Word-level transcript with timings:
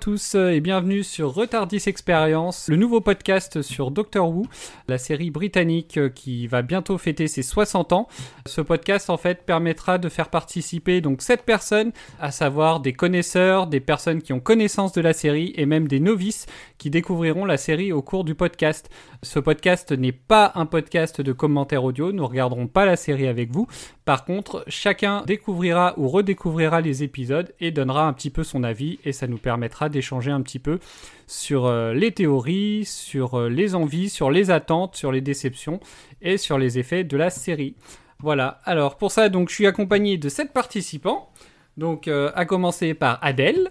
tous 0.00 0.34
et 0.34 0.60
bienvenue 0.60 1.02
sur 1.02 1.34
Retardis 1.34 1.82
Experience, 1.86 2.68
le 2.68 2.76
nouveau 2.76 3.02
podcast 3.02 3.60
sur 3.60 3.90
Doctor 3.90 4.30
Who, 4.30 4.46
la 4.88 4.96
série 4.96 5.30
britannique 5.30 5.98
qui 6.14 6.46
va 6.46 6.62
bientôt 6.62 6.96
fêter 6.96 7.28
ses 7.28 7.42
60 7.42 7.92
ans. 7.92 8.08
Ce 8.46 8.62
podcast 8.62 9.10
en 9.10 9.18
fait 9.18 9.44
permettra 9.44 9.98
de 9.98 10.08
faire 10.08 10.30
participer 10.30 11.02
donc 11.02 11.20
7 11.20 11.42
personnes, 11.42 11.92
à 12.18 12.30
savoir 12.30 12.80
des 12.80 12.94
connaisseurs, 12.94 13.66
des 13.66 13.80
personnes 13.80 14.22
qui 14.22 14.32
ont 14.32 14.40
connaissance 14.40 14.92
de 14.92 15.02
la 15.02 15.12
série 15.12 15.52
et 15.56 15.66
même 15.66 15.86
des 15.86 16.00
novices 16.00 16.46
qui 16.78 16.88
découvriront 16.88 17.44
la 17.44 17.58
série 17.58 17.92
au 17.92 18.00
cours 18.00 18.24
du 18.24 18.34
podcast. 18.34 18.88
Ce 19.22 19.38
podcast 19.38 19.92
n'est 19.92 20.12
pas 20.12 20.52
un 20.54 20.64
podcast 20.64 21.20
de 21.20 21.32
commentaires 21.32 21.84
audio, 21.84 22.10
nous 22.10 22.26
regarderons 22.26 22.68
pas 22.68 22.86
la 22.86 22.96
série 22.96 23.26
avec 23.26 23.52
vous. 23.52 23.66
Par 24.10 24.24
contre, 24.24 24.64
chacun 24.66 25.22
découvrira 25.24 25.94
ou 25.96 26.08
redécouvrira 26.08 26.80
les 26.80 27.04
épisodes 27.04 27.54
et 27.60 27.70
donnera 27.70 28.08
un 28.08 28.12
petit 28.12 28.30
peu 28.30 28.42
son 28.42 28.64
avis 28.64 28.98
et 29.04 29.12
ça 29.12 29.28
nous 29.28 29.38
permettra 29.38 29.88
d'échanger 29.88 30.32
un 30.32 30.42
petit 30.42 30.58
peu 30.58 30.80
sur 31.28 31.66
euh, 31.66 31.94
les 31.94 32.10
théories, 32.10 32.84
sur 32.84 33.38
euh, 33.38 33.48
les 33.48 33.76
envies, 33.76 34.10
sur 34.10 34.32
les 34.32 34.50
attentes, 34.50 34.96
sur 34.96 35.12
les 35.12 35.20
déceptions 35.20 35.78
et 36.22 36.38
sur 36.38 36.58
les 36.58 36.76
effets 36.76 37.04
de 37.04 37.16
la 37.16 37.30
série. 37.30 37.76
Voilà, 38.18 38.58
alors 38.64 38.96
pour 38.96 39.12
ça, 39.12 39.28
donc 39.28 39.48
je 39.48 39.54
suis 39.54 39.68
accompagné 39.68 40.18
de 40.18 40.28
sept 40.28 40.52
participants. 40.52 41.30
Donc 41.76 42.08
euh, 42.08 42.32
à 42.34 42.46
commencer 42.46 42.94
par 42.94 43.20
Adèle. 43.22 43.70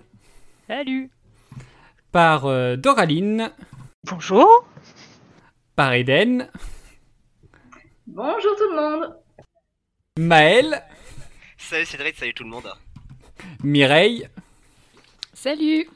Salut. 0.69 1.11
Par 2.13 2.43
Doraline. 2.77 3.51
Bonjour. 4.09 4.47
Par 5.75 5.91
Eden. 5.91 6.47
Bonjour 8.07 8.55
tout 8.55 8.69
le 8.73 8.75
monde. 8.77 9.19
Maël. 10.19 10.83
Salut 11.57 11.85
Cédric, 11.85 12.17
salut 12.17 12.33
tout 12.33 12.43
le 12.43 12.49
monde. 12.49 12.69
Mireille. 13.63 14.27
Salut. 15.33 15.89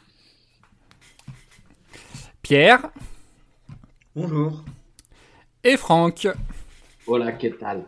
Pierre. 2.42 2.90
Bonjour. 4.16 4.64
Et 5.62 5.76
Franck. 5.76 6.30
Voilà, 7.06 7.34
que 7.34 7.48
tal? 7.48 7.84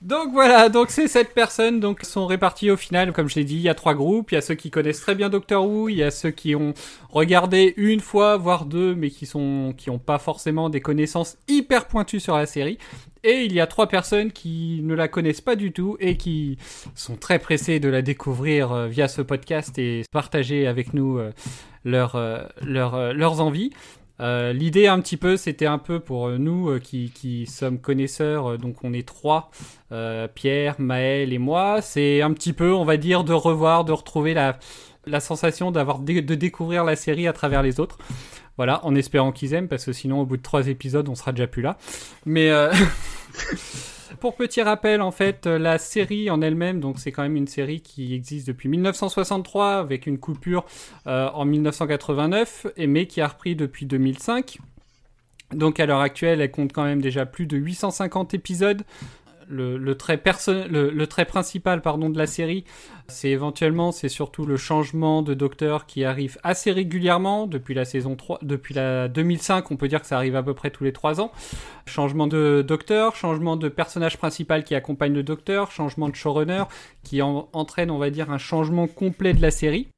Donc 0.00 0.32
voilà, 0.32 0.70
donc 0.70 0.90
ces 0.90 1.08
sept 1.08 1.34
personnes 1.34 1.78
donc 1.78 2.04
sont 2.04 2.26
réparties 2.26 2.70
au 2.70 2.76
final, 2.76 3.12
comme 3.12 3.28
je 3.28 3.34
l'ai 3.34 3.44
dit, 3.44 3.56
il 3.56 3.60
y 3.60 3.68
a 3.68 3.74
trois 3.74 3.94
groupes. 3.94 4.32
Il 4.32 4.36
y 4.36 4.38
a 4.38 4.40
ceux 4.40 4.54
qui 4.54 4.70
connaissent 4.70 5.00
très 5.00 5.14
bien 5.14 5.28
Doctor 5.28 5.66
Who, 5.68 5.90
il 5.90 5.96
y 5.96 6.02
a 6.02 6.10
ceux 6.10 6.30
qui 6.30 6.54
ont 6.54 6.72
regardé 7.10 7.74
une 7.76 8.00
fois, 8.00 8.38
voire 8.38 8.64
deux, 8.64 8.94
mais 8.94 9.10
qui 9.10 9.26
sont 9.26 9.74
qui 9.76 9.90
ont 9.90 9.98
pas 9.98 10.18
forcément 10.18 10.70
des 10.70 10.80
connaissances 10.80 11.36
hyper 11.48 11.86
pointues 11.86 12.20
sur 12.20 12.34
la 12.34 12.46
série. 12.46 12.78
Et 13.22 13.44
il 13.44 13.52
y 13.52 13.60
a 13.60 13.66
trois 13.66 13.88
personnes 13.88 14.32
qui 14.32 14.80
ne 14.82 14.94
la 14.94 15.06
connaissent 15.06 15.42
pas 15.42 15.56
du 15.56 15.72
tout 15.72 15.98
et 16.00 16.16
qui 16.16 16.56
sont 16.94 17.16
très 17.16 17.38
pressées 17.38 17.78
de 17.78 17.88
la 17.90 18.00
découvrir 18.00 18.72
euh, 18.72 18.88
via 18.88 19.08
ce 19.08 19.20
podcast 19.20 19.78
et 19.78 20.02
partager 20.10 20.66
avec 20.66 20.94
nous 20.94 21.18
euh, 21.18 21.30
leur, 21.84 22.16
euh, 22.16 22.42
leurs 22.62 23.40
envies. 23.42 23.70
Euh, 24.20 24.52
l'idée 24.52 24.86
un 24.86 25.00
petit 25.00 25.16
peu, 25.16 25.36
c'était 25.36 25.66
un 25.66 25.78
peu 25.78 25.98
pour 25.98 26.28
nous 26.30 26.70
euh, 26.70 26.78
qui, 26.78 27.46
sommes 27.46 27.78
connaisseurs, 27.78 28.52
euh, 28.52 28.56
donc 28.58 28.84
on 28.84 28.92
est 28.92 29.06
trois, 29.06 29.50
Pierre, 30.34 30.76
Maël 30.78 31.32
et 31.32 31.38
moi, 31.38 31.82
c'est 31.82 32.22
un 32.22 32.32
petit 32.32 32.52
peu, 32.52 32.72
on 32.72 32.84
va 32.84 32.96
dire, 32.96 33.24
de 33.24 33.32
revoir, 33.32 33.84
de 33.84 33.92
retrouver 33.92 34.34
la, 34.34 34.58
sensation 35.20 35.72
d'avoir 35.72 35.98
de 35.98 36.34
découvrir 36.34 36.84
la 36.84 36.94
série 36.94 37.26
à 37.26 37.32
travers 37.32 37.62
les 37.62 37.80
autres. 37.80 37.98
Voilà, 38.56 38.84
en 38.84 38.94
espérant 38.94 39.32
qu'ils 39.32 39.54
aiment, 39.54 39.68
parce 39.68 39.86
que 39.86 39.92
sinon 39.92 40.20
au 40.20 40.26
bout 40.26 40.36
de 40.36 40.42
trois 40.42 40.68
épisodes, 40.68 41.08
on 41.08 41.14
sera 41.14 41.32
déjà 41.32 41.46
plus 41.46 41.62
là. 41.62 41.78
Mais 42.26 42.50
Pour 44.18 44.34
petit 44.34 44.60
rappel, 44.62 45.00
en 45.00 45.12
fait, 45.12 45.46
euh, 45.46 45.58
la 45.58 45.78
série 45.78 46.30
en 46.30 46.42
elle-même, 46.42 46.80
donc 46.80 46.98
c'est 46.98 47.12
quand 47.12 47.22
même 47.22 47.36
une 47.36 47.46
série 47.46 47.80
qui 47.80 48.14
existe 48.14 48.46
depuis 48.46 48.68
1963 48.68 49.74
avec 49.74 50.06
une 50.06 50.18
coupure 50.18 50.64
euh, 51.06 51.28
en 51.32 51.44
1989, 51.44 52.66
mais 52.78 53.06
qui 53.06 53.20
a 53.20 53.28
repris 53.28 53.54
depuis 53.54 53.86
2005. 53.86 54.58
Donc 55.52 55.80
à 55.80 55.86
l'heure 55.86 56.00
actuelle, 56.00 56.40
elle 56.40 56.50
compte 56.50 56.72
quand 56.72 56.84
même 56.84 57.00
déjà 57.00 57.26
plus 57.26 57.46
de 57.46 57.56
850 57.56 58.34
épisodes 58.34 58.82
le, 59.50 59.94
trait 59.94 60.18
principal 60.18 61.80
de 61.82 62.18
la 62.18 62.26
série, 62.26 62.64
c'est 63.08 63.30
éventuellement, 63.30 63.92
c'est 63.92 64.08
surtout 64.08 64.46
le 64.46 64.56
changement 64.56 65.22
de 65.22 65.34
docteur 65.34 65.86
qui 65.86 66.04
arrive 66.04 66.38
assez 66.42 66.70
régulièrement 66.70 67.46
depuis 67.46 67.74
la 67.74 67.84
saison 67.84 68.16
3, 68.16 68.38
depuis 68.42 68.74
la 68.74 69.08
2005, 69.08 69.70
on 69.70 69.76
peut 69.76 69.88
dire 69.88 70.00
que 70.00 70.06
ça 70.06 70.16
arrive 70.16 70.36
à 70.36 70.42
peu 70.42 70.54
près 70.54 70.70
tous 70.70 70.84
les 70.84 70.92
3 70.92 71.20
ans. 71.20 71.32
Changement 71.86 72.26
de 72.26 72.64
docteur, 72.66 73.16
changement 73.16 73.56
de 73.56 73.68
personnage 73.68 74.16
principal 74.16 74.64
qui 74.64 74.74
accompagne 74.74 75.12
le 75.12 75.22
docteur, 75.22 75.70
changement 75.70 76.08
de 76.08 76.14
showrunner 76.14 76.64
qui 77.02 77.20
entraîne, 77.22 77.90
on 77.90 77.98
va 77.98 78.10
dire, 78.10 78.30
un 78.30 78.38
changement 78.38 78.86
complet 78.86 79.34
de 79.34 79.42
la 79.42 79.50
série. 79.50 79.88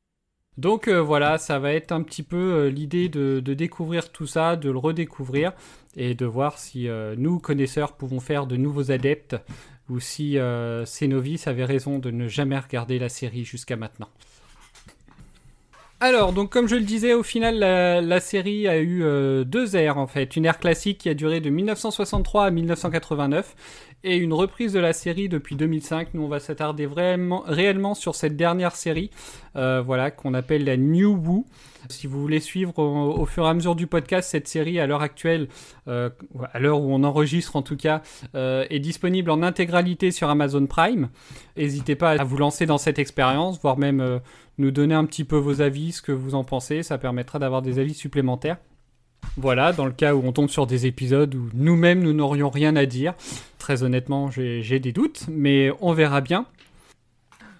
Donc 0.58 0.86
euh, 0.86 1.00
voilà, 1.00 1.38
ça 1.38 1.58
va 1.58 1.72
être 1.72 1.92
un 1.92 2.02
petit 2.02 2.22
peu 2.22 2.36
euh, 2.36 2.68
l'idée 2.68 3.08
de, 3.08 3.40
découvrir 3.40 4.12
tout 4.12 4.26
ça, 4.26 4.56
de 4.56 4.70
le 4.70 4.76
redécouvrir 4.76 5.52
et 5.96 6.14
de 6.14 6.26
voir 6.26 6.58
si 6.58 6.88
euh, 6.88 7.14
nous, 7.16 7.38
connaisseurs, 7.38 7.92
pouvons 7.92 8.20
faire 8.20 8.46
de 8.46 8.56
nouveaux 8.56 8.90
adeptes 8.90 9.36
ou 9.90 10.00
si 10.00 10.38
ces 10.86 11.08
novices 11.08 11.48
avaient 11.48 11.66
raison 11.66 11.98
de 11.98 12.10
ne 12.10 12.26
jamais 12.26 12.58
regarder 12.58 12.98
la 12.98 13.10
série 13.10 13.44
jusqu'à 13.44 13.76
maintenant. 13.76 14.08
Alors, 16.00 16.32
donc 16.32 16.50
comme 16.50 16.66
je 16.66 16.76
le 16.76 16.82
disais, 16.82 17.12
au 17.12 17.22
final, 17.22 17.58
la, 17.58 18.20
série 18.20 18.68
a 18.68 18.80
eu 18.80 19.04
deux 19.44 19.76
ères 19.76 19.98
en 19.98 20.06
fait. 20.06 20.34
Une 20.36 20.46
ère 20.46 20.58
classique 20.60 20.98
qui 20.98 21.10
a 21.10 21.14
duré 21.14 21.40
de 21.40 21.50
1963 21.50 22.46
à 22.46 22.50
1989 22.50 23.54
et 24.04 24.16
une 24.16 24.32
reprise 24.32 24.72
de 24.72 24.80
la 24.80 24.92
série 24.92 25.28
depuis 25.28 25.56
2005. 25.56 26.14
Nous, 26.14 26.22
on 26.22 26.28
va 26.28 26.40
s'attarder 26.40 26.86
vraiment, 26.86 27.42
réellement 27.46 27.94
sur 27.94 28.14
cette 28.14 28.36
dernière 28.36 28.74
série, 28.74 29.10
euh, 29.56 29.82
voilà, 29.84 30.10
qu'on 30.10 30.34
appelle 30.34 30.64
la 30.64 30.76
New 30.76 31.14
Woo. 31.16 31.46
Si 31.88 32.06
vous 32.06 32.20
voulez 32.20 32.40
suivre 32.40 32.78
au, 32.78 33.26
fur 33.26 33.44
et 33.44 33.48
à 33.48 33.54
mesure 33.54 33.74
du 33.74 33.86
podcast, 33.86 34.30
cette 34.30 34.46
série 34.46 34.78
à 34.78 34.86
l'heure 34.86 35.02
actuelle, 35.02 35.48
euh, 35.88 36.10
à 36.52 36.60
l'heure 36.60 36.80
où 36.80 36.92
on 36.92 37.02
enregistre 37.02 37.56
en 37.56 37.62
tout 37.62 37.76
cas, 37.76 38.02
euh, 38.34 38.64
est 38.70 38.78
disponible 38.78 39.30
en 39.30 39.42
intégralité 39.42 40.12
sur 40.12 40.30
Amazon 40.30 40.66
Prime. 40.66 41.08
N'hésitez 41.56 41.96
pas 41.96 42.12
à 42.12 42.24
vous 42.24 42.36
lancer 42.36 42.66
dans 42.66 42.78
cette 42.78 43.00
expérience, 43.00 43.60
voire 43.60 43.78
même 43.78 44.20
nous 44.58 44.70
donner 44.70 44.94
un 44.94 45.04
petit 45.04 45.24
peu 45.24 45.36
vos 45.36 45.60
avis, 45.60 45.92
ce 45.92 46.02
que 46.02 46.12
vous 46.12 46.34
en 46.34 46.44
pensez. 46.44 46.82
Ça 46.82 46.98
permettra 46.98 47.40
d'avoir 47.40 47.62
des 47.62 47.80
avis 47.80 47.94
supplémentaires. 47.94 48.58
Voilà, 49.36 49.72
dans 49.72 49.86
le 49.86 49.92
cas 49.92 50.14
où 50.14 50.22
on 50.24 50.32
tombe 50.32 50.50
sur 50.50 50.66
des 50.66 50.86
épisodes 50.86 51.34
où 51.34 51.48
nous-mêmes 51.54 52.02
nous 52.02 52.12
n'aurions 52.12 52.50
rien 52.50 52.76
à 52.76 52.86
dire. 52.86 53.14
Très 53.58 53.82
honnêtement, 53.82 54.30
j'ai 54.30 54.80
des 54.80 54.92
doutes, 54.92 55.24
mais 55.28 55.70
on 55.80 55.92
verra 55.92 56.20
bien. 56.20 56.46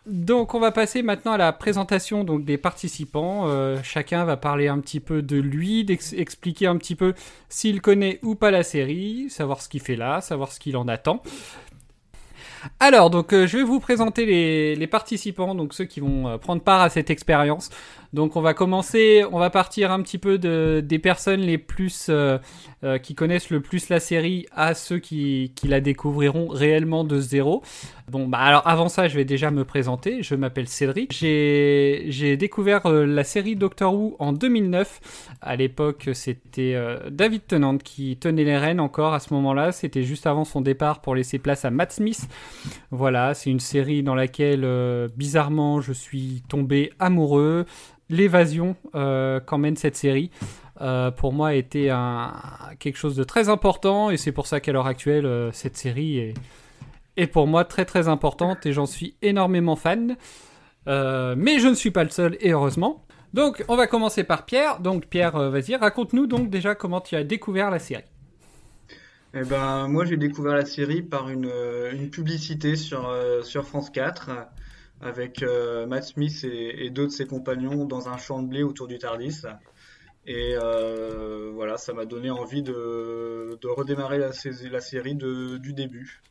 Donc 0.05 0.55
on 0.55 0.61
va 0.61 0.73
passer 0.73 1.03
maintenant 1.03 1.33
à 1.33 1.37
la 1.37 1.53
présentation 1.53 2.25
des 2.25 2.59
participants. 2.59 3.47
Euh, 3.47 3.79
chacun 3.85 4.25
va 4.25 4.37
parler 4.37 4.67
un 4.67 4.81
petit 4.81 4.99
peu 4.99 5.23
de 5.23 5.37
lui, 5.37 5.87
expliquer 6.17 6.67
un 6.67 6.77
petit 6.77 6.97
peu 6.97 7.15
s'il 7.49 7.81
connaît 7.81 8.19
ou 8.23 8.35
pas 8.35 8.51
la 8.51 8.65
série, 8.65 9.31
savoir 9.31 9.63
ce 9.63 9.69
qu'il 9.69 9.81
fait 9.81 9.95
là, 9.95 10.21
savoir 10.21 10.51
ce 10.51 10.59
qu'il 10.59 10.77
en 10.77 10.89
attend. 10.89 11.23
Alors, 12.81 13.11
donc, 13.11 13.33
euh, 13.33 13.47
je 13.47 13.59
vais 13.59 13.65
vous 13.65 13.81
présenter 13.81 14.77
les, 14.77 14.87
participants, 14.87 15.55
donc 15.55 15.75
ceux 15.75 15.85
qui 15.85 16.01
vont 16.01 16.29
euh, 16.29 16.39
prendre 16.39 16.63
part 16.63 16.81
à 16.81 16.91
cette 16.91 17.11
expérience. 17.11 17.71
Donc, 18.13 18.37
on 18.37 18.41
va 18.41 18.55
commencer, 18.55 19.25
on 19.31 19.39
va 19.39 19.51
partir 19.51 19.91
un 19.93 20.03
petit 20.03 20.19
peu 20.19 20.39
de, 20.39 20.83
des 20.85 20.99
personnes 20.99 21.41
les 21.41 21.59
plus 21.59 22.09
euh, 22.11 22.39
qui 23.03 23.15
connaissent 23.15 23.51
le 23.51 23.61
plus 23.61 23.89
la 23.89 24.01
série 24.01 24.47
à 24.53 24.75
ceux 24.75 24.99
qui, 24.99 25.53
la 25.65 25.81
découvriront 25.81 26.49
réellement 26.49 27.05
de 27.05 27.19
zéro. 27.19 27.63
Bon, 28.11 28.27
bah 28.27 28.39
alors 28.39 28.67
avant 28.67 28.89
ça, 28.89 29.09
je 29.09 29.17
vais 29.17 29.25
déjà 29.25 29.51
me 29.51 29.65
présenter. 29.65 30.23
Je 30.23 30.35
m'appelle 30.35 30.69
Cédric. 30.69 31.13
J'ai 31.13 32.37
découvert 32.37 32.89
la 32.89 33.25
série 33.25 33.57
Doctor 33.57 33.95
Who 33.95 34.17
en 34.19 34.33
2009. 34.33 35.01
À 35.41 35.57
l'époque, 35.57 36.11
c'était 36.13 36.77
David 37.11 37.47
Tennant 37.47 37.79
qui 37.79 38.17
tenait 38.17 38.45
les 38.45 38.59
rênes 38.59 38.81
encore 38.81 39.15
à 39.15 39.21
ce 39.21 39.33
moment-là. 39.35 39.73
C'était 39.73 40.03
juste 40.03 40.27
avant 40.27 40.45
son 40.45 40.61
départ 40.61 41.01
pour 41.01 41.15
laisser 41.15 41.39
place 41.39 41.65
à 41.65 41.71
Matt 41.71 41.93
Smith. 41.93 42.29
Voilà, 42.91 43.35
c'est 43.35 43.51
une 43.51 43.61
série 43.61 44.03
dans 44.03 44.15
laquelle, 44.15 44.65
euh, 44.65 45.09
bizarrement, 45.17 45.81
je 45.81 45.93
suis 45.93 46.43
tombé 46.49 46.93
amoureux. 46.99 47.67
L'évasion 48.13 48.77
euh, 48.95 49.41
qu'emmène 49.41 49.77
cette 49.77 49.97
série, 49.97 50.31
euh, 50.83 51.11
pour 51.11 51.33
moi, 51.33 51.55
été 51.55 51.91
un, 51.91 52.35
quelque 52.79 52.99
chose 52.99 53.17
de 53.17 53.25
très 53.25 53.49
important, 53.49 54.11
et 54.11 54.19
c'est 54.19 54.33
pour 54.33 54.47
ça 54.47 54.61
qu'à 54.61 54.71
l'heure 54.71 54.87
actuelle, 54.87 55.51
cette 55.55 55.79
série 55.79 56.35
est, 57.17 57.27
pour 57.27 57.47
moi 57.47 57.65
très 57.65 57.87
très 57.87 58.09
importante, 58.09 58.67
et 58.67 58.73
j'en 58.75 58.85
suis 58.85 59.17
énormément 59.23 59.77
fan. 59.77 60.17
mais 60.87 61.59
je 61.59 61.69
ne 61.69 61.75
suis 61.75 61.91
pas 61.91 62.05
le 62.05 62.11
seul, 62.11 62.37
et 62.41 62.53
heureusement. 62.53 63.07
Donc, 63.33 63.65
on 63.69 63.77
va 63.77 63.87
commencer 63.87 64.25
par 64.25 64.45
Pierre. 64.45 64.81
Donc, 64.81 65.07
Pierre, 65.07 65.51
vas-y, 65.51 65.75
raconte-nous 65.75 66.27
donc 66.27 66.51
déjà 66.51 66.75
comment 66.75 67.01
tu 67.01 67.17
as 67.17 67.25
découvert 67.25 67.71
la 67.71 67.79
série. 67.79 68.05
Eh 69.33 69.45
ben, 69.45 69.89
moi, 69.89 70.05
j'ai 70.05 70.19
découvert 70.19 70.55
la 70.55 70.67
série 70.67 71.01
par 71.01 71.31
une, 71.31 71.51
publicité 72.11 72.77
sur 72.77 73.09
France 73.65 73.89
4 73.89 74.29
avec 75.03 75.45
Matt 75.89 76.05
Smith 76.05 76.45
et, 76.45 76.87
et 76.87 76.91
deux 76.91 77.07
de 77.07 77.13
ses 77.13 77.27
compagnons 77.27 77.85
dans 77.85 78.09
un 78.09 78.17
champ 78.17 78.43
de 78.43 78.49
blé 78.49 78.63
autour 78.63 78.87
du 78.87 78.99
Tardis. 78.99 79.43
Et 80.27 80.55
euh, 80.57 81.51
voilà, 81.53 81.77
ça 81.77 81.93
m'a 81.93 82.05
donné 82.05 82.31
envie 82.31 82.63
de, 82.63 83.59
de 83.61 83.69
redémarrer 83.69 84.19
la, 84.19 84.31
la 84.71 84.81
série 84.81 85.15
de, 85.15 85.57
du 85.57 85.73
début. 85.73 86.23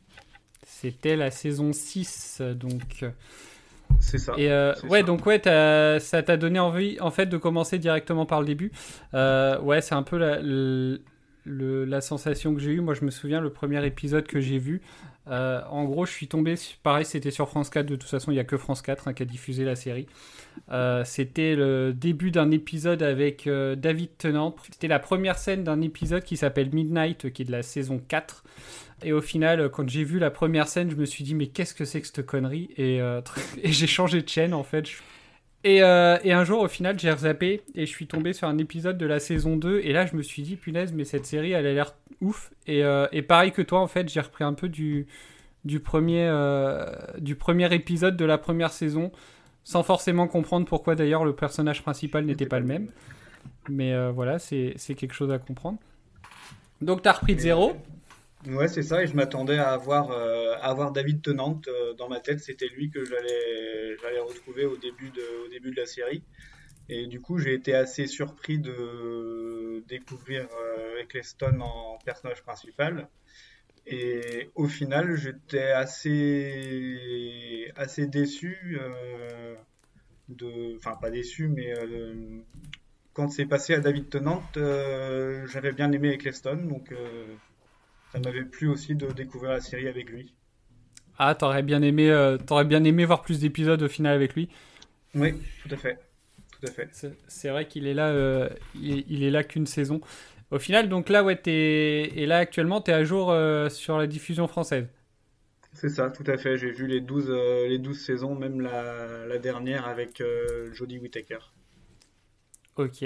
C'était 0.64 1.16
la 1.16 1.30
saison 1.30 1.72
6, 1.72 2.40
donc. 2.54 3.04
C'est 4.00 4.18
ça. 4.18 4.32
Et 4.38 4.50
euh, 4.50 4.72
ouais, 4.88 5.02
donc 5.02 5.26
ouais, 5.26 5.40
ça 5.44 6.22
t'a 6.22 6.36
donné 6.38 6.58
envie, 6.58 6.98
en 7.00 7.10
fait, 7.10 7.26
de 7.26 7.36
commencer 7.36 7.78
directement 7.78 8.24
par 8.24 8.40
le 8.40 8.46
début. 8.46 8.72
Euh, 9.12 9.60
ouais, 9.60 9.82
c'est 9.82 9.94
un 9.94 10.02
peu 10.02 10.16
la, 10.16 10.40
la 11.44 12.00
sensation 12.00 12.54
que 12.54 12.60
j'ai 12.60 12.72
eue. 12.72 12.80
Moi, 12.80 12.94
je 12.94 13.04
me 13.04 13.10
souviens, 13.10 13.42
le 13.42 13.50
premier 13.50 13.84
épisode 13.84 14.26
que 14.26 14.40
j'ai 14.40 14.58
vu, 14.58 14.80
euh, 15.28 15.60
en 15.70 15.84
gros, 15.84 16.04
je 16.04 16.12
suis 16.12 16.26
tombé, 16.26 16.54
pareil, 16.82 17.04
c'était 17.04 17.30
sur 17.30 17.48
France 17.48 17.70
4, 17.70 17.86
de 17.86 17.96
toute 17.96 18.08
façon, 18.08 18.30
il 18.32 18.34
n'y 18.34 18.40
a 18.40 18.44
que 18.44 18.56
France 18.56 18.82
4 18.82 19.08
hein, 19.08 19.12
qui 19.12 19.22
a 19.22 19.26
diffusé 19.26 19.64
la 19.64 19.76
série. 19.76 20.06
Euh, 20.70 21.04
c'était 21.04 21.54
le 21.54 21.92
début 21.92 22.30
d'un 22.30 22.50
épisode 22.50 23.02
avec 23.02 23.46
euh, 23.46 23.76
David 23.76 24.16
Tennant. 24.18 24.54
C'était 24.70 24.88
la 24.88 24.98
première 24.98 25.38
scène 25.38 25.64
d'un 25.64 25.80
épisode 25.80 26.24
qui 26.24 26.36
s'appelle 26.36 26.70
Midnight, 26.72 27.32
qui 27.32 27.42
est 27.42 27.44
de 27.44 27.52
la 27.52 27.62
saison 27.62 28.00
4. 28.06 28.44
Et 29.04 29.12
au 29.12 29.20
final, 29.20 29.70
quand 29.70 29.88
j'ai 29.88 30.04
vu 30.04 30.18
la 30.18 30.30
première 30.30 30.68
scène, 30.68 30.90
je 30.90 30.96
me 30.96 31.04
suis 31.04 31.24
dit, 31.24 31.34
mais 31.34 31.48
qu'est-ce 31.48 31.74
que 31.74 31.84
c'est 31.84 32.00
que 32.00 32.06
cette 32.06 32.26
connerie? 32.26 32.70
Et, 32.76 32.98
et 33.62 33.72
j'ai 33.72 33.86
changé 33.86 34.22
de 34.22 34.28
chaîne, 34.28 34.54
en 34.54 34.64
fait. 34.64 34.88
Euh, 35.66 36.18
et, 36.24 36.32
un 36.32 36.44
jour, 36.44 36.62
au 36.62 36.68
final, 36.68 36.98
j'ai 36.98 37.14
zappé 37.16 37.62
et 37.74 37.86
je 37.86 37.90
suis 37.90 38.06
tombé 38.06 38.32
sur 38.32 38.48
un 38.48 38.58
épisode 38.58 38.98
de 38.98 39.06
la 39.06 39.20
saison 39.20 39.56
2. 39.56 39.80
Et 39.84 39.92
là, 39.92 40.06
je 40.06 40.16
me 40.16 40.22
suis 40.22 40.42
dit, 40.42 40.56
punaise, 40.56 40.92
mais 40.92 41.04
cette 41.04 41.26
série, 41.26 41.52
elle 41.52 41.66
a 41.66 41.72
l'air 41.72 41.94
ouf. 42.20 42.52
Et, 42.66 42.84
euh, 42.84 43.06
pareil 43.26 43.52
que 43.52 43.62
toi, 43.62 43.80
en 43.80 43.86
fait, 43.86 44.08
j'ai 44.08 44.20
repris 44.20 44.44
un 44.44 44.54
peu 44.54 44.68
du, 44.68 45.06
du, 45.64 45.80
premier, 45.80 46.26
euh, 46.26 46.86
du 47.18 47.36
premier 47.36 47.72
épisode 47.74 48.16
de 48.16 48.24
la 48.24 48.38
première 48.38 48.72
saison, 48.72 49.12
sans 49.64 49.82
forcément 49.82 50.26
comprendre 50.26 50.66
pourquoi 50.66 50.96
d'ailleurs 50.96 51.24
le 51.24 51.34
personnage 51.34 51.82
principal 51.82 52.24
n'était 52.24 52.46
pas 52.46 52.58
le 52.58 52.66
même. 52.66 52.88
Mais 53.68 54.10
voilà, 54.10 54.38
c'est 54.40 54.74
quelque 54.96 55.14
chose 55.14 55.30
à 55.30 55.38
comprendre. 55.38 55.78
Donc, 56.80 57.02
tu 57.02 57.08
as 57.08 57.12
repris 57.12 57.36
de 57.36 57.40
zéro. 57.40 57.76
Ouais, 58.46 58.66
c'est 58.66 58.82
ça, 58.82 59.04
et 59.04 59.06
je 59.06 59.14
m'attendais 59.14 59.58
à 59.58 59.70
avoir, 59.70 60.10
euh, 60.10 60.90
David 60.90 61.22
Tennant 61.22 61.60
euh, 61.68 61.94
dans 61.94 62.08
ma 62.08 62.18
tête. 62.18 62.40
C'était 62.40 62.66
lui 62.66 62.90
que 62.90 63.04
j'allais, 63.04 64.20
retrouver 64.20 64.64
au 64.64 64.76
début, 64.76 65.10
de, 65.10 65.76
la 65.76 65.86
série. 65.86 66.24
Et 66.88 67.06
du 67.06 67.20
coup, 67.20 67.38
j'ai 67.38 67.54
été 67.54 67.72
assez 67.74 68.08
surpris 68.08 68.58
de 68.58 69.84
découvrir 69.86 70.48
euh, 70.60 71.02
Eccleston 71.02 71.60
en 71.60 71.98
personnage 72.04 72.42
principal. 72.42 73.08
Et 73.86 74.50
au 74.56 74.66
final, 74.66 75.16
j'étais 75.16 75.70
assez, 75.70 77.70
assez 77.76 78.06
déçu. 78.08 78.76
Euh, 78.80 79.54
de, 80.28 80.76
enfin, 80.78 80.96
pas 81.00 81.10
déçu, 81.10 81.48
mais 81.48 81.74
quand 83.12 83.28
c'est 83.28 83.46
passé 83.46 83.74
à 83.74 83.80
David 83.80 84.10
Tennant, 84.10 84.42
j'avais 84.56 85.72
bien 85.72 85.92
aimé 85.92 86.14
Eccleston. 86.14 86.56
Donc 86.56 86.92
ça 88.12 88.20
m'avait 88.20 88.44
plu 88.44 88.68
aussi 88.68 88.94
de 88.94 89.10
découvrir 89.10 89.52
la 89.52 89.60
série 89.60 89.88
avec 89.88 90.10
lui. 90.10 90.34
Ah, 91.18 91.34
t'aurais 91.34 91.62
bien 91.62 91.80
aimé, 91.82 92.10
euh, 92.10 92.36
t'aurais 92.36 92.64
bien 92.64 92.84
aimé 92.84 93.04
voir 93.04 93.22
plus 93.22 93.40
d'épisodes 93.40 93.82
au 93.82 93.88
final 93.88 94.14
avec 94.14 94.34
lui. 94.34 94.50
Oui, 95.14 95.34
tout 95.62 95.74
à 95.74 95.76
fait, 95.76 95.98
tout 96.52 96.66
à 96.66 96.70
fait. 96.70 96.90
C'est 97.28 97.48
vrai 97.48 97.66
qu'il 97.66 97.86
est 97.86 97.94
là, 97.94 98.08
euh, 98.08 98.48
il, 98.74 99.22
est 99.22 99.30
là 99.30 99.44
qu'une 99.44 99.66
saison. 99.66 100.00
Au 100.50 100.58
final, 100.58 100.88
donc 100.88 101.08
là, 101.08 101.24
ouais, 101.24 101.40
es, 101.46 102.10
et 102.14 102.26
là 102.26 102.38
actuellement, 102.38 102.80
t'es 102.80 102.92
à 102.92 103.04
jour 103.04 103.30
euh, 103.30 103.68
sur 103.68 103.98
la 103.98 104.06
diffusion 104.06 104.46
française. 104.46 104.86
C'est 105.72 105.88
ça, 105.88 106.10
tout 106.10 106.24
à 106.26 106.36
fait. 106.36 106.58
J'ai 106.58 106.70
vu 106.70 106.86
les 106.86 107.00
12, 107.00 107.30
les 107.30 107.78
12 107.78 107.98
saisons, 107.98 108.34
même 108.34 108.60
la, 108.60 109.26
la 109.26 109.38
dernière 109.38 109.86
avec 109.88 110.22
Jodie 110.74 110.98
Whittaker. 110.98 111.38
Ok. 112.76 113.04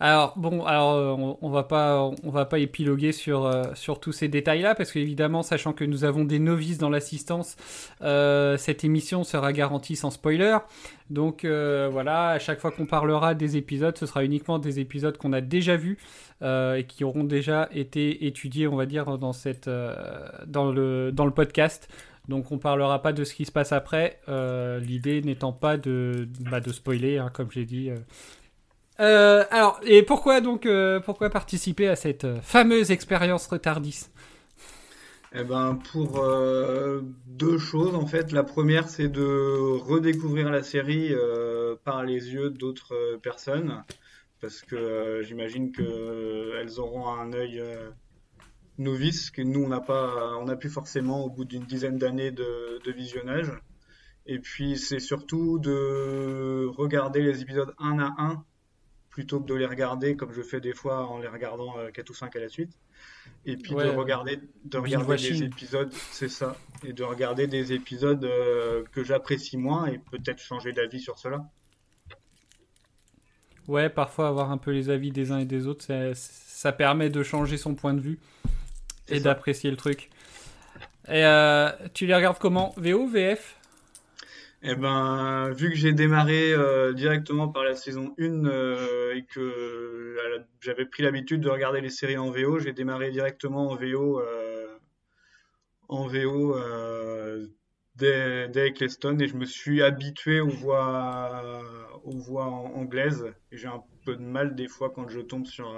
Alors 0.00 0.34
bon, 0.36 0.64
alors 0.64 0.92
euh, 0.92 1.34
on, 1.42 1.50
va 1.50 1.64
pas, 1.64 2.08
on 2.22 2.30
va 2.30 2.44
pas 2.44 2.60
épiloguer 2.60 3.10
sur 3.10 3.46
euh, 3.46 3.64
sur 3.74 3.98
tous 3.98 4.12
ces 4.12 4.28
détails-là 4.28 4.76
parce 4.76 4.92
qu'évidemment, 4.92 5.42
sachant 5.42 5.72
que 5.72 5.84
nous 5.84 6.04
avons 6.04 6.24
des 6.24 6.38
novices 6.38 6.78
dans 6.78 6.88
l'assistance, 6.88 7.56
euh, 8.02 8.56
cette 8.56 8.84
émission 8.84 9.24
sera 9.24 9.52
garantie 9.52 9.96
sans 9.96 10.10
spoiler. 10.10 10.56
Donc 11.10 11.44
voilà, 11.44 12.28
à 12.28 12.38
chaque 12.38 12.60
fois 12.60 12.70
qu'on 12.70 12.86
parlera 12.86 13.34
des 13.34 13.56
épisodes, 13.56 13.96
ce 13.96 14.06
sera 14.06 14.24
uniquement 14.24 14.58
des 14.58 14.78
épisodes 14.78 15.16
qu'on 15.16 15.32
a 15.32 15.40
déjà 15.40 15.76
vus 15.76 15.98
et 16.42 16.84
qui 16.86 17.02
auront 17.02 17.24
déjà 17.24 17.68
été 17.72 18.26
étudiés, 18.26 18.68
on 18.68 18.76
va 18.76 18.86
dire, 18.86 19.18
dans 19.18 19.32
cette 19.32 19.70
dans 20.46 20.70
le 20.70 21.10
dans 21.12 21.24
le 21.24 21.32
podcast. 21.32 21.88
Donc 22.28 22.52
on 22.52 22.58
parlera 22.58 23.00
pas 23.00 23.14
de 23.14 23.24
ce 23.24 23.32
qui 23.32 23.46
se 23.46 23.52
passe 23.52 23.72
après. 23.72 24.20
L'idée 24.82 25.22
n'étant 25.22 25.54
pas 25.54 25.78
de 25.78 26.28
bah, 26.40 26.60
de 26.60 26.72
spoiler, 26.72 27.16
hein, 27.16 27.30
comme 27.32 27.50
j'ai 27.50 27.64
dit. 27.64 27.90
Euh, 29.00 29.44
alors, 29.50 29.80
et 29.84 30.02
pourquoi 30.02 30.40
donc, 30.40 30.66
euh, 30.66 30.98
pourquoi 31.00 31.30
participer 31.30 31.88
à 31.88 31.94
cette 31.94 32.24
euh, 32.24 32.40
fameuse 32.40 32.90
expérience 32.90 33.46
retardis 33.46 34.08
Eh 35.32 35.44
ben, 35.44 35.78
pour 35.92 36.20
deux 37.26 37.58
choses 37.58 37.94
en 37.94 38.06
fait. 38.06 38.32
La 38.32 38.42
première, 38.42 38.88
c'est 38.88 39.08
de 39.08 39.78
redécouvrir 39.78 40.50
la 40.50 40.62
série 40.62 41.12
par 41.84 42.02
les 42.02 42.32
yeux 42.32 42.50
d'autres 42.50 43.18
personnes, 43.22 43.84
parce 44.40 44.62
que 44.62 45.22
j'imagine 45.22 45.70
que 45.70 46.54
elles 46.60 46.80
auront 46.80 47.08
un 47.08 47.32
œil 47.32 47.62
novice 48.78 49.30
que 49.30 49.42
nous 49.42 49.64
on 49.64 49.68
n'a 49.68 49.80
pas, 49.80 50.36
on 50.40 50.46
n'a 50.46 50.56
plus 50.56 50.70
forcément 50.70 51.24
au 51.24 51.30
bout 51.30 51.44
d'une 51.44 51.64
dizaine 51.64 51.98
d'années 51.98 52.32
de 52.32 52.90
visionnage. 52.90 53.52
Et 54.26 54.40
puis 54.40 54.76
c'est 54.76 55.00
surtout 55.00 55.58
de 55.58 56.66
regarder 56.76 57.22
les 57.22 57.42
épisodes 57.42 57.74
un 57.78 57.98
à 57.98 58.14
un 58.18 58.44
plutôt 59.10 59.40
que 59.40 59.46
de 59.46 59.54
les 59.54 59.66
regarder 59.66 60.16
comme 60.16 60.32
je 60.32 60.42
fais 60.42 60.60
des 60.60 60.74
fois 60.74 61.06
en 61.06 61.18
les 61.18 61.28
regardant 61.28 61.74
4 61.92 61.98
euh, 61.98 62.12
ou 62.12 62.14
5 62.14 62.36
à 62.36 62.40
la 62.40 62.48
suite. 62.48 62.72
Et 63.46 63.56
puis 63.56 63.74
de 63.74 63.88
regarder, 63.88 64.40
de 64.64 64.78
regarder 64.78 65.16
des 65.16 65.42
épisodes, 65.42 65.92
c'est 66.10 66.28
ça. 66.28 66.56
Et 66.84 66.92
de 66.92 67.02
regarder 67.02 67.46
des 67.46 67.72
épisodes 67.72 68.24
euh, 68.24 68.84
que 68.92 69.04
j'apprécie 69.04 69.56
moins 69.56 69.86
et 69.86 69.98
peut-être 69.98 70.40
changer 70.40 70.72
d'avis 70.72 71.00
sur 71.00 71.18
cela. 71.18 71.48
Ouais, 73.66 73.90
parfois 73.90 74.28
avoir 74.28 74.50
un 74.50 74.58
peu 74.58 74.70
les 74.70 74.88
avis 74.88 75.10
des 75.10 75.30
uns 75.30 75.38
et 75.38 75.44
des 75.44 75.66
autres, 75.66 75.84
ça, 75.84 76.14
ça 76.14 76.72
permet 76.72 77.10
de 77.10 77.22
changer 77.22 77.58
son 77.58 77.74
point 77.74 77.92
de 77.92 78.00
vue 78.00 78.18
et 79.08 79.20
d'apprécier 79.20 79.70
le 79.70 79.76
truc. 79.76 80.10
Et 81.06 81.24
euh, 81.24 81.70
tu 81.94 82.06
les 82.06 82.14
regardes 82.14 82.38
comment? 82.38 82.74
VO, 82.76 83.06
VF 83.06 83.57
eh 84.62 84.74
ben, 84.74 85.50
vu 85.52 85.70
que 85.70 85.76
j'ai 85.76 85.92
démarré 85.92 86.52
euh, 86.52 86.92
directement 86.92 87.48
par 87.48 87.62
la 87.62 87.76
saison 87.76 88.14
1 88.18 88.44
euh, 88.44 89.14
et 89.14 89.24
que 89.24 89.38
euh, 89.38 90.44
j'avais 90.60 90.84
pris 90.84 91.04
l'habitude 91.04 91.40
de 91.40 91.48
regarder 91.48 91.80
les 91.80 91.90
séries 91.90 92.18
en 92.18 92.30
VO, 92.30 92.58
j'ai 92.58 92.72
démarré 92.72 93.10
directement 93.12 93.70
en 93.70 93.76
VO, 93.76 94.20
en 95.88 96.06
VO 96.08 96.56
dès, 97.94 98.48
dès 98.48 98.68
Eccleston 98.68 99.18
et 99.20 99.28
je 99.28 99.36
me 99.36 99.44
suis 99.44 99.80
habitué 99.80 100.40
aux 100.40 100.48
voix, 100.48 101.62
aux 102.02 102.18
voix 102.18 102.46
anglaises. 102.46 103.32
Et 103.52 103.56
j'ai 103.56 103.68
un 103.68 103.84
peu 104.04 104.16
de 104.16 104.22
mal 104.22 104.56
des 104.56 104.66
fois 104.66 104.90
quand 104.90 105.08
je 105.08 105.20
tombe 105.20 105.46
sur 105.46 105.72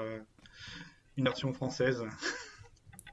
une 1.16 1.24
version 1.24 1.52
française. 1.52 2.04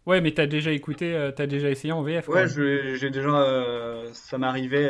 Ouais, 0.06 0.22
mais 0.22 0.32
t'as 0.32 0.48
déjà 0.48 0.72
écouté, 0.72 1.32
t'as 1.36 1.48
déjà 1.48 1.70
essayé 1.70 1.92
en 1.92 2.02
VF. 2.02 2.30
Ouais, 2.30 2.48
j'ai 2.48 3.10
déjà, 3.10 4.06
ça 4.14 4.38
m'arrivait 4.38 4.90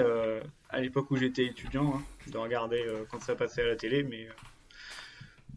à 0.69 0.81
l'époque 0.81 1.09
où 1.11 1.15
j'étais 1.15 1.45
étudiant, 1.45 1.95
hein, 1.95 2.01
de 2.31 2.37
regarder 2.37 2.83
euh, 2.85 3.03
quand 3.09 3.21
ça 3.21 3.35
passait 3.35 3.61
à 3.61 3.67
la 3.67 3.75
télé, 3.75 4.03
mais 4.03 4.25
euh, 4.27 4.31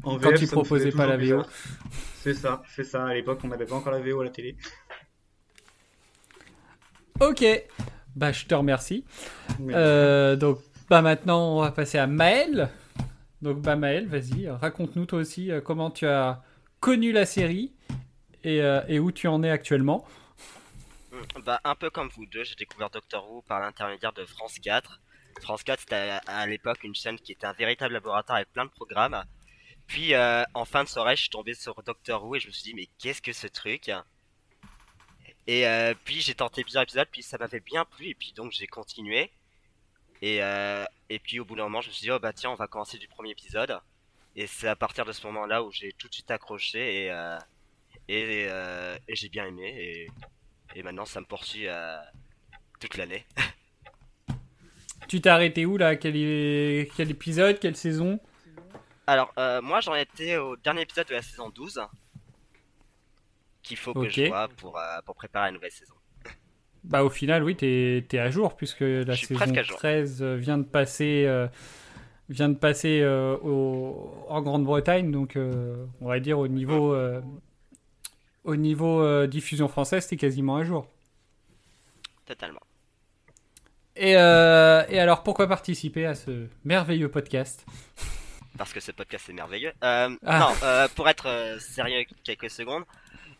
en 0.04 0.16
VF, 0.16 0.22
quand 0.22 0.38
tu 0.38 0.46
proposais 0.46 0.92
pas 0.92 1.06
la 1.06 1.16
VO. 1.16 1.42
C'est 2.14 2.34
ça, 2.34 2.62
c'est 2.74 2.84
ça. 2.84 3.06
À 3.06 3.14
l'époque, 3.14 3.40
on 3.44 3.48
n'avait 3.48 3.66
pas 3.66 3.74
encore 3.74 3.92
la 3.92 4.00
VO 4.00 4.20
à 4.20 4.24
la 4.24 4.30
télé. 4.30 4.56
Ok, 7.20 7.44
bah 8.16 8.32
je 8.32 8.46
te 8.46 8.54
remercie. 8.54 9.04
Euh, 9.60 10.36
donc, 10.36 10.58
bah 10.88 11.02
maintenant, 11.02 11.56
on 11.56 11.60
va 11.60 11.70
passer 11.70 11.98
à 11.98 12.06
Maël. 12.06 12.70
Donc, 13.42 13.60
bah 13.60 13.76
Maël, 13.76 14.06
vas-y, 14.06 14.48
raconte-nous 14.48 15.06
toi 15.06 15.18
aussi 15.18 15.50
comment 15.64 15.90
tu 15.90 16.06
as 16.06 16.42
connu 16.78 17.12
la 17.12 17.26
série 17.26 17.72
et, 18.44 18.60
et 18.88 18.98
où 18.98 19.12
tu 19.12 19.28
en 19.28 19.42
es 19.42 19.50
actuellement. 19.50 20.06
Bah, 21.44 21.60
un 21.64 21.74
peu 21.74 21.90
comme 21.90 22.08
vous 22.10 22.26
deux, 22.26 22.44
j'ai 22.44 22.54
découvert 22.54 22.90
Doctor 22.90 23.30
Who 23.30 23.42
par 23.42 23.60
l'intermédiaire 23.60 24.12
de 24.12 24.24
France 24.26 24.58
4. 24.58 25.00
France 25.40 25.62
4, 25.62 25.80
c'était 25.80 26.18
à, 26.26 26.46
l'époque 26.46 26.82
une 26.84 26.94
chaîne 26.94 27.18
qui 27.18 27.32
était 27.32 27.46
un 27.46 27.52
véritable 27.52 27.94
laboratoire 27.94 28.36
avec 28.36 28.52
plein 28.52 28.64
de 28.64 28.70
programmes. 28.70 29.24
Puis, 29.86 30.14
euh, 30.14 30.44
en 30.54 30.64
fin 30.64 30.84
de 30.84 30.88
soirée, 30.88 31.16
je 31.16 31.22
suis 31.22 31.30
tombé 31.30 31.54
sur 31.54 31.82
Doctor 31.82 32.24
Who 32.24 32.36
et 32.36 32.40
je 32.40 32.46
me 32.48 32.52
suis 32.52 32.64
dit, 32.64 32.74
mais 32.74 32.88
qu'est-ce 32.98 33.22
que 33.22 33.32
ce 33.32 33.46
truc? 33.46 33.90
Et 35.46 35.66
euh, 35.66 35.94
puis, 36.04 36.20
j'ai 36.20 36.34
tenté 36.34 36.62
plusieurs 36.62 36.82
épisodes, 36.82 37.08
puis 37.10 37.22
ça 37.22 37.38
m'avait 37.38 37.60
bien 37.60 37.84
plu, 37.84 38.08
et 38.08 38.14
puis 38.14 38.32
donc 38.32 38.52
j'ai 38.52 38.66
continué. 38.66 39.32
Et, 40.22 40.42
euh, 40.42 40.84
et 41.08 41.18
puis 41.18 41.40
au 41.40 41.44
bout 41.44 41.56
d'un 41.56 41.64
moment, 41.64 41.80
je 41.80 41.88
me 41.88 41.92
suis 41.92 42.04
dit, 42.04 42.10
oh 42.10 42.18
bah 42.18 42.32
tiens, 42.32 42.50
on 42.50 42.54
va 42.54 42.66
commencer 42.66 42.98
du 42.98 43.08
premier 43.08 43.30
épisode. 43.30 43.80
Et 44.36 44.46
c'est 44.46 44.68
à 44.68 44.76
partir 44.76 45.04
de 45.04 45.12
ce 45.12 45.26
moment-là 45.26 45.62
où 45.64 45.72
j'ai 45.72 45.92
tout 45.94 46.08
de 46.08 46.14
suite 46.14 46.30
accroché 46.30 47.06
et, 47.06 47.36
et, 48.08 48.48
j'ai 49.08 49.28
bien 49.28 49.46
aimé. 49.46 50.08
Et 50.74 50.82
maintenant, 50.82 51.04
ça 51.04 51.20
me 51.20 51.26
poursuit 51.26 51.66
euh, 51.68 51.96
toute 52.78 52.96
l'année. 52.96 53.24
Tu 55.08 55.20
t'es 55.20 55.28
arrêté 55.30 55.66
où 55.66 55.76
là? 55.76 55.96
Quel, 55.96 56.14
est- 56.14 56.88
quel 56.96 57.10
épisode? 57.10 57.58
Quelle 57.58 57.74
saison? 57.74 58.20
Alors, 59.08 59.32
euh, 59.38 59.60
moi, 59.60 59.80
j'en 59.80 59.96
étais 59.96 60.36
au 60.36 60.56
dernier 60.56 60.82
épisode 60.82 61.08
de 61.08 61.14
la 61.14 61.22
saison 61.22 61.50
12. 61.50 61.80
Qu'il 63.62 63.76
faut 63.76 63.92
que 63.92 64.08
je 64.08 64.26
vois 64.28 64.46
pour, 64.56 64.78
euh, 64.78 65.00
pour 65.04 65.16
préparer 65.16 65.46
la 65.46 65.52
nouvelle 65.52 65.72
saison. 65.72 65.94
Bah 66.84 67.04
au 67.04 67.10
final 67.10 67.42
oui 67.44 67.56
t'es 67.56 68.06
es 68.10 68.18
à 68.18 68.30
jour 68.30 68.56
puisque 68.56 68.80
la 68.80 69.14
saison 69.14 69.34
presque 69.34 69.56
à 69.58 69.62
jour. 69.62 69.76
13 69.78 70.22
vient 70.22 70.56
de 70.56 70.62
passer 70.64 71.24
euh, 71.26 71.46
vient 72.30 72.48
de 72.48 72.54
passer 72.56 73.00
euh, 73.02 73.36
au, 73.42 74.24
en 74.28 74.40
Grande-Bretagne 74.40 75.10
donc 75.10 75.36
on 75.36 76.06
va 76.08 76.20
dire 76.20 76.38
au 76.38 76.48
niveau 76.48 76.96
au 78.44 78.56
niveau 78.56 79.02
euh, 79.02 79.26
diffusion 79.26 79.68
française 79.68 80.06
t'es 80.06 80.16
quasiment 80.16 80.56
à 80.56 80.64
jour. 80.64 80.86
Totalement. 82.26 82.60
Et, 83.96 84.16
euh, 84.16 84.84
et 84.88 84.98
alors 84.98 85.22
pourquoi 85.22 85.46
participer 85.46 86.06
à 86.06 86.14
ce 86.14 86.46
merveilleux 86.64 87.10
podcast? 87.10 87.66
Parce 88.56 88.72
que 88.72 88.80
ce 88.80 88.92
podcast 88.92 89.28
est 89.28 89.32
merveilleux. 89.32 89.72
Euh, 89.84 90.16
Ah. 90.24 90.52
Non, 90.62 90.88
pour 90.94 91.08
être 91.08 91.58
sérieux 91.60 92.04
quelques 92.24 92.50
secondes. 92.50 92.84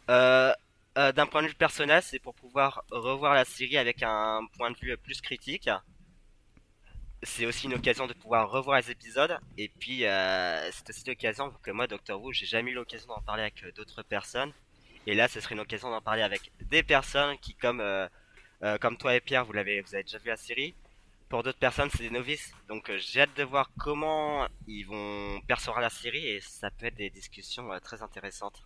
D'un 0.08 1.26
point 1.26 1.42
de 1.42 1.48
vue 1.48 1.54
personnel, 1.54 2.02
c'est 2.02 2.18
pour 2.18 2.34
pouvoir 2.34 2.84
revoir 2.90 3.34
la 3.34 3.44
série 3.44 3.78
avec 3.78 4.02
un 4.02 4.40
point 4.58 4.70
de 4.70 4.76
vue 4.76 4.96
plus 4.98 5.20
critique. 5.20 5.70
C'est 7.22 7.46
aussi 7.46 7.66
une 7.66 7.74
occasion 7.74 8.06
de 8.06 8.12
pouvoir 8.12 8.50
revoir 8.50 8.78
les 8.80 8.90
épisodes. 8.90 9.38
Et 9.56 9.68
puis, 9.68 10.00
c'est 10.00 10.88
aussi 10.90 11.04
l'occasion 11.06 11.52
que 11.62 11.70
moi, 11.70 11.86
Doctor 11.86 12.20
Who, 12.20 12.32
j'ai 12.32 12.46
jamais 12.46 12.72
eu 12.72 12.74
l'occasion 12.74 13.06
d'en 13.08 13.20
parler 13.22 13.42
avec 13.42 13.64
d'autres 13.74 14.02
personnes. 14.02 14.52
Et 15.10 15.14
là, 15.14 15.26
ce 15.26 15.40
serait 15.40 15.56
une 15.56 15.60
occasion 15.60 15.90
d'en 15.90 16.00
parler 16.00 16.22
avec 16.22 16.52
des 16.70 16.84
personnes 16.84 17.36
qui, 17.42 17.54
comme, 17.54 17.80
euh, 17.80 18.06
euh, 18.62 18.78
comme 18.78 18.96
toi 18.96 19.16
et 19.16 19.20
Pierre, 19.20 19.44
vous, 19.44 19.50
vous 19.50 19.58
avez 19.58 19.82
déjà 19.82 20.18
vu 20.18 20.28
la 20.28 20.36
série. 20.36 20.72
Pour 21.28 21.42
d'autres 21.42 21.58
personnes, 21.58 21.88
c'est 21.90 22.04
des 22.04 22.10
novices. 22.10 22.52
Donc, 22.68 22.88
euh, 22.88 22.96
j'ai 22.96 23.22
hâte 23.22 23.36
de 23.36 23.42
voir 23.42 23.72
comment 23.76 24.46
ils 24.68 24.84
vont 24.84 25.40
percevoir 25.48 25.80
la 25.80 25.90
série. 25.90 26.28
Et 26.28 26.40
ça 26.40 26.70
peut 26.70 26.86
être 26.86 26.94
des 26.94 27.10
discussions 27.10 27.70
très 27.82 28.02
intéressantes. 28.02 28.62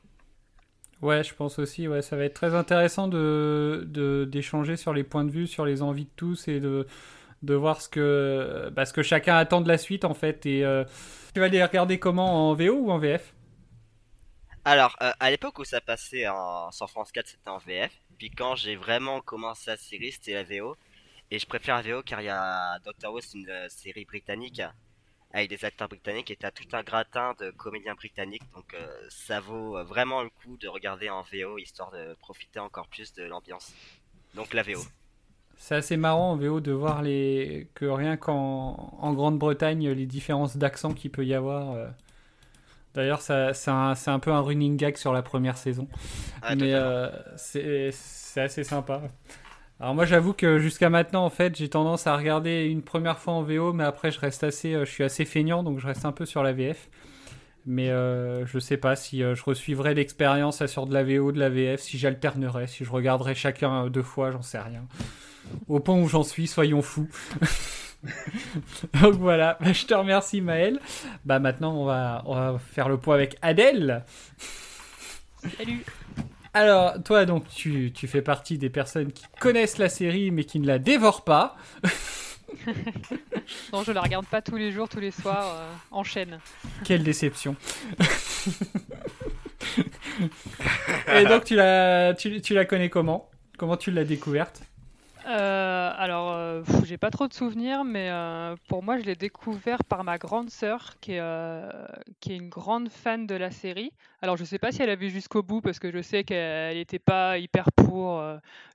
Ouais 1.01 1.25
je 1.25 1.35
pense 1.35 1.59
aussi 1.59 1.89
ouais 1.89 2.03
ça 2.03 2.17
va 2.17 2.25
être 2.25 2.35
très 2.35 2.55
intéressant 2.55 3.09
de 3.09 3.85
d'échanger 4.31 4.77
sur 4.77 4.95
les 4.95 5.03
points 5.03 5.25
de 5.25 5.31
vue 5.31 5.49
sur 5.49 5.67
les 5.67 5.83
envies 5.83 6.05
de 6.05 6.11
tous 6.15 6.47
et 6.47 6.61
de 6.61 6.87
de 7.43 7.55
voir 7.55 7.83
ce 7.83 7.89
que 7.89 8.71
bah, 8.73 8.87
que 8.87 9.03
chacun 9.03 9.37
attend 9.37 9.61
de 9.61 9.67
la 9.67 9.77
suite 9.77 10.05
en 10.05 10.15
fait 10.15 10.47
et 10.47 10.61
tu 11.35 11.41
vas 11.41 11.49
les 11.49 11.63
regarder 11.63 11.99
comment 11.99 12.49
en 12.49 12.55
VO 12.55 12.75
ou 12.75 12.93
en 12.93 12.99
VF 12.99 13.35
Alors, 14.67 14.97
euh, 15.03 15.13
à 15.21 15.31
l'époque 15.31 15.59
où 15.59 15.65
ça 15.65 15.83
passait 15.83 16.27
en, 16.27 16.71
France 16.89 17.13
4, 17.13 17.27
c'était 17.27 17.51
en 17.51 17.59
VF. 17.59 17.93
Puis 18.17 18.31
quand 18.31 18.55
j'ai 18.57 18.77
vraiment 18.77 19.21
commencé 19.21 19.71
la 19.71 19.77
série, 19.77 20.13
c'était 20.13 20.33
la 20.33 20.45
VO. 20.45 20.77
Et 21.31 21.39
je 21.39 21.47
préfère 21.47 21.77
la 21.77 21.83
VO 21.83 22.03
car 22.03 22.23
il 22.23 22.27
y 22.27 22.31
a 22.31 22.79
Doctor 22.79 23.13
Who, 23.13 23.21
c'est 23.21 23.39
une 23.39 23.49
euh, 23.51 23.69
série 23.69 24.07
britannique 24.07 24.63
avec 25.33 25.51
des 25.51 25.65
acteurs 25.65 25.89
britanniques 25.89 26.31
et 26.31 26.37
t'as 26.37 26.51
tout 26.51 26.65
un 26.73 26.83
gratin 26.83 27.35
de 27.41 27.51
comédiens 27.51 27.95
britanniques. 27.95 28.45
Donc 28.55 28.73
euh, 28.73 28.87
ça 29.11 29.41
vaut 29.41 29.83
vraiment 29.85 30.23
le 30.23 30.31
coup 30.31 30.57
de 30.57 30.69
regarder 30.69 31.11
en 31.11 31.23
VO 31.23 31.59
histoire 31.59 31.91
de 31.91 32.15
profiter 32.21 32.61
encore 32.61 32.87
plus 32.89 33.13
de 33.13 33.25
l'ambiance. 33.25 33.73
Donc 34.35 34.55
la 34.55 34.63
VO. 34.63 34.81
C'est 35.57 35.75
assez 35.75 35.97
marrant 35.97 36.33
en 36.33 36.37
VO 36.37 36.61
de 36.61 36.73
voir 36.73 37.03
les 37.03 37.69
que 37.75 37.85
rien 37.85 38.17
qu'en 38.17 38.97
en 38.99 39.13
Grande-Bretagne 39.13 39.91
les 39.91 40.07
différences 40.07 40.57
d'accent 40.57 40.95
qu'il 40.95 41.11
peut 41.11 41.27
y 41.27 41.35
avoir. 41.35 41.93
D'ailleurs, 42.95 43.21
c'est 43.21 43.71
un, 43.71 44.19
peu 44.21 44.31
un 44.31 44.41
running 44.41 44.77
gag 44.77 44.97
sur 44.97 45.13
la 45.13 45.23
première 45.23 45.57
saison. 45.57 45.89
Ah, 46.43 46.55
mais 46.55 46.73
euh, 46.75 47.09
c'est 47.37 47.93
assez 48.37 48.65
sympa. 48.65 49.03
Alors 49.81 49.95
moi 49.95 50.05
j'avoue 50.05 50.33
que 50.33 50.61
jusqu'à 50.61 50.89
maintenant 50.89 51.25
en 51.25 51.31
fait 51.31 51.57
j'ai 51.57 51.69
tendance 51.69 52.07
à 52.07 52.17
regarder 52.17 52.67
une 52.67 52.83
première 52.83 53.19
fois 53.19 53.35
en 53.35 53.43
VO 53.43 53.73
mais 53.73 53.83
après 53.83 54.13
je 54.13 54.21
reste 54.21 54.45
assez 54.45 54.73
euh, 54.73 54.85
je 54.85 54.91
suis 54.91 55.03
assez 55.03 55.25
feignant 55.25 55.65
donc 55.65 55.81
je 55.81 55.87
reste 55.89 56.05
un 56.05 56.13
peu 56.13 56.25
sur 56.25 56.45
la 56.45 56.53
VF. 56.53 56.89
Mais 57.67 57.89
euh, 57.91 58.45
je 58.47 58.59
sais 58.59 58.77
pas 58.77 58.95
si 58.95 59.23
euh, 59.23 59.35
je 59.35 59.43
resuivrai 59.43 59.95
l'expérience 59.95 60.65
sur 60.67 60.87
de 60.87 60.93
la 60.93 61.03
VO, 61.03 61.33
de 61.33 61.39
la 61.39 61.49
VF, 61.49 61.81
si 61.81 61.97
j'alternerai, 61.97 62.67
si 62.67 62.85
je 62.85 62.91
regarderai 62.91 63.35
chacun 63.35 63.89
deux 63.89 64.03
fois, 64.03 64.31
j'en 64.31 64.43
sais 64.43 64.59
rien. 64.59 64.85
Au 65.69 65.81
point 65.81 65.99
où 65.99 66.07
j'en 66.07 66.25
suis, 66.25 66.47
soyons 66.47 66.83
fous. 66.83 67.09
donc 69.03 69.15
voilà, 69.15 69.59
Bah, 69.61 69.73
je 69.73 69.87
te 69.87 69.95
remercie 69.95 70.41
Maël. 70.41 70.81
Bah 71.25 71.39
maintenant 71.39 71.75
on 71.75 71.85
va, 71.85 72.23
on 72.27 72.35
va 72.35 72.59
faire 72.59 72.89
le 72.89 72.99
point 72.99 73.15
avec 73.15 73.37
Adèle. 73.43 74.05
Salut. 75.59 75.85
Alors, 76.57 77.03
toi, 77.03 77.25
donc, 77.25 77.49
tu, 77.49 77.91
tu 77.93 78.07
fais 78.07 78.23
partie 78.23 78.59
des 78.59 78.71
personnes 78.71 79.11
qui 79.11 79.25
connaissent 79.41 79.79
la 79.79 79.89
série 79.89 80.31
mais 80.31 80.45
qui 80.45 80.61
ne 80.61 80.67
la 80.67 80.79
dévorent 80.79 81.25
pas. 81.25 81.57
Non, 83.73 83.83
je 83.83 83.93
la 83.93 84.01
regarde 84.01 84.27
pas 84.27 84.41
tous 84.41 84.57
les 84.57 84.71
jours, 84.71 84.89
tous 84.89 85.01
les 85.01 85.11
soirs, 85.11 85.57
euh, 85.57 85.69
en 85.91 86.05
chaîne. 86.05 86.39
Quelle 86.85 87.03
déception. 87.03 87.57
Et 91.13 91.25
donc, 91.25 91.45
tu 91.45 91.57
la, 91.57 92.15
tu, 92.15 92.41
tu 92.41 92.55
la 92.55 92.65
connais 92.65 92.89
comment? 92.89 93.29
Comment 93.59 93.77
tu 93.77 93.91
l'as 93.91 94.05
découverte? 94.05 94.63
Euh, 95.27 95.91
alors, 95.97 96.33
euh, 96.33 96.63
j'ai 96.85 96.99
pas 96.99 97.11
trop 97.11 97.27
de 97.27 97.33
souvenirs, 97.33 97.85
mais 97.85 98.11
euh, 98.11 98.57
pour 98.69 98.83
moi, 98.83 98.99
je 98.99 99.05
l'ai 99.05 99.17
découvert 99.17 99.83
par 99.85 100.05
ma 100.05 100.19
grande 100.19 100.51
sœur, 100.51 100.97
qui 101.01 101.13
est, 101.13 101.21
euh, 101.21 101.71
qui 102.21 102.33
est 102.33 102.37
une 102.37 102.51
grande 102.51 102.91
fan 102.91 103.27
de 103.27 103.35
la 103.35 103.51
série. 103.51 103.93
Alors, 104.21 104.37
je 104.37 104.45
sais 104.45 104.59
pas 104.59 104.71
si 104.71 104.83
elle 104.83 104.91
a 104.91 104.97
vu 104.97 105.09
jusqu'au 105.09 105.43
bout, 105.43 105.63
parce 105.63 105.79
que 105.79 105.91
je 105.91 106.03
sais 106.03 106.25
qu'elle 106.25 106.77
n'était 106.77 106.99
pas 106.99 107.39
hyper 107.39 107.73
pour 107.73 108.23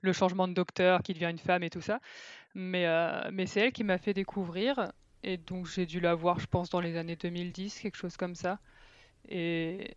le 0.02 0.12
changement 0.12 0.48
de 0.48 0.54
docteur, 0.54 1.02
qui 1.02 1.14
devient 1.14 1.30
une 1.30 1.38
femme 1.38 1.62
et 1.62 1.70
tout 1.70 1.80
ça. 1.80 2.00
Mais, 2.54 2.84
c'est 3.46 3.60
elle 3.60 3.72
qui 3.72 3.84
m'a 3.84 3.98
fait 3.98 4.14
découvrir, 4.14 4.92
et 5.22 5.36
donc 5.36 5.66
j'ai 5.66 5.86
dû 5.86 6.00
la 6.00 6.14
voir, 6.14 6.40
je 6.40 6.46
pense, 6.46 6.70
dans 6.70 6.80
les 6.80 6.96
années 6.96 7.16
2010, 7.16 7.80
quelque 7.80 7.96
chose 7.96 8.16
comme 8.16 8.34
ça. 8.34 8.58
Et 9.28 9.94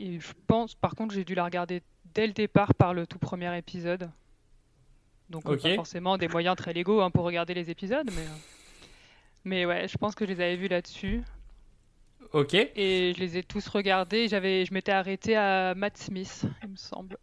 je 0.00 0.32
pense, 0.48 0.74
par 0.74 0.94
contre, 0.96 1.14
j'ai 1.14 1.24
dû 1.24 1.34
la 1.34 1.44
regarder 1.44 1.82
dès 2.14 2.26
le 2.26 2.32
départ 2.32 2.74
par 2.74 2.94
le 2.94 3.06
tout 3.06 3.18
premier 3.18 3.56
épisode. 3.56 4.10
Donc 5.32 5.46
euh, 5.46 5.54
Ok. 5.54 5.62
pas 5.62 5.74
forcément 5.74 6.18
des 6.18 6.28
moyens 6.28 6.56
très 6.56 6.72
légaux 6.72 7.00
hein, 7.02 7.10
pour 7.10 7.24
regarder 7.24 7.54
les 7.54 7.70
épisodes, 7.70 8.08
mais, 8.14 8.22
euh, 8.22 8.38
mais 9.44 9.66
ouais, 9.66 9.88
je 9.88 9.98
pense 9.98 10.14
que 10.14 10.24
je 10.24 10.32
les 10.32 10.40
avais 10.40 10.56
vus 10.56 10.68
là-dessus. 10.68 11.22
Ok. 12.32 12.54
Et 12.54 13.12
je 13.14 13.20
les 13.20 13.38
ai 13.38 13.42
tous 13.42 13.66
regardés. 13.68 14.28
J'avais, 14.28 14.64
je 14.64 14.72
m'étais 14.72 14.92
arrêtée 14.92 15.36
à 15.36 15.74
Matt 15.74 15.98
Smith, 15.98 16.44
il 16.62 16.70
me 16.70 16.76
semble. 16.76 17.18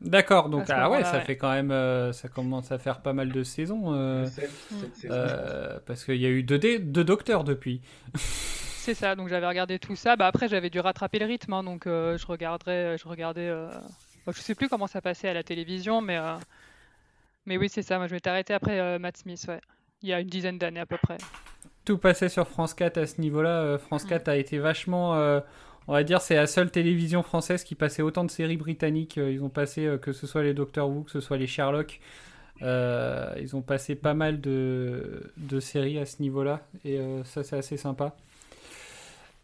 D'accord, 0.00 0.50
donc, 0.50 0.64
ah 0.68 0.90
ouais, 0.90 1.02
ça 1.04 1.18
ouais. 1.18 1.24
fait 1.24 1.36
quand 1.36 1.50
même. 1.50 1.70
euh, 1.70 2.12
ça 2.12 2.28
commence 2.28 2.70
à 2.72 2.78
faire 2.78 3.00
pas 3.00 3.12
mal 3.14 3.32
de 3.32 3.42
saisons. 3.42 3.94
euh, 3.94 4.26
Sept- 4.26 4.50
sept 4.68 4.96
saisons. 4.96 5.14
euh, 5.14 5.78
parce 5.86 6.04
qu'il 6.04 6.16
y 6.16 6.26
a 6.26 6.28
eu 6.28 6.42
deux, 6.42 6.58
dé- 6.58 6.78
deux 6.78 7.04
docteurs 7.04 7.42
depuis. 7.44 7.80
C'est 8.84 8.94
ça, 8.94 9.14
donc 9.16 9.28
j'avais 9.28 9.46
regardé 9.48 9.78
tout 9.78 9.96
ça. 9.96 10.14
Bah 10.16 10.26
après, 10.26 10.46
j'avais 10.48 10.68
dû 10.68 10.78
rattraper 10.78 11.18
le 11.18 11.24
rythme, 11.26 11.54
hein, 11.54 11.64
donc 11.64 11.86
euh, 11.86 12.18
je 12.18 12.26
regarderais, 12.26 12.98
je 12.98 13.08
regardais. 13.08 13.48
euh, 13.48 13.68
bah, 14.26 14.32
je 14.36 14.40
sais 14.42 14.54
plus 14.54 14.68
comment 14.68 14.86
ça 14.86 15.00
passait 15.00 15.28
à 15.28 15.32
la 15.34 15.42
télévision, 15.42 16.02
mais 16.02 16.18
euh, 16.18 16.36
mais 17.46 17.56
oui, 17.56 17.68
c'est 17.68 17.82
ça. 17.82 17.98
Moi, 17.98 18.06
je 18.06 18.14
m'étais 18.14 18.30
arrêtée 18.30 18.54
après 18.54 18.78
euh, 18.80 18.98
Matt 18.98 19.16
Smith, 19.18 19.44
ouais. 19.48 19.60
Il 20.02 20.08
y 20.08 20.12
a 20.12 20.20
une 20.20 20.28
dizaine 20.28 20.58
d'années 20.58 20.80
à 20.80 20.86
peu 20.86 20.96
près. 21.02 21.16
Tout 21.84 21.98
passait 21.98 22.28
sur 22.28 22.46
France 22.48 22.74
4 22.74 22.98
à 22.98 23.06
ce 23.06 23.20
niveau-là. 23.20 23.60
Euh, 23.62 23.78
France 23.78 24.04
Mm. 24.04 24.08
4 24.08 24.28
a 24.28 24.36
été 24.36 24.58
vachement. 24.58 25.14
euh, 25.14 25.40
on 25.86 25.92
va 25.92 26.02
dire, 26.02 26.20
c'est 26.22 26.34
la 26.36 26.46
seule 26.46 26.70
télévision 26.70 27.22
française 27.22 27.62
qui 27.64 27.74
passait 27.74 28.02
autant 28.02 28.24
de 28.24 28.30
séries 28.30 28.56
britanniques. 28.56 29.16
Ils 29.16 29.42
ont 29.42 29.50
passé, 29.50 29.96
que 30.00 30.12
ce 30.12 30.26
soit 30.26 30.42
les 30.42 30.54
Doctor 30.54 30.88
Who, 30.88 31.02
que 31.04 31.10
ce 31.10 31.20
soit 31.20 31.36
les 31.36 31.46
Sherlock. 31.46 32.00
Ils 32.62 33.50
ont 33.54 33.60
passé 33.60 33.94
pas 33.94 34.14
mal 34.14 34.40
de, 34.40 35.30
de 35.36 35.60
séries 35.60 35.98
à 35.98 36.06
ce 36.06 36.22
niveau-là. 36.22 36.60
Et 36.86 36.98
ça, 37.24 37.42
c'est 37.42 37.56
assez 37.58 37.76
sympa. 37.76 38.16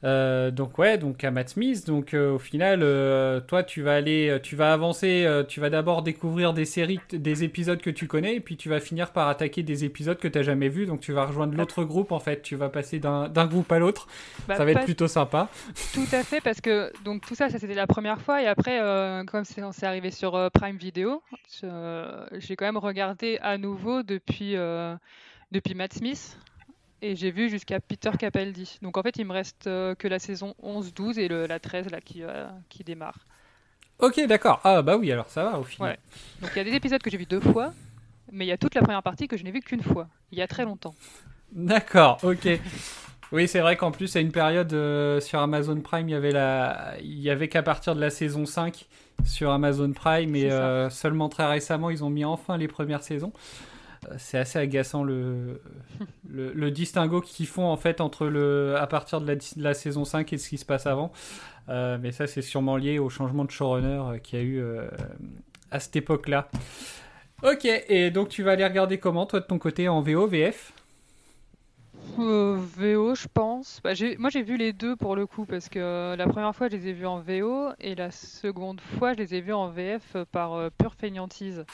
Euh, 0.03 0.51
donc 0.51 0.79
ouais, 0.79 0.97
donc 0.97 1.23
à 1.25 1.31
Matt 1.31 1.51
Smith. 1.51 1.87
Donc 1.87 2.15
euh, 2.15 2.33
au 2.33 2.39
final, 2.39 2.81
euh, 2.83 3.41
toi, 3.41 3.63
tu 3.63 3.83
vas 3.83 3.95
aller, 3.95 4.39
tu 4.43 4.57
vas 4.57 4.73
avancer. 4.73 5.29
tu 5.49 5.61
vas 5.61 5.71
d'abord 5.71 6.03
découvrir 6.03 6.53
des 6.53 6.65
séries, 6.65 7.01
des 7.13 7.45
épisodes 7.45 7.81
que 7.81 7.91
tu 7.91 8.07
connais, 8.07 8.37
et 8.37 8.41
puis 8.41 8.57
tu 8.57 8.69
vas 8.69 8.81
finir 8.81 9.13
par 9.13 9.29
attaquer 9.29 9.63
des 9.63 9.85
épisodes 9.85 10.19
que 10.19 10.29
t'as 10.29 10.43
jamais 10.43 10.69
vus. 10.69 10.87
Donc 10.87 11.01
tu 11.01 11.13
vas 11.13 11.27
rejoindre 11.27 11.57
l'autre 11.57 11.85
groupe 11.85 12.13
en 12.13 12.21
fait. 12.21 12.43
Tu 12.43 12.57
vas 12.57 12.69
passer 12.69 12.99
d'un 12.99 13.47
groupe 13.47 13.71
à 13.73 13.79
l'autre. 13.79 14.07
Bah, 14.49 14.57
ça 14.57 14.65
va 14.65 14.73
être 14.73 14.85
plutôt 14.85 15.09
sympa. 15.09 15.49
Tout 15.93 16.09
à 16.13 16.23
fait, 16.23 16.41
parce 16.41 16.61
que 16.61 16.93
donc 17.05 17.27
tout 17.27 17.35
ça, 17.35 17.51
ça 17.51 17.59
c'était 17.59 17.75
la 17.75 17.87
première 17.87 18.21
fois, 18.21 18.43
et 18.43 18.47
après, 18.47 18.81
comme 19.27 19.45
c'est 19.45 19.87
arrivé 19.87 20.11
sur 20.11 20.51
Prime 20.53 20.77
Video, 20.77 21.23
j'ai 21.63 22.57
quand 22.57 22.65
même 22.65 22.79
regardé 22.79 23.39
à 23.43 23.59
nouveau 23.59 24.03
depuis, 24.03 24.55
depuis 25.53 25.75
Matt 25.75 25.95
Smith, 25.95 26.39
et 27.03 27.17
j'ai 27.17 27.31
vu 27.31 27.49
jusqu'à 27.51 27.81
Peter 27.81 28.11
Capaldi. 28.19 28.79
Donc 28.83 28.97
en 28.99 29.03
fait, 29.03 29.17
il 29.19 29.25
me 29.27 29.33
reste 29.33 29.67
euh, 29.67 29.95
que 29.95 30.09
la 30.09 30.19
saison 30.19 30.55
11, 30.63 30.93
12 30.95 31.19
et 31.19 31.29
le- 31.29 31.47
la 31.47 31.59
13 31.59 31.91
là 31.91 32.01
qui, 32.01 32.23
euh, 32.23 32.47
qui 32.69 32.85
démarre. 32.85 33.19
Ok, 33.99 34.21
d'accord. 34.27 34.61
Ah 34.65 34.83
bah 34.83 34.97
oui, 34.97 35.13
alors 35.13 35.29
ça 35.29 35.45
va 35.45 35.59
au 35.59 35.65
final. 35.65 35.91
Ouais. 35.91 35.99
Donc 36.41 36.51
il 36.55 36.59
y 36.59 36.61
a 36.61 36.65
des 36.65 36.75
épisodes 36.75 37.03
que 37.03 37.11
j'ai 37.11 37.19
vus 37.19 37.27
deux 37.27 37.41
fois, 37.41 37.73
mais 38.33 38.45
il 38.47 38.49
y 38.49 38.53
a 38.53 38.57
toute 38.59 38.75
la 38.75 38.83
première 38.83 39.03
partie 39.03 39.29
que 39.29 39.37
je 39.37 39.45
n'ai 39.45 39.51
vue 39.51 39.61
qu'une 39.61 39.83
fois, 39.83 40.09
il 40.33 40.39
y 40.39 40.43
a 40.43 40.47
très 40.49 40.65
longtemps. 40.65 40.95
D'accord, 41.53 42.19
ok. 42.23 42.49
Oui, 43.33 43.47
c'est 43.47 43.61
vrai 43.61 43.77
qu'en 43.77 43.91
plus, 43.91 44.17
à 44.17 44.21
une 44.21 44.33
période 44.33 44.71
sur 45.21 45.39
Amazon 45.41 45.81
Prime, 45.81 46.09
il 46.09 46.13
y 46.13 46.15
avait, 46.15 46.33
la... 46.33 46.95
il 47.01 47.21
y 47.21 47.31
avait 47.31 47.49
qu'à 47.49 47.63
partir 47.63 47.95
de 47.95 48.01
la 48.01 48.11
saison 48.11 48.47
5 48.47 48.87
sur 49.25 49.51
Amazon 49.51 49.93
Prime, 49.93 50.35
et 50.35 50.49
seulement 50.91 51.29
très 51.29 51.47
récemment, 51.47 51.91
ils 51.91 52.03
ont 52.03 52.11
mis 52.11 52.25
enfin 52.25 52.57
les 52.57 52.69
premières 52.69 53.03
saisons. 53.03 53.33
C'est 54.19 54.39
assez 54.39 54.59
agaçant 54.59 55.05
le, 55.05 55.61
le, 56.29 56.71
distinguo 56.71 57.21
qu'ils 57.21 57.47
font 57.47 57.67
en 57.67 57.77
fait 57.77 58.01
entre 58.01 58.27
le, 58.27 58.77
à 58.77 58.87
partir 58.87 59.21
de 59.21 59.27
la, 59.27 59.37
de 59.37 59.43
la 59.57 59.75
saison 59.75 60.05
5 60.05 60.33
et 60.33 60.39
ce 60.39 60.49
qui 60.49 60.59
se 60.59 60.65
passe 60.65 60.87
avant. 60.87 61.13
mais 61.69 62.13
ça, 62.13 62.27
c'est 62.27 62.43
sûrement 62.43 62.77
lié 62.77 62.99
au 62.99 63.11
changement 63.11 63.45
de 63.45 63.51
showrunner 63.51 64.21
qu'il 64.23 64.39
y 64.39 64.43
a 64.43 64.45
eu 64.45 64.65
à 65.71 65.81
cette 65.81 65.97
époque-là. 65.97 66.49
Ok, 67.43 67.65
et 67.65 68.11
donc 68.11 68.29
tu 68.29 68.43
vas 68.43 68.53
aller 68.53 68.67
regarder 68.67 68.99
comment, 68.99 69.25
toi, 69.25 69.41
de 69.41 69.47
ton 69.47 69.59
côté, 69.59 69.89
en 69.89 70.03
VO, 70.03 70.27
VF 70.27 70.73
euh, 72.19 72.59
VO, 72.77 73.15
je 73.15 73.29
pense. 73.33 73.81
Bah, 73.83 73.93
moi, 74.19 74.31
j'ai 74.31 74.43
vu 74.43 74.57
les 74.57 74.73
deux 74.73 74.97
pour 74.97 75.17
le 75.17 75.27
coup, 75.27 75.47
parce 75.47 75.69
que 75.69 75.79
euh, 75.79 76.17
la 76.17 76.27
première 76.27 76.55
fois, 76.55 76.69
je 76.69 76.77
les 76.77 76.89
ai 76.89 76.93
vus 76.93 77.07
en 77.07 77.21
VO, 77.21 77.71
et 77.81 77.95
la 77.95 78.11
seconde 78.11 78.81
fois, 78.81 79.15
je 79.15 79.19
les 79.19 79.35
ai 79.35 79.41
vus 79.41 79.53
en 79.55 79.69
VF 79.69 80.17
par 80.33 80.55
euh, 80.55 80.69
pure 80.77 80.95
feignantise. 80.95 81.65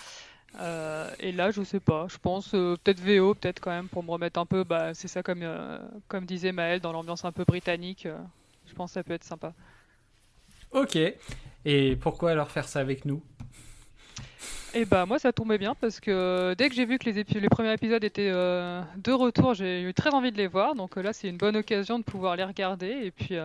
Et 0.55 1.33
là, 1.33 1.51
je 1.51 1.63
sais 1.63 1.81
pas, 1.81 2.07
je 2.09 2.19
pense 2.19 2.51
peut-être 2.51 3.01
VO, 3.01 3.35
peut-être 3.35 3.61
quand 3.61 3.71
même 3.71 3.89
pour 3.89 4.03
me 4.03 4.11
remettre 4.11 4.41
un 4.41 4.47
peu, 4.47 4.65
bah, 4.65 4.95
c'est 4.95 5.09
ça 5.09 5.23
comme, 5.23 5.45
comme 6.09 6.25
disait 6.25 6.53
Maël, 6.53 6.81
dans 6.81 6.93
l'ambiance 6.93 7.25
un 7.25 7.33
peu 7.33 7.45
britannique. 7.45 8.09
je 8.67 8.75
pense 8.75 8.91
que 8.91 8.95
ça 8.95 9.05
peut 9.05 9.15
être 9.15 9.25
sympa. 9.25 9.53
Ok, 10.73 10.99
et 11.65 11.97
pourquoi 11.97 12.31
alors 12.31 12.51
faire 12.51 12.69
ça 12.69 12.81
avec 12.81 13.05
nous? 13.05 13.23
Et 14.75 14.85
bah 14.85 15.07
moi 15.07 15.19
ça 15.19 15.33
tombait 15.33 15.57
bien 15.57 15.75
parce 15.75 16.01
que 16.01 16.11
euh, 16.11 16.55
dès 16.55 16.69
que 16.69 16.75
j'ai 16.75 16.85
vu 16.85 16.99
que 16.99 17.09
les, 17.09 17.25
les 17.25 17.49
premiers 17.49 17.73
épisodes 17.73 18.05
étaient 18.05 18.31
euh, 18.31 18.83
de 18.99 19.11
retour, 19.11 19.55
j'ai 19.55 19.81
eu 19.81 19.95
très 19.95 20.13
envie 20.13 20.31
de 20.31 20.37
les 20.37 20.49
voir. 20.49 20.75
Donc 20.75 20.99
euh, 20.99 21.03
là 21.03 21.15
c'est 21.15 21.29
une 21.29 21.39
bonne 21.39 21.57
occasion 21.57 21.99
de 21.99 22.05
pouvoir 22.05 22.37
les 22.37 22.45
regarder 22.45 22.89
et 22.89 23.11
puis 23.11 23.39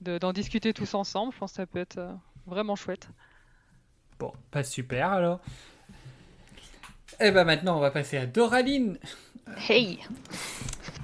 d'en 0.00 0.32
discuter 0.32 0.72
tous 0.72 0.94
ensemble. 0.94 1.34
Je 1.34 1.38
pense 1.38 1.50
que 1.50 1.56
ça 1.56 1.66
peut 1.66 1.80
être 1.80 2.00
vraiment 2.46 2.76
chouette. 2.76 3.08
Bon, 4.18 4.32
pas 4.50 4.64
super 4.64 5.12
alors. 5.12 5.40
Et 7.20 7.26
eh 7.26 7.30
bah 7.30 7.44
maintenant 7.44 7.76
on 7.76 7.80
va 7.80 7.90
passer 7.90 8.16
à 8.16 8.26
Doraline. 8.26 8.98
Hey 9.68 9.98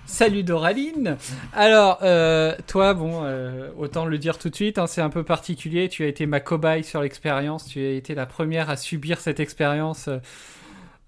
Salut 0.07 0.45
Doraline. 0.45 1.17
Alors, 1.53 1.99
euh, 2.03 2.55
toi, 2.69 2.95
bon, 2.95 3.23
euh, 3.25 3.71
autant 3.77 4.07
le 4.07 4.17
dire 4.17 4.39
tout 4.39 4.49
de 4.49 4.55
suite, 4.55 4.79
hein, 4.79 4.87
c'est 4.87 5.01
un 5.01 5.11
peu 5.11 5.25
particulier. 5.25 5.89
Tu 5.89 6.05
as 6.05 6.07
été 6.07 6.27
ma 6.27 6.39
cobaye 6.39 6.85
sur 6.85 7.03
l'expérience. 7.03 7.67
Tu 7.67 7.81
as 7.81 7.91
été 7.91 8.15
la 8.15 8.25
première 8.25 8.71
à 8.71 8.77
subir 8.77 9.19
cette 9.19 9.41
expérience 9.41 10.09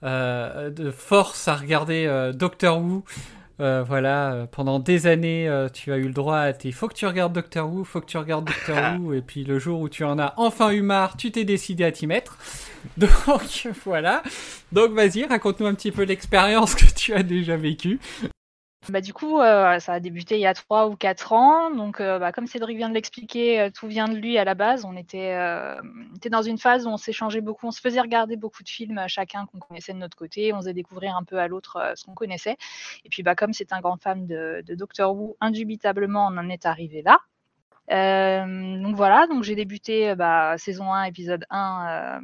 euh, 0.02 0.70
de 0.70 0.90
force 0.90 1.46
à 1.46 1.54
regarder 1.54 2.32
Doctor 2.34 2.80
Who. 2.80 3.04
Voilà, 3.58 4.46
pendant 4.52 4.78
des 4.78 5.06
années, 5.06 5.50
tu 5.72 5.92
as 5.92 5.96
eu 5.96 6.04
le 6.04 6.12
droit 6.12 6.38
à 6.38 6.52
tes 6.52 6.72
faut 6.72 6.88
que 6.88 6.94
tu 6.94 7.06
regardes 7.06 7.32
Doctor 7.32 7.72
Who, 7.72 7.84
faut 7.84 8.00
que 8.00 8.06
tu 8.06 8.18
regardes 8.18 8.46
Doctor 8.46 8.76
Who, 9.00 9.14
et 9.14 9.22
puis 9.22 9.44
le 9.44 9.58
jour 9.58 9.80
où 9.80 9.88
tu 9.88 10.04
en 10.04 10.18
as 10.18 10.34
enfin 10.36 10.70
eu 10.70 10.82
marre, 10.82 11.16
tu 11.16 11.30
t'es 11.30 11.44
décidé 11.44 11.84
à 11.84 11.92
t'y 11.92 12.06
mettre. 12.06 12.38
Donc 12.96 13.10
voilà. 13.84 14.22
Donc 14.72 14.92
vas-y, 14.92 15.24
raconte-nous 15.24 15.66
un 15.66 15.74
petit 15.74 15.92
peu 15.92 16.02
l'expérience 16.02 16.74
que 16.76 16.86
tu 16.94 17.14
as 17.14 17.22
déjà 17.22 17.56
vécue. 17.56 17.98
Bah, 18.88 19.00
du 19.00 19.12
coup, 19.12 19.40
euh, 19.40 19.80
ça 19.80 19.94
a 19.94 20.00
débuté 20.00 20.36
il 20.36 20.40
y 20.40 20.46
a 20.46 20.54
trois 20.54 20.88
ou 20.88 20.94
quatre 20.94 21.32
ans. 21.32 21.70
Donc, 21.70 22.00
euh, 22.00 22.20
bah, 22.20 22.30
comme 22.30 22.46
Cédric 22.46 22.76
vient 22.76 22.88
de 22.88 22.94
l'expliquer, 22.94 23.60
euh, 23.60 23.70
tout 23.70 23.88
vient 23.88 24.06
de 24.06 24.14
lui 24.14 24.38
à 24.38 24.44
la 24.44 24.54
base. 24.54 24.84
On 24.84 24.96
était, 24.96 25.36
dans 26.30 26.42
une 26.42 26.58
phase 26.58 26.86
où 26.86 26.90
on 26.90 26.96
s'échangeait 26.96 27.40
beaucoup, 27.40 27.66
on 27.66 27.72
se 27.72 27.80
faisait 27.80 28.00
regarder 28.00 28.36
beaucoup 28.36 28.62
de 28.62 28.68
films 28.68 29.02
chacun 29.08 29.46
qu'on 29.46 29.58
connaissait 29.58 29.92
de 29.92 29.98
notre 29.98 30.16
côté. 30.16 30.52
On 30.52 30.58
faisait 30.58 30.72
découvrir 30.72 31.16
un 31.16 31.24
peu 31.24 31.38
à 31.38 31.48
l'autre 31.48 31.94
ce 31.96 32.04
qu'on 32.04 32.14
connaissait. 32.14 32.56
Et 33.04 33.08
puis, 33.08 33.22
bah, 33.24 33.34
comme 33.34 33.52
c'est 33.52 33.72
un 33.72 33.80
grand 33.80 34.00
fan 34.00 34.26
de, 34.26 34.62
de, 34.64 34.74
Doctor 34.76 35.16
Who, 35.16 35.36
indubitablement, 35.40 36.28
on 36.30 36.36
en 36.36 36.48
est 36.48 36.64
arrivé 36.66 37.02
là. 37.02 37.18
donc 38.46 38.94
voilà, 38.94 39.26
donc 39.26 39.42
j'ai 39.42 39.56
débuté 39.56 40.14
bah, 40.14 40.56
saison 40.58 40.92
1, 40.92 41.04
épisode 41.04 41.44
1 41.50 42.20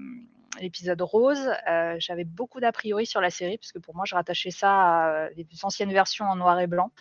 l'épisode 0.60 1.00
rose, 1.00 1.50
euh, 1.68 1.96
j'avais 1.98 2.24
beaucoup 2.24 2.60
d'a 2.60 2.72
priori 2.72 3.06
sur 3.06 3.20
la 3.20 3.30
série, 3.30 3.58
parce 3.58 3.72
que 3.72 3.78
pour 3.78 3.94
moi, 3.94 4.04
je 4.06 4.14
rattachais 4.14 4.50
ça 4.50 4.70
à 4.70 5.28
les 5.36 5.46
anciennes 5.62 5.92
versions 5.92 6.26
en 6.26 6.36
noir 6.36 6.60
et 6.60 6.66
blanc. 6.66 6.92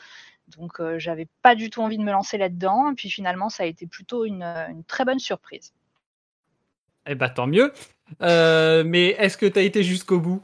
Donc, 0.57 0.79
euh, 0.79 0.99
j'avais 0.99 1.27
pas 1.41 1.55
du 1.55 1.69
tout 1.69 1.81
envie 1.81 1.97
de 1.97 2.03
me 2.03 2.11
lancer 2.11 2.37
là-dedans. 2.37 2.93
Puis 2.95 3.09
finalement, 3.09 3.49
ça 3.49 3.63
a 3.63 3.65
été 3.65 3.87
plutôt 3.87 4.25
une, 4.25 4.83
très 4.87 5.05
bonne 5.05 5.19
surprise. 5.19 5.73
Eh 7.05 7.15
bah, 7.15 7.29
tant 7.29 7.47
mieux. 7.47 7.73
Euh, 8.21 8.83
mais 8.85 9.09
est-ce 9.09 9.37
que 9.37 9.45
tu 9.45 9.59
as 9.59 9.63
été 9.63 9.83
jusqu'au 9.83 10.19
bout? 10.19 10.41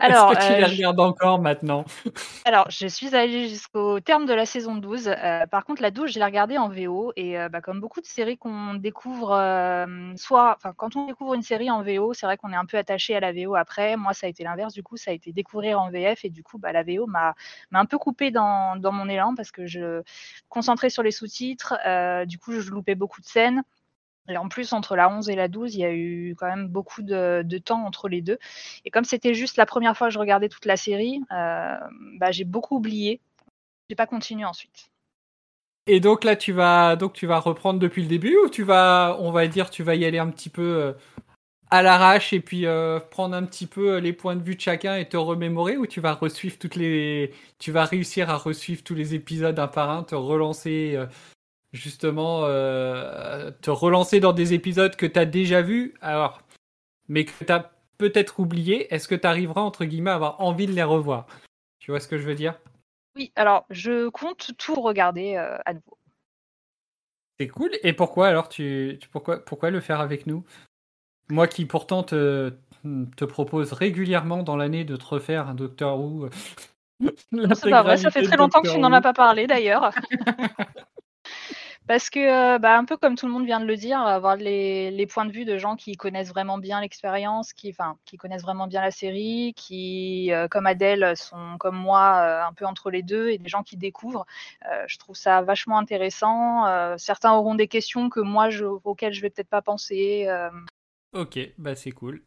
Alors, 0.00 0.32
Est-ce 0.32 0.38
que 0.38 0.52
tu 0.52 0.58
les 0.58 0.64
euh, 0.64 0.68
regardes 0.68 1.00
encore 1.00 1.40
maintenant? 1.40 1.84
Alors, 2.44 2.70
je 2.70 2.86
suis 2.86 3.14
allée 3.14 3.48
jusqu'au 3.48 4.00
terme 4.00 4.26
de 4.26 4.34
la 4.34 4.46
saison 4.46 4.74
12. 4.76 5.08
Euh, 5.08 5.46
par 5.46 5.64
contre, 5.64 5.82
la 5.82 5.90
12, 5.90 6.12
je 6.12 6.18
l'ai 6.18 6.24
regardée 6.24 6.58
en 6.58 6.68
VO. 6.68 7.12
Et 7.16 7.38
euh, 7.38 7.48
bah, 7.48 7.60
comme 7.60 7.80
beaucoup 7.80 8.00
de 8.00 8.06
séries 8.06 8.36
qu'on 8.36 8.74
découvre, 8.74 9.30
soit, 10.16 10.58
quand 10.76 10.96
on 10.96 11.06
découvre 11.06 11.34
une 11.34 11.42
série 11.42 11.70
en 11.70 11.82
VO, 11.82 12.14
c'est 12.14 12.26
vrai 12.26 12.36
qu'on 12.36 12.52
est 12.52 12.56
un 12.56 12.66
peu 12.66 12.78
attaché 12.78 13.14
à 13.14 13.20
la 13.20 13.32
VO 13.32 13.54
après. 13.54 13.96
Moi, 13.96 14.12
ça 14.12 14.26
a 14.26 14.30
été 14.30 14.44
l'inverse. 14.44 14.74
Du 14.74 14.82
coup, 14.82 14.96
ça 14.96 15.12
a 15.12 15.14
été 15.14 15.32
découvrir 15.32 15.80
en 15.80 15.90
VF. 15.90 16.24
Et 16.24 16.30
du 16.30 16.42
coup, 16.42 16.58
bah, 16.58 16.72
la 16.72 16.82
VO 16.82 17.06
m'a 17.06 17.34
un 17.72 17.86
peu 17.86 17.98
coupé 17.98 18.30
dans, 18.30 18.76
dans, 18.76 18.92
mon 18.92 19.08
élan 19.08 19.34
parce 19.34 19.50
que 19.50 19.66
je 19.66 20.02
concentrais 20.48 20.90
sur 20.90 21.02
les 21.02 21.12
sous-titres. 21.12 21.74
du 22.26 22.38
coup, 22.38 22.52
je 22.52 22.70
loupais 22.70 22.94
beaucoup 22.94 23.20
de 23.20 23.26
scènes. 23.26 23.62
En 24.34 24.48
plus, 24.48 24.72
entre 24.72 24.96
la 24.96 25.08
11 25.08 25.28
et 25.28 25.36
la 25.36 25.48
12, 25.48 25.74
il 25.74 25.80
y 25.80 25.84
a 25.84 25.92
eu 25.92 26.34
quand 26.36 26.46
même 26.46 26.68
beaucoup 26.68 27.02
de, 27.02 27.58
temps 27.64 27.84
entre 27.84 28.08
les 28.08 28.22
deux. 28.22 28.38
Et 28.84 28.90
comme 28.90 29.04
c'était 29.04 29.34
juste 29.34 29.56
la 29.56 29.66
première 29.66 29.96
fois 29.96 30.08
que 30.08 30.14
je 30.14 30.18
regardais 30.18 30.48
toute 30.48 30.64
la 30.64 30.76
série, 30.76 31.20
euh, 31.32 31.76
bah, 32.18 32.32
j'ai 32.32 32.44
beaucoup 32.44 32.76
oublié. 32.76 33.20
J'ai 33.88 33.96
pas 33.96 34.06
continué 34.06 34.44
ensuite. 34.44 34.90
Et 35.86 36.00
donc 36.00 36.24
là, 36.24 36.34
tu 36.34 36.52
vas 36.52 36.96
donc 36.96 37.12
tu 37.12 37.26
vas 37.26 37.38
reprendre 37.38 37.78
depuis 37.78 38.02
le 38.02 38.08
début 38.08 38.36
ou 38.44 38.48
tu 38.48 38.64
vas, 38.64 39.16
on 39.20 39.30
va 39.30 39.46
dire, 39.46 39.70
tu 39.70 39.84
vas 39.84 39.94
y 39.94 40.04
aller 40.04 40.18
un 40.18 40.30
petit 40.30 40.48
peu 40.48 40.62
euh, 40.62 40.92
à 41.70 41.82
l'arrache 41.82 42.32
et 42.32 42.40
puis 42.40 42.66
euh, 42.66 42.98
prendre 42.98 43.36
un 43.36 43.44
petit 43.44 43.68
peu 43.68 43.98
les 43.98 44.12
points 44.12 44.34
de 44.34 44.42
vue 44.42 44.56
de 44.56 44.60
chacun 44.60 44.96
et 44.96 45.08
te 45.08 45.16
remémorer 45.16 45.76
ou 45.76 45.86
tu 45.86 46.00
vas 46.00 46.18
toutes 46.58 46.74
les, 46.74 47.32
tu 47.60 47.70
vas 47.70 47.84
réussir 47.84 48.30
à 48.30 48.36
resuivre 48.36 48.82
tous 48.82 48.96
les 48.96 49.14
épisodes 49.14 49.56
un 49.60 49.68
par 49.68 49.90
un, 49.90 50.02
te 50.02 50.16
relancer 50.16 50.98
justement 51.72 52.42
euh, 52.44 53.50
te 53.60 53.70
relancer 53.70 54.20
dans 54.20 54.32
des 54.32 54.54
épisodes 54.54 54.96
que 54.96 55.06
tu 55.06 55.18
as 55.18 55.26
déjà 55.26 55.62
vus, 55.62 55.94
alors, 56.00 56.42
mais 57.08 57.24
que 57.24 57.44
tu 57.44 57.52
as 57.52 57.72
peut-être 57.98 58.40
oublié, 58.40 58.92
est-ce 58.94 59.08
que 59.08 59.14
tu 59.14 59.26
arriveras, 59.26 59.62
entre 59.62 59.84
guillemets, 59.84 60.10
à 60.10 60.14
avoir 60.14 60.40
envie 60.40 60.66
de 60.66 60.72
les 60.72 60.82
revoir? 60.82 61.26
Tu 61.78 61.90
vois 61.90 62.00
ce 62.00 62.08
que 62.08 62.18
je 62.18 62.26
veux 62.26 62.34
dire? 62.34 62.58
Oui, 63.16 63.32
alors 63.36 63.64
je 63.70 64.08
compte 64.08 64.52
tout 64.58 64.74
regarder 64.74 65.36
euh, 65.36 65.56
à 65.64 65.72
nouveau. 65.72 65.96
C'est 67.38 67.48
cool. 67.48 67.70
Et 67.82 67.92
pourquoi 67.92 68.28
alors 68.28 68.48
tu, 68.48 68.98
pourquoi, 69.12 69.44
pourquoi 69.44 69.70
le 69.70 69.80
faire 69.80 70.00
avec 70.00 70.26
nous? 70.26 70.44
Moi 71.28 71.48
qui 71.48 71.64
pourtant 71.64 72.02
te, 72.02 72.54
te 73.16 73.24
propose 73.24 73.72
régulièrement 73.72 74.42
dans 74.42 74.56
l'année 74.56 74.84
de 74.84 74.96
te 74.96 75.04
refaire 75.04 75.48
un 75.48 75.54
Doctor 75.54 75.98
Who. 75.98 76.28
C'est 77.00 77.70
pas 77.70 77.82
vrai, 77.82 77.96
ça 77.96 78.10
fait 78.10 78.22
très 78.22 78.36
longtemps 78.36 78.62
que 78.62 78.72
tu 78.72 78.78
n'en 78.78 78.92
as 78.92 79.02
pas 79.02 79.12
parlé 79.12 79.46
d'ailleurs. 79.46 79.90
Parce 81.86 82.10
que, 82.10 82.18
euh, 82.18 82.58
bah, 82.58 82.76
un 82.76 82.84
peu 82.84 82.96
comme 82.96 83.14
tout 83.14 83.26
le 83.26 83.32
monde 83.32 83.46
vient 83.46 83.60
de 83.60 83.64
le 83.64 83.76
dire, 83.76 84.00
avoir 84.00 84.36
les, 84.36 85.06
points 85.08 85.24
de 85.24 85.30
vue 85.30 85.44
de 85.44 85.56
gens 85.56 85.76
qui 85.76 85.96
connaissent 85.96 86.30
vraiment 86.30 86.58
bien 86.58 86.80
l'expérience, 86.80 87.52
qui, 87.52 87.70
enfin, 87.70 87.96
qui 88.04 88.16
connaissent 88.16 88.42
vraiment 88.42 88.66
bien 88.66 88.82
la 88.82 88.90
série, 88.90 89.54
qui, 89.56 90.32
euh, 90.32 90.48
comme 90.48 90.66
Adèle, 90.66 91.16
sont 91.16 91.56
comme 91.58 91.76
moi 91.76 92.16
euh, 92.16 92.44
un 92.44 92.52
peu 92.52 92.66
entre 92.66 92.90
les 92.90 93.02
deux, 93.02 93.30
et 93.30 93.38
des 93.38 93.48
gens 93.48 93.62
qui 93.62 93.76
découvrent, 93.76 94.26
je 94.88 94.98
trouve 94.98 95.16
ça 95.16 95.42
vachement 95.42 95.78
intéressant. 95.78 96.64
certains 96.98 97.32
auront 97.32 97.54
des 97.54 97.68
questions 97.68 98.10
que 98.10 98.20
moi, 98.20 98.50
je, 98.50 98.64
auxquelles 98.64 99.12
je 99.12 99.22
vais 99.22 99.30
peut-être 99.30 99.48
pas 99.48 99.62
penser. 99.62 100.28
Ok, 101.12 101.38
bah 101.58 101.74
c'est 101.74 101.92
cool. 101.92 102.22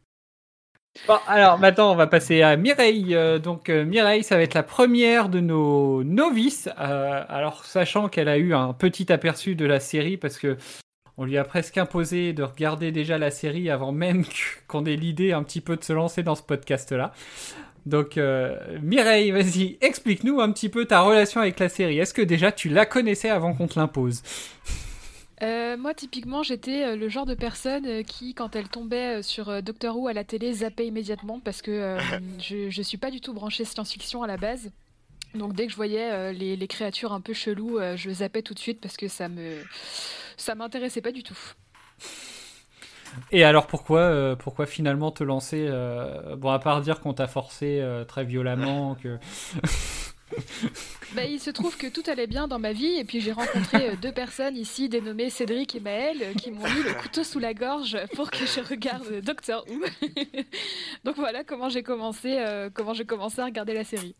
Bon, 1.06 1.18
alors 1.28 1.58
maintenant 1.58 1.92
on 1.92 1.94
va 1.94 2.06
passer 2.06 2.42
à 2.42 2.56
Mireille. 2.56 3.14
Euh, 3.14 3.38
donc 3.38 3.68
euh, 3.68 3.84
Mireille, 3.84 4.24
ça 4.24 4.36
va 4.36 4.42
être 4.42 4.54
la 4.54 4.62
première 4.62 5.28
de 5.28 5.40
nos 5.40 6.02
novices. 6.02 6.68
Euh, 6.78 7.24
alors 7.28 7.64
sachant 7.64 8.08
qu'elle 8.08 8.28
a 8.28 8.38
eu 8.38 8.54
un 8.54 8.72
petit 8.72 9.12
aperçu 9.12 9.54
de 9.54 9.64
la 9.64 9.80
série 9.80 10.16
parce 10.16 10.38
que 10.38 10.56
on 11.16 11.24
lui 11.24 11.38
a 11.38 11.44
presque 11.44 11.78
imposé 11.78 12.32
de 12.32 12.42
regarder 12.42 12.92
déjà 12.92 13.18
la 13.18 13.30
série 13.30 13.70
avant 13.70 13.92
même 13.92 14.24
qu'on 14.68 14.84
ait 14.84 14.96
l'idée 14.96 15.32
un 15.32 15.42
petit 15.42 15.60
peu 15.60 15.76
de 15.76 15.84
se 15.84 15.92
lancer 15.92 16.22
dans 16.22 16.34
ce 16.34 16.42
podcast-là. 16.42 17.12
Donc 17.86 18.20
Mireille, 18.82 19.30
vas-y, 19.30 19.78
explique-nous 19.80 20.40
un 20.40 20.52
petit 20.52 20.68
peu 20.68 20.84
ta 20.84 21.00
relation 21.00 21.40
avec 21.40 21.58
la 21.58 21.70
série. 21.70 21.98
Est-ce 21.98 22.12
que 22.12 22.20
déjà 22.20 22.52
tu 22.52 22.68
la 22.68 22.84
connaissais 22.84 23.30
avant 23.30 23.54
qu'on 23.54 23.68
te 23.68 23.78
l'impose? 23.78 24.22
Euh, 25.42 25.76
moi, 25.76 25.94
typiquement, 25.94 26.42
j'étais 26.42 26.84
euh, 26.84 26.96
le 26.96 27.08
genre 27.08 27.26
de 27.26 27.34
personne 27.34 27.86
euh, 27.86 28.02
qui, 28.02 28.34
quand 28.34 28.56
elle 28.56 28.68
tombait 28.68 29.22
sur 29.22 29.62
Doctor 29.62 29.96
Who 29.96 30.08
à 30.08 30.12
la 30.12 30.24
télé, 30.24 30.52
zappait 30.52 30.86
immédiatement 30.86 31.40
parce 31.40 31.62
que 31.62 31.96
je, 32.38 32.68
je 32.70 32.82
suis 32.82 32.98
pas 32.98 33.10
du 33.10 33.20
tout 33.20 33.32
branchée 33.32 33.64
science-fiction 33.64 34.22
à 34.22 34.26
la 34.26 34.36
base. 34.36 34.70
Donc 35.34 35.54
dès 35.54 35.66
que 35.66 35.72
je 35.72 35.76
voyais 35.76 36.32
les, 36.32 36.66
créatures 36.66 37.12
un 37.12 37.20
peu 37.20 37.32
cheloues, 37.32 37.78
je 37.94 38.10
zappais 38.10 38.42
tout 38.42 38.52
de 38.52 38.58
suite 38.58 38.80
parce 38.80 38.96
que 38.96 39.06
ça 39.06 39.28
me 39.28 39.58
ça 40.36 40.56
m'intéressait 40.56 41.00
pas 41.00 41.12
du 41.12 41.22
tout. 41.22 41.38
Et 43.30 43.44
alors 43.44 43.68
pourquoi 43.68 44.34
pourquoi 44.40 44.66
finalement 44.66 45.12
te 45.12 45.22
lancer 45.22 45.68
bon 46.36 46.50
à 46.50 46.58
part 46.58 46.80
dire 46.80 46.98
qu'on 46.98 47.14
t'a 47.14 47.28
forcé 47.28 47.80
très 48.08 48.24
violemment 48.24 48.96
que 48.96 49.18
bah, 51.14 51.24
il 51.24 51.40
se 51.40 51.50
trouve 51.50 51.76
que 51.76 51.86
tout 51.86 52.02
allait 52.06 52.26
bien 52.26 52.48
dans 52.48 52.58
ma 52.58 52.72
vie 52.72 52.98
et 52.98 53.04
puis 53.04 53.20
j'ai 53.20 53.32
rencontré 53.32 53.90
euh, 53.90 53.96
deux 54.00 54.12
personnes 54.12 54.56
ici 54.56 54.88
dénommées 54.88 55.30
Cédric 55.30 55.74
et 55.74 55.80
Maël 55.80 56.18
euh, 56.22 56.34
qui 56.34 56.50
m'ont 56.50 56.62
mis 56.62 56.82
le 56.82 56.94
couteau 56.94 57.24
sous 57.24 57.38
la 57.38 57.54
gorge 57.54 57.98
pour 58.14 58.30
que 58.30 58.46
je 58.46 58.60
regarde 58.60 59.20
Doctor 59.22 59.64
Who. 59.68 59.80
Donc 61.04 61.16
voilà 61.16 61.44
comment 61.44 61.68
j'ai 61.68 61.82
commencé, 61.82 62.38
euh, 62.38 62.70
comment 62.72 62.94
j'ai 62.94 63.04
commencé 63.04 63.40
à 63.40 63.44
regarder 63.44 63.74
la 63.74 63.84
série. 63.84 64.14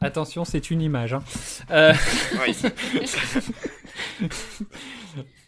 Attention, 0.00 0.44
c'est 0.44 0.70
une 0.70 0.82
image. 0.82 1.14
Hein. 1.14 1.22
Euh... 1.70 1.94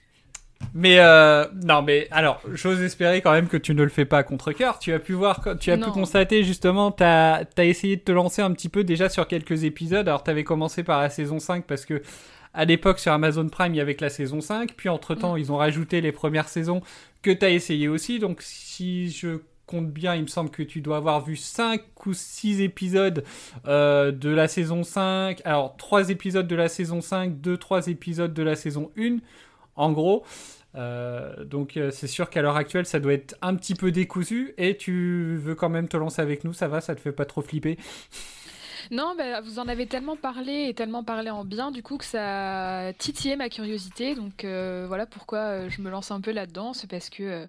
Mais 0.74 0.98
euh, 0.98 1.46
non, 1.64 1.83
mais 1.83 2.09
alors, 2.11 2.40
j'ose 2.52 2.81
espérer 2.81 3.20
quand 3.20 3.33
même 3.33 3.48
que 3.48 3.57
tu 3.57 3.74
ne 3.74 3.83
le 3.83 3.88
fais 3.88 4.04
pas 4.04 4.18
à 4.18 4.22
contre-cœur. 4.22 4.78
Tu 4.78 4.92
as 4.92 4.98
pu 4.98 5.12
voir, 5.12 5.42
tu 5.61 5.70
as 5.70 5.78
pu 5.78 5.90
constater 5.90 6.44
justement, 6.44 6.92
tu 6.92 7.04
as, 7.04 7.46
essayé 7.59 7.96
de 7.96 8.02
te 8.02 8.12
lancer 8.12 8.42
un 8.42 8.52
petit 8.52 8.68
peu 8.68 8.85
déjà 8.85 9.09
sur 9.09 9.26
quelques 9.26 9.64
épisodes. 9.64 10.07
Alors, 10.09 10.22
tu 10.22 10.31
avais 10.31 10.44
commencé 10.44 10.83
par 10.83 11.00
la 11.00 11.11
saison 11.11 11.38
5 11.38 11.64
parce 11.64 11.85
que 11.85 12.02
à 12.54 12.64
l'époque 12.64 12.98
sur 12.98 13.12
Amazon 13.12 13.48
Prime, 13.48 13.74
il 13.74 13.78
y 13.78 13.81
avait 13.81 13.94
que 13.94 14.04
la 14.04 14.11
saison 14.11 14.40
5. 14.40 14.74
Puis 14.76 14.88
entre-temps, 14.88 15.35
mm. 15.35 15.38
ils 15.38 15.52
ont 15.52 15.57
rajouté 15.57 16.00
les 16.00 16.12
premières 16.12 16.48
saisons 16.48 16.83
que 17.22 17.31
tu 17.31 17.44
as 17.44 17.50
essayé 17.50 17.88
aussi. 17.88 18.18
Donc, 18.18 18.42
si 18.42 19.11
je 19.11 19.40
compte 19.66 19.90
bien, 19.90 20.14
il 20.14 20.22
me 20.22 20.26
semble 20.28 20.50
que 20.50 20.62
tu 20.62 20.81
dois 20.81 20.96
avoir 20.96 21.22
vu 21.24 21.37
5 21.37 21.83
ou 22.07 22.14
6 22.14 22.62
épisodes 22.62 23.22
euh, 23.66 24.11
de 24.11 24.31
la 24.31 24.48
saison 24.48 24.83
5. 24.83 25.42
Alors, 25.44 25.76
3 25.76 26.11
épisodes 26.11 26.46
de 26.48 26.57
la 26.57 26.68
saison 26.68 27.00
5, 27.00 27.35
2-3 27.35 27.90
épisodes 27.90 28.33
de 28.33 28.42
la 28.42 28.57
saison 28.57 28.90
1. 28.98 29.18
En 29.76 29.92
gros, 29.92 30.24
euh, 30.74 31.44
donc 31.44 31.76
euh, 31.76 31.90
c'est 31.90 32.07
sûr 32.07 32.31
qu'à 32.31 32.42
l'heure 32.42 32.57
actuelle, 32.57 32.87
ça 32.87 33.00
doit 33.00 33.12
être 33.12 33.37
un 33.42 33.54
petit 33.57 33.74
peu 33.74 33.90
décousu. 33.90 34.54
Et 34.59 34.76
tu 34.76 35.37
veux 35.37 35.54
quand 35.54 35.68
même 35.68 35.88
te 35.88 35.96
lancer 35.96 36.22
avec 36.22 36.44
nous, 36.44 36.52
ça 36.52 36.68
va, 36.68 36.81
ça 36.81 36.94
te 36.94 37.00
fait 37.00 37.12
pas 37.12 37.24
trop 37.24 37.42
flipper? 37.42 37.78
Non, 38.90 39.14
bah, 39.16 39.40
vous 39.40 39.59
en 39.59 39.68
avez 39.68 39.87
tellement 39.87 40.16
parlé 40.16 40.66
et 40.68 40.74
tellement 40.74 41.05
parlé 41.05 41.31
en 41.31 41.44
bien, 41.44 41.70
du 41.70 41.83
coup, 41.83 41.98
que 41.98 42.05
ça 42.05 42.87
a 42.88 42.92
titillé 42.92 43.37
ma 43.37 43.48
curiosité. 43.48 44.14
Donc 44.14 44.44
euh, 44.44 44.85
voilà 44.88 45.07
pourquoi 45.07 45.38
euh, 45.38 45.68
je 45.68 45.83
me 45.83 45.90
lance 45.90 46.11
un 46.11 46.20
peu 46.20 46.33
là-dedans. 46.33 46.72
C'est 46.72 46.88
parce 46.88 47.11
que 47.11 47.22
euh, 47.22 47.46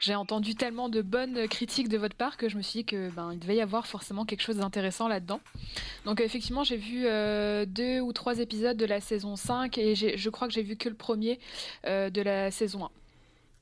j'ai 0.00 0.14
entendu 0.14 0.54
tellement 0.54 0.88
de 0.88 1.02
bonnes 1.02 1.48
critiques 1.48 1.88
de 1.88 1.98
votre 1.98 2.14
part 2.14 2.36
que 2.36 2.48
je 2.48 2.56
me 2.56 2.62
suis 2.62 2.80
dit 2.80 2.84
que 2.84 3.10
ben, 3.10 3.30
il 3.32 3.38
devait 3.38 3.56
y 3.56 3.60
avoir 3.60 3.86
forcément 3.86 4.24
quelque 4.24 4.42
chose 4.42 4.58
d'intéressant 4.58 5.08
là-dedans. 5.08 5.40
Donc 6.04 6.20
effectivement, 6.20 6.62
j'ai 6.62 6.76
vu 6.76 7.04
deux 7.66 8.00
ou 8.00 8.12
trois 8.12 8.38
épisodes 8.38 8.76
de 8.76 8.86
la 8.86 9.00
saison 9.00 9.36
5 9.36 9.78
et 9.78 9.94
je 9.94 10.30
crois 10.30 10.46
que 10.46 10.54
j'ai 10.54 10.62
vu 10.62 10.76
que 10.76 10.88
le 10.88 10.94
premier 10.94 11.38
de 11.84 12.22
la 12.22 12.50
saison 12.50 12.84
1. 12.84 12.90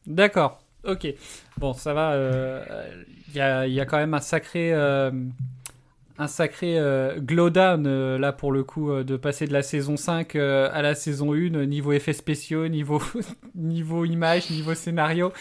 D'accord. 0.07 0.61
Ok. 0.85 1.07
Bon, 1.57 1.73
ça 1.73 1.95
va. 1.95 2.17
Il 3.29 3.37
y, 3.37 3.41
a, 3.41 3.87
quand 3.87 3.97
même 3.97 4.15
un 4.15 4.21
sacré 4.21 4.73
un 6.16 6.29
sacré 6.29 6.79
euh, 6.79 7.18
glow 7.18 7.50
down 7.50 7.87
euh, 7.87 8.18
là 8.18 8.33
pour 8.33 8.53
le 8.53 8.62
coup 8.62 8.90
euh, 8.90 9.03
de 9.03 9.16
passer 9.16 9.46
de 9.46 9.53
la 9.53 9.62
saison 9.62 9.96
5 9.96 10.37
à 10.37 10.83
la 10.83 10.94
saison 10.94 11.33
1 11.33 11.66
niveau 11.66 11.92
effets 11.92 12.12
spéciaux, 12.12 12.68
niveau 12.68 13.03
niveau 13.55 14.05
image, 14.05 14.50
niveau 14.50 14.74
scénario. 14.74 15.33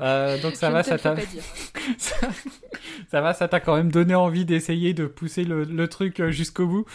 donc 0.00 0.54
ça 0.54 0.70
va, 0.70 0.82
ça 0.82 0.98
t'a 0.98 1.14
ça, 1.98 3.20
va, 3.20 3.34
ça 3.34 3.48
t'a 3.48 3.60
quand 3.60 3.76
même 3.76 3.92
donné 3.92 4.14
envie 4.14 4.44
d'essayer 4.44 4.94
de 4.94 5.06
pousser 5.06 5.44
le 5.44 5.88
truc 5.88 6.22
jusqu'au 6.30 6.66
bout. 6.66 6.86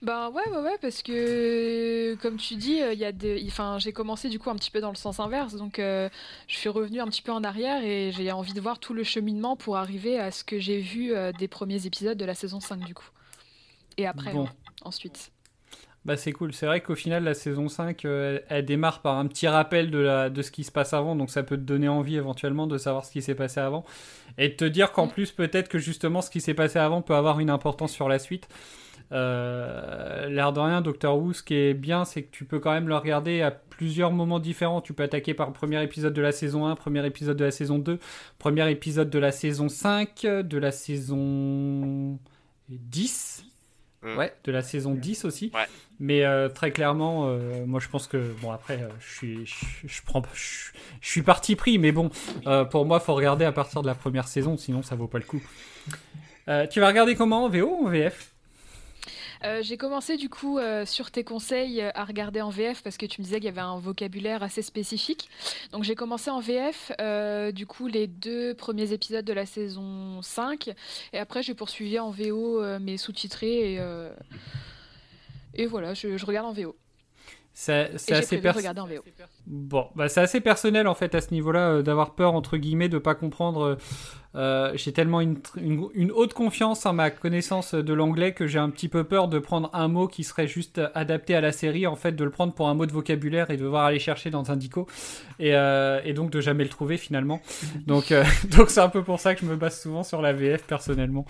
Ben 0.00 0.30
ouais, 0.30 0.48
ouais, 0.50 0.62
ouais, 0.62 0.78
parce 0.80 1.02
que 1.02 2.14
comme 2.22 2.36
tu 2.36 2.54
dis, 2.54 2.80
il 2.92 2.98
y 2.98 3.04
a 3.04 3.10
des, 3.10 3.44
enfin, 3.48 3.78
j'ai 3.78 3.92
commencé 3.92 4.28
du 4.28 4.38
coup 4.38 4.48
un 4.48 4.54
petit 4.54 4.70
peu 4.70 4.80
dans 4.80 4.90
le 4.90 4.96
sens 4.96 5.18
inverse, 5.18 5.56
donc 5.56 5.80
euh, 5.80 6.08
je 6.46 6.56
suis 6.56 6.68
revenu 6.68 7.00
un 7.00 7.06
petit 7.08 7.22
peu 7.22 7.32
en 7.32 7.42
arrière 7.42 7.82
et 7.82 8.12
j'ai 8.12 8.30
envie 8.30 8.52
de 8.52 8.60
voir 8.60 8.78
tout 8.78 8.94
le 8.94 9.02
cheminement 9.02 9.56
pour 9.56 9.76
arriver 9.76 10.18
à 10.18 10.30
ce 10.30 10.44
que 10.44 10.60
j'ai 10.60 10.78
vu 10.78 11.12
euh, 11.12 11.32
des 11.32 11.48
premiers 11.48 11.86
épisodes 11.86 12.16
de 12.16 12.24
la 12.24 12.34
saison 12.34 12.60
5 12.60 12.84
du 12.84 12.94
coup. 12.94 13.08
Et 13.96 14.06
après, 14.06 14.32
ensuite. 14.82 15.32
Bah 16.04 16.16
c'est 16.16 16.30
cool, 16.30 16.54
c'est 16.54 16.66
vrai 16.66 16.80
qu'au 16.80 16.94
final 16.94 17.24
la 17.24 17.34
saison 17.34 17.68
5 17.68 18.04
euh, 18.04 18.38
elle, 18.48 18.64
démarre 18.64 19.02
par 19.02 19.18
un 19.18 19.26
petit 19.26 19.48
rappel 19.48 19.90
de, 19.90 19.98
la, 19.98 20.30
de 20.30 20.42
ce 20.42 20.52
qui 20.52 20.62
se 20.62 20.70
passe 20.70 20.94
avant, 20.94 21.16
donc 21.16 21.28
ça 21.28 21.42
peut 21.42 21.56
te 21.56 21.62
donner 21.62 21.88
envie 21.88 22.16
éventuellement 22.16 22.68
de 22.68 22.78
savoir 22.78 23.04
ce 23.04 23.10
qui 23.10 23.20
s'est 23.20 23.34
passé 23.34 23.58
avant 23.58 23.84
et 24.38 24.48
de 24.48 24.54
te 24.54 24.64
dire 24.64 24.92
qu'en 24.92 25.06
mm. 25.06 25.10
plus 25.10 25.32
peut-être 25.32 25.68
que 25.68 25.80
justement 25.80 26.22
ce 26.22 26.30
qui 26.30 26.40
s'est 26.40 26.54
passé 26.54 26.78
avant 26.78 27.02
peut 27.02 27.16
avoir 27.16 27.40
une 27.40 27.50
importance 27.50 27.92
sur 27.92 28.08
la 28.08 28.20
suite. 28.20 28.48
Euh, 29.10 30.28
l'air 30.28 30.52
de 30.52 30.60
rien, 30.60 30.80
Doctor 30.80 31.18
Who, 31.18 31.32
ce 31.32 31.42
qui 31.42 31.54
est 31.54 31.74
bien, 31.74 32.04
c'est 32.04 32.22
que 32.22 32.30
tu 32.30 32.44
peux 32.44 32.58
quand 32.58 32.72
même 32.72 32.88
le 32.88 32.96
regarder 32.96 33.42
à 33.42 33.50
plusieurs 33.50 34.12
moments 34.12 34.38
différents. 34.38 34.80
Tu 34.80 34.92
peux 34.92 35.02
attaquer 35.02 35.34
par 35.34 35.46
le 35.46 35.52
premier 35.52 35.82
épisode 35.82 36.12
de 36.12 36.22
la 36.22 36.32
saison 36.32 36.66
1, 36.66 36.76
premier 36.76 37.04
épisode 37.06 37.36
de 37.36 37.44
la 37.44 37.50
saison 37.50 37.78
2, 37.78 37.98
premier 38.38 38.70
épisode 38.70 39.10
de 39.10 39.18
la 39.18 39.32
saison 39.32 39.68
5, 39.68 40.22
de 40.22 40.58
la 40.58 40.72
saison 40.72 42.18
10. 42.68 43.44
Mm. 44.00 44.16
Ouais, 44.16 44.32
de 44.44 44.52
la 44.52 44.62
saison 44.62 44.94
10 44.94 45.24
aussi. 45.24 45.50
Mais 45.98 46.24
euh, 46.24 46.48
très 46.48 46.70
clairement, 46.70 47.24
euh, 47.26 47.66
moi 47.66 47.80
je 47.80 47.88
pense 47.88 48.06
que 48.06 48.32
bon 48.40 48.52
après, 48.52 48.78
je 49.00 49.12
suis, 49.12 49.46
je, 49.84 50.02
prends, 50.06 50.22
je, 50.34 50.70
suis 51.00 51.22
parti 51.22 51.56
pris, 51.56 51.78
mais 51.78 51.90
bon, 51.90 52.10
pour 52.70 52.84
moi, 52.84 53.00
faut 53.00 53.14
regarder 53.14 53.44
à 53.44 53.50
partir 53.50 53.82
de 53.82 53.88
la 53.88 53.96
première 53.96 54.28
saison, 54.28 54.56
sinon 54.56 54.82
ça 54.82 54.94
vaut 54.94 55.08
pas 55.08 55.18
le 55.18 55.24
coup. 55.24 55.42
tu 56.70 56.78
vas 56.78 56.86
regarder 56.86 57.16
comment? 57.16 57.46
En 57.46 57.48
VO 57.48 57.78
ou 57.80 57.86
en 57.86 57.90
VF 57.90 58.37
euh, 59.44 59.62
j'ai 59.62 59.76
commencé 59.76 60.16
du 60.16 60.28
coup 60.28 60.58
euh, 60.58 60.84
sur 60.84 61.10
tes 61.10 61.24
conseils 61.24 61.80
euh, 61.80 61.90
à 61.94 62.04
regarder 62.04 62.40
en 62.40 62.50
VF 62.50 62.82
parce 62.82 62.96
que 62.96 63.06
tu 63.06 63.20
me 63.20 63.24
disais 63.24 63.36
qu'il 63.36 63.46
y 63.46 63.48
avait 63.48 63.60
un 63.60 63.78
vocabulaire 63.78 64.42
assez 64.42 64.62
spécifique. 64.62 65.28
Donc 65.72 65.84
j'ai 65.84 65.94
commencé 65.94 66.30
en 66.30 66.40
VF 66.40 66.92
du 67.52 67.66
coup 67.66 67.86
les 67.86 68.06
deux 68.06 68.54
premiers 68.54 68.92
épisodes 68.92 69.24
de 69.24 69.32
la 69.32 69.46
saison 69.46 70.20
5 70.22 70.70
et 71.12 71.18
après 71.18 71.42
j'ai 71.42 71.54
poursuivi 71.54 71.98
en 71.98 72.10
VO 72.10 72.62
mais 72.80 72.96
sous-titré 72.96 73.74
et, 73.74 73.80
et 75.54 75.66
voilà, 75.66 75.94
je, 75.94 76.16
je 76.16 76.26
regarde 76.26 76.46
en 76.46 76.52
VO. 76.52 76.76
C'est 77.58 78.12
assez 78.12 78.38
personnel. 78.38 79.00
Bon, 79.48 79.88
bah 79.96 80.08
c'est 80.08 80.20
assez 80.20 80.40
personnel 80.40 80.86
en 80.86 80.94
fait 80.94 81.16
à 81.16 81.20
ce 81.20 81.34
niveau-là 81.34 81.70
euh, 81.70 81.82
d'avoir 81.82 82.14
peur 82.14 82.34
entre 82.34 82.56
guillemets 82.56 82.88
de 82.88 82.98
pas 82.98 83.16
comprendre. 83.16 83.62
Euh, 83.62 83.76
euh, 84.36 84.72
j'ai 84.76 84.92
tellement 84.92 85.20
une, 85.20 85.38
une, 85.56 86.12
haute 86.12 86.34
confiance 86.34 86.86
en 86.86 86.92
ma 86.92 87.10
connaissance 87.10 87.74
de 87.74 87.92
l'anglais 87.92 88.32
que 88.32 88.46
j'ai 88.46 88.60
un 88.60 88.70
petit 88.70 88.88
peu 88.88 89.02
peur 89.02 89.26
de 89.26 89.40
prendre 89.40 89.70
un 89.72 89.88
mot 89.88 90.06
qui 90.06 90.22
serait 90.22 90.46
juste 90.46 90.80
adapté 90.94 91.34
à 91.34 91.40
la 91.40 91.50
série, 91.50 91.88
en 91.88 91.96
fait 91.96 92.12
de 92.12 92.22
le 92.22 92.30
prendre 92.30 92.52
pour 92.52 92.68
un 92.68 92.74
mot 92.74 92.86
de 92.86 92.92
vocabulaire 92.92 93.50
et 93.50 93.56
de 93.56 93.64
devoir 93.64 93.86
aller 93.86 93.98
chercher 93.98 94.30
dans 94.30 94.52
un 94.52 94.56
dico 94.56 94.86
et, 95.40 95.48
et 95.50 96.12
donc 96.12 96.30
de 96.30 96.40
jamais 96.40 96.62
le 96.62 96.70
trouver 96.70 96.96
finalement. 96.96 97.40
Donc 97.86 98.14
donc 98.56 98.70
c'est 98.70 98.80
un 98.80 98.88
peu 98.90 99.02
pour 99.02 99.18
ça 99.18 99.34
que 99.34 99.40
je 99.40 99.46
me 99.46 99.56
base 99.56 99.80
souvent 99.80 100.04
sur 100.04 100.22
la 100.22 100.32
VF 100.32 100.62
personnellement. 100.62 101.26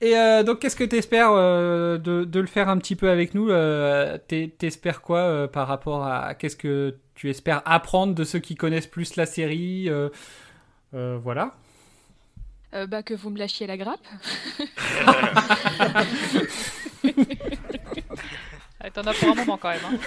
Et 0.00 0.16
euh, 0.16 0.44
donc, 0.44 0.60
qu'est-ce 0.60 0.76
que 0.76 0.84
tu 0.84 0.94
espères 0.96 1.32
euh, 1.32 1.98
de, 1.98 2.22
de, 2.24 2.40
le 2.40 2.46
faire 2.46 2.68
un 2.68 2.78
petit 2.78 2.94
peu 2.94 3.10
avec 3.10 3.34
nous 3.34 3.50
euh, 3.50 4.16
T'espères 4.28 5.02
quoi 5.02 5.48
par 5.48 5.66
rapport 5.66 6.06
à 6.06 6.34
qu'est-ce 6.34 6.54
que 6.56 6.96
tu 7.14 7.28
espères 7.30 7.62
apprendre 7.64 8.14
de 8.14 8.22
ceux 8.22 8.38
qui 8.38 8.54
connaissent 8.54 8.86
plus 8.86 9.16
la 9.16 9.26
série 9.26 9.90
Voilà. 10.92 11.54
bah, 12.72 13.02
que 13.02 13.14
vous 13.14 13.30
me 13.30 13.38
lâchiez 13.38 13.66
la 13.66 13.76
grappe. 13.76 14.06
T'en 18.94 19.02
as 19.02 19.12
pour 19.12 19.30
un 19.30 19.34
moment 19.34 19.58
quand 19.58 19.70
même. 19.70 19.80
Hein. 19.84 19.98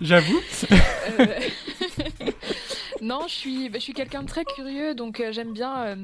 J'avoue. 0.00 0.40
Non, 3.00 3.26
je 3.28 3.34
suis, 3.34 3.68
bah, 3.70 3.78
je 3.78 3.84
suis 3.84 3.94
quelqu'un 3.94 4.22
de 4.22 4.28
très 4.28 4.44
curieux, 4.44 4.94
donc 4.94 5.20
euh, 5.20 5.32
j'aime 5.32 5.52
bien 5.52 5.84
euh, 5.86 5.96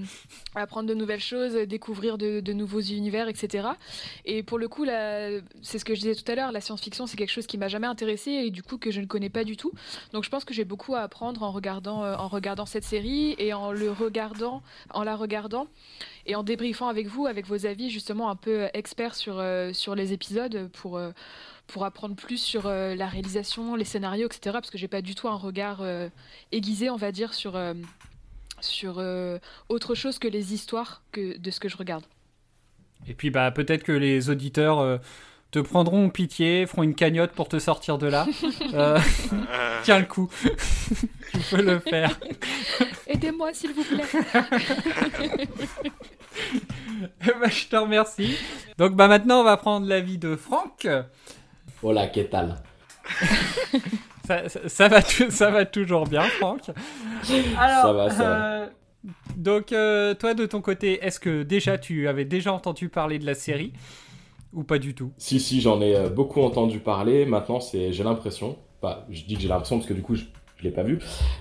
apprendre 0.54 0.88
de 0.88 0.94
nouvelles 0.94 1.20
choses, 1.20 1.52
découvrir 1.54 2.16
de, 2.16 2.52
nouveaux 2.52 2.80
univers, 2.80 3.28
etc. 3.28 3.68
Et 4.24 4.42
pour 4.42 4.58
le 4.58 4.66
coup, 4.66 4.86
c'est 4.86 5.78
ce 5.78 5.84
que 5.84 5.94
je 5.94 6.00
disais 6.00 6.14
tout 6.14 6.30
à 6.30 6.34
l'heure, 6.34 6.52
la 6.52 6.62
science-fiction, 6.62 7.06
c'est 7.06 7.18
quelque 7.18 7.30
chose 7.30 7.46
qui 7.46 7.58
m'a 7.58 7.68
jamais 7.68 7.86
intéressé 7.86 8.30
et 8.30 8.50
du 8.50 8.62
coup 8.62 8.78
que 8.78 8.90
je 8.90 9.02
ne 9.02 9.06
connais 9.06 9.28
pas 9.28 9.44
du 9.44 9.58
tout. 9.58 9.72
Donc 10.12 10.24
je 10.24 10.30
pense 10.30 10.46
que 10.46 10.54
j'ai 10.54 10.64
beaucoup 10.64 10.94
à 10.94 11.00
apprendre 11.00 11.42
en 11.42 11.50
regardant, 11.50 12.02
euh, 12.02 12.14
en 12.16 12.28
regardant 12.28 12.64
cette 12.64 12.84
série 12.84 13.34
et 13.38 13.52
en 13.52 13.72
le 13.72 13.90
regardant, 13.90 14.62
en 14.90 15.02
la 15.02 15.16
regardant 15.16 15.66
et 16.24 16.34
en 16.34 16.42
débriefant 16.42 16.88
avec 16.88 17.08
vous, 17.08 17.26
avec 17.26 17.46
vos 17.46 17.66
avis 17.66 17.90
justement 17.90 18.30
un 18.30 18.36
peu 18.36 18.68
experts 18.72 19.14
sur, 19.14 19.42
sur 19.72 19.94
les 19.94 20.12
épisodes 20.12 20.68
pour 20.72 20.98
pour 21.66 21.84
apprendre 21.84 22.14
plus 22.14 22.38
sur 22.38 22.66
euh, 22.66 22.94
la 22.94 23.06
réalisation, 23.06 23.74
les 23.74 23.84
scénarios, 23.84 24.26
etc. 24.26 24.52
Parce 24.52 24.70
que 24.70 24.78
j'ai 24.78 24.88
pas 24.88 25.02
du 25.02 25.14
tout 25.14 25.28
un 25.28 25.36
regard 25.36 25.82
euh, 25.82 26.08
aiguisé, 26.52 26.90
on 26.90 26.96
va 26.96 27.12
dire, 27.12 27.34
sur, 27.34 27.56
euh, 27.56 27.74
sur 28.60 29.02
autre 29.68 29.94
chose 29.94 30.18
que 30.18 30.28
les 30.28 30.54
histoires 30.54 31.02
que 31.12 31.38
de 31.38 31.50
ce 31.50 31.60
que 31.60 31.68
je 31.68 31.76
regarde. 31.76 32.04
Et 33.06 33.14
puis 33.14 33.30
bah 33.30 33.50
peut-être 33.50 33.82
que 33.82 33.92
les 33.92 34.30
auditeurs 34.30 35.00
te 35.50 35.58
prendront 35.58 36.08
pitié, 36.08 36.66
feront 36.66 36.82
une 36.82 36.94
cagnotte 36.94 37.32
pour 37.32 37.48
te 37.48 37.58
sortir 37.58 37.98
de 37.98 38.06
là. 38.06 38.26
tiens 39.82 39.98
le 39.98 40.06
coup, 40.06 40.30
tu 41.32 41.38
peux 41.50 41.62
le 41.62 41.78
faire. 41.78 42.18
Aidez-moi 43.06 43.52
s'il 43.52 43.72
vous 43.72 43.84
plaît. 43.84 44.04
bah, 47.20 47.48
je 47.48 47.66
te 47.68 47.76
remercie. 47.76 48.36
Donc 48.78 48.94
bah 48.94 49.08
maintenant 49.08 49.40
on 49.40 49.44
va 49.44 49.56
prendre 49.56 49.86
l'avis 49.86 50.18
de 50.18 50.36
Franck. 50.36 50.88
Hola, 51.82 52.08
¿qué 52.08 52.24
tal? 52.24 52.56
Ça, 54.26 54.88
va 54.88 55.00
ça 55.02 55.50
va 55.50 55.64
toujours 55.64 56.04
bien, 56.04 56.22
Franck. 56.22 56.70
Alors, 57.56 57.82
ça 57.82 57.92
va, 57.92 58.10
ça 58.10 58.44
euh, 58.44 58.66
Donc, 59.36 59.72
euh, 59.72 60.14
toi, 60.14 60.34
de 60.34 60.46
ton 60.46 60.60
côté, 60.60 61.04
est-ce 61.04 61.20
que 61.20 61.44
déjà 61.44 61.78
tu 61.78 62.08
avais 62.08 62.24
déjà 62.24 62.52
entendu 62.52 62.88
parler 62.88 63.18
de 63.20 63.26
la 63.26 63.34
série 63.34 63.72
ou 64.52 64.64
pas 64.64 64.78
du 64.78 64.94
tout? 64.94 65.12
Si, 65.18 65.38
si, 65.38 65.60
j'en 65.60 65.80
ai 65.80 65.94
euh, 65.94 66.08
beaucoup 66.08 66.42
entendu 66.42 66.80
parler. 66.80 67.24
Maintenant, 67.24 67.60
c'est, 67.60 67.92
j'ai 67.92 68.02
l'impression, 68.02 68.56
pas, 68.80 69.06
je 69.10 69.22
dis 69.24 69.36
que 69.36 69.40
j'ai 69.40 69.48
l'impression 69.48 69.76
parce 69.76 69.88
que 69.88 69.94
du 69.94 70.02
coup, 70.02 70.16
je, 70.16 70.24
je 70.56 70.64
l'ai 70.64 70.70
pas 70.70 70.82
vu, 70.82 70.98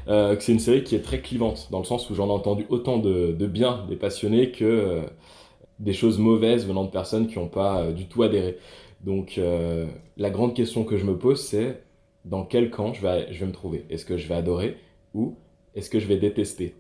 euh, 0.08 0.36
que 0.36 0.44
c'est 0.44 0.52
une 0.52 0.60
série 0.60 0.84
qui 0.84 0.96
est 0.96 1.02
très 1.02 1.22
clivante, 1.22 1.70
dans 1.72 1.80
le 1.80 1.86
sens 1.86 2.10
où 2.10 2.16
j'en 2.16 2.28
ai 2.28 2.32
entendu 2.32 2.66
autant 2.70 2.98
de, 2.98 3.32
de 3.32 3.48
bien 3.48 3.86
des 3.90 3.96
passionnés 3.96 4.52
que 4.52 4.66
euh, 4.66 5.02
des 5.80 5.94
choses 5.94 6.20
mauvaises 6.20 6.66
venant 6.68 6.84
de 6.84 6.90
personnes 6.90 7.28
qui 7.28 7.40
n'ont 7.40 7.48
pas 7.48 7.82
euh, 7.82 7.92
du 7.92 8.08
tout 8.08 8.24
adhéré. 8.24 8.58
Donc, 9.06 9.38
euh, 9.38 9.86
la 10.18 10.32
grande 10.32 10.56
question 10.56 10.84
que 10.84 10.98
je 10.98 11.06
me 11.06 11.16
pose, 11.16 11.40
c'est 11.40 11.84
dans 12.26 12.44
quel 12.44 12.72
camp 12.72 12.92
je 12.92 13.04
vais, 13.04 13.46
me 13.46 13.52
trouver? 13.52 13.86
Est-ce 13.92 14.04
que 14.04 14.18
je 14.18 14.28
vais 14.28 14.34
adorer 14.34 14.78
ou 15.14 15.38
est-ce 15.76 15.92
que 15.92 16.00
je 16.00 16.08
vais 16.08 16.18
détester? 16.18 16.74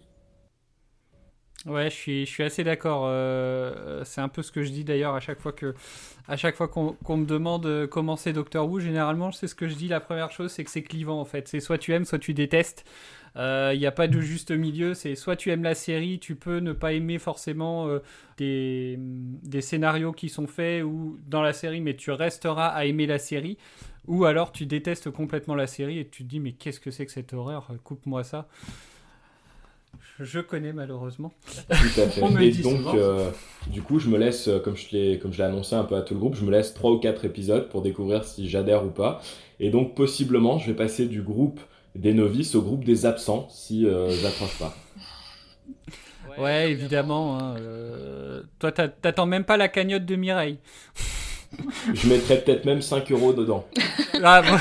Ouais, 1.67 1.91
je 1.91 2.25
suis, 2.25 2.43
assez 2.43 2.63
d'accord. 2.63 3.03
Euh, 3.05 4.03
c'est 4.05 4.21
un 4.21 4.27
peu 4.27 4.41
ce 4.41 4.51
que 4.51 4.63
je 4.63 4.71
dis 4.71 4.83
d'ailleurs 4.83 5.13
à 5.13 5.19
chaque 5.19 5.39
fois 5.39 5.53
qu'on 6.67 7.17
me 7.17 7.25
demande 7.25 7.67
euh, 7.67 7.85
comment 7.85 8.15
c'est 8.15 8.33
Doctor 8.33 8.67
Who. 8.67 8.79
Généralement, 8.79 9.31
c'est 9.31 9.47
ce 9.47 9.53
que 9.53 9.67
je 9.67 9.75
dis. 9.75 9.87
La 9.87 9.99
première 9.99 10.31
chose, 10.31 10.51
c'est 10.51 10.63
que 10.63 10.71
c'est 10.71 10.83
clivant 10.83 11.19
en 11.19 11.25
fait. 11.25 11.47
C'est 11.47 11.59
soit 11.59 11.77
tu 11.77 11.93
aimes, 11.93 12.05
soit 12.05 12.19
tu 12.19 12.33
détestes. 12.33 12.85
Il 13.35 13.77
n'y 13.79 13.85
a 13.85 13.91
pas 13.91 14.07
de 14.07 14.19
juste 14.21 14.51
milieu. 14.51 14.93
C'est 14.93 15.15
soit 15.15 15.35
tu 15.35 15.51
aimes 15.51 15.63
la 15.63 15.75
série, 15.75 16.19
tu 16.19 16.35
peux 16.35 16.59
ne 16.59 16.73
pas 16.73 16.93
aimer 16.93 17.19
forcément 17.19 17.87
euh, 17.87 17.99
des, 18.37 18.97
des 18.97 19.61
scénarios 19.61 20.13
qui 20.13 20.29
sont 20.29 20.47
faits 20.47 20.83
ou 20.83 21.19
dans 21.27 21.41
la 21.41 21.53
série, 21.53 21.81
mais 21.81 21.95
tu 21.95 22.11
resteras 22.11 22.67
à 22.67 22.85
aimer 22.85 23.07
la 23.07 23.19
série. 23.19 23.57
Ou 24.07 24.25
alors 24.25 24.51
tu 24.51 24.65
détestes 24.65 25.09
complètement 25.09 25.55
la 25.55 25.67
série 25.67 25.99
et 25.99 26.07
tu 26.07 26.23
te 26.23 26.29
dis 26.29 26.39
mais 26.39 26.53
qu'est-ce 26.53 26.79
que 26.79 26.91
c'est 26.91 27.05
que 27.05 27.11
cette 27.11 27.33
horreur? 27.33 27.71
Coupe-moi 27.83 28.23
ça. 28.23 28.47
Je 30.19 30.39
connais 30.39 30.71
malheureusement. 30.71 31.33
Tout 31.67 31.73
à 31.73 31.75
fait. 32.07 32.21
On 32.21 32.29
me 32.29 32.39
le 32.39 32.45
Et 32.45 32.51
dit 32.51 32.61
donc, 32.61 32.93
euh, 32.95 33.29
du 33.67 33.81
coup, 33.81 33.99
je 33.99 34.09
me 34.09 34.17
laisse, 34.17 34.47
euh, 34.47 34.59
comme 34.59 34.77
je 34.77 34.95
l'ai, 34.95 35.19
comme 35.19 35.33
je 35.33 35.39
l'ai 35.39 35.43
annoncé 35.43 35.75
un 35.75 35.83
peu 35.83 35.95
à 35.95 36.01
tout 36.01 36.13
le 36.13 36.19
groupe, 36.21 36.35
je 36.35 36.45
me 36.45 36.51
laisse 36.51 36.73
trois 36.73 36.91
ou 36.91 36.99
quatre 36.99 37.25
épisodes 37.25 37.67
pour 37.69 37.81
découvrir 37.81 38.23
si 38.23 38.47
j'adhère 38.47 38.85
ou 38.85 38.89
pas. 38.89 39.21
Et 39.59 39.69
donc, 39.69 39.95
possiblement, 39.95 40.57
je 40.57 40.67
vais 40.67 40.75
passer 40.75 41.07
du 41.07 41.21
groupe 41.21 41.59
des 41.95 42.13
novices 42.13 42.55
au 42.55 42.61
groupe 42.61 42.83
des 42.83 43.05
absents 43.05 43.47
si 43.49 43.85
euh, 43.85 44.09
j'accroche 44.21 44.57
pas. 44.59 44.75
Ouais, 46.37 46.69
évidemment. 46.71 47.39
hein, 47.39 47.55
euh, 47.59 48.43
Toi, 48.59 48.71
t'a- 48.73 48.89
t'attends 48.89 49.25
même 49.25 49.45
pas 49.45 49.55
la 49.57 49.67
cagnotte 49.69 50.05
de 50.05 50.15
Mireille. 50.15 50.57
Je 51.93 52.09
mettrais 52.09 52.41
peut-être 52.41 52.65
même 52.65 52.81
5 52.81 53.09
euros 53.13 53.31
dedans. 53.31 53.65
Ah, 54.21 54.41
bon. 54.41 54.57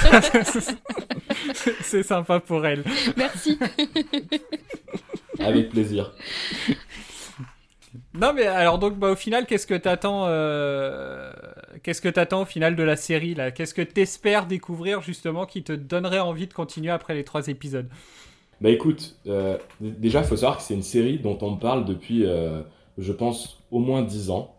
C'est 1.80 2.04
sympa 2.04 2.38
pour 2.38 2.64
elle. 2.64 2.84
Merci. 3.16 3.58
Avec 5.40 5.70
plaisir. 5.70 6.12
Non, 8.14 8.32
mais 8.32 8.46
alors 8.46 8.78
donc, 8.78 8.96
bah, 8.96 9.10
au 9.10 9.16
final, 9.16 9.44
qu'est-ce 9.44 9.66
que 9.66 9.74
t'attends 9.74 10.26
euh, 10.28 11.32
Qu'est-ce 11.82 12.00
que 12.00 12.08
t'attends 12.08 12.42
au 12.42 12.44
final 12.44 12.76
de 12.76 12.82
la 12.84 12.94
série 12.94 13.34
là? 13.34 13.50
Qu'est-ce 13.50 13.74
que 13.74 13.82
t'espères 13.82 14.46
découvrir 14.46 15.02
justement 15.02 15.46
qui 15.46 15.64
te 15.64 15.72
donnerait 15.72 16.20
envie 16.20 16.46
de 16.46 16.54
continuer 16.54 16.90
après 16.90 17.14
les 17.14 17.24
trois 17.24 17.48
épisodes? 17.48 17.88
Bah 18.60 18.70
écoute, 18.70 19.16
euh, 19.26 19.58
déjà, 19.80 20.20
il 20.20 20.26
faut 20.26 20.36
savoir 20.36 20.58
que 20.58 20.62
c'est 20.62 20.74
une 20.74 20.84
série 20.84 21.18
dont 21.18 21.36
on 21.42 21.56
parle 21.56 21.84
depuis, 21.84 22.24
euh, 22.24 22.62
je 22.98 23.12
pense, 23.12 23.60
au 23.72 23.80
moins 23.80 24.02
10 24.02 24.30
ans, 24.30 24.54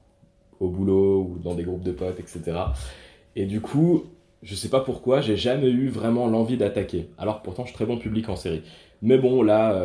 au 0.60 0.68
boulot 0.68 1.22
ou 1.22 1.40
dans 1.40 1.56
des 1.56 1.64
groupes 1.64 1.84
de 1.84 1.94
potes, 1.94 2.20
etc. 2.20 2.58
Et 3.38 3.46
du 3.46 3.62
coup, 3.62 4.04
je 4.44 4.54
sais 4.54 4.70
pas 4.70 4.82
pourquoi, 4.82 5.22
j'ai 5.22 5.38
jamais 5.38 5.70
eu 5.70 5.88
vraiment 5.88 6.28
l'envie 6.28 6.58
d'attaquer. 6.58 7.10
Alors 7.18 7.42
pourtant, 7.42 7.64
je 7.64 7.70
suis 7.70 7.76
très 7.76 7.86
bon 7.86 7.98
public 7.98 8.28
en 8.28 8.36
série. 8.36 8.64
Mais 9.02 9.18
bon, 9.18 9.42
là, 9.44 9.82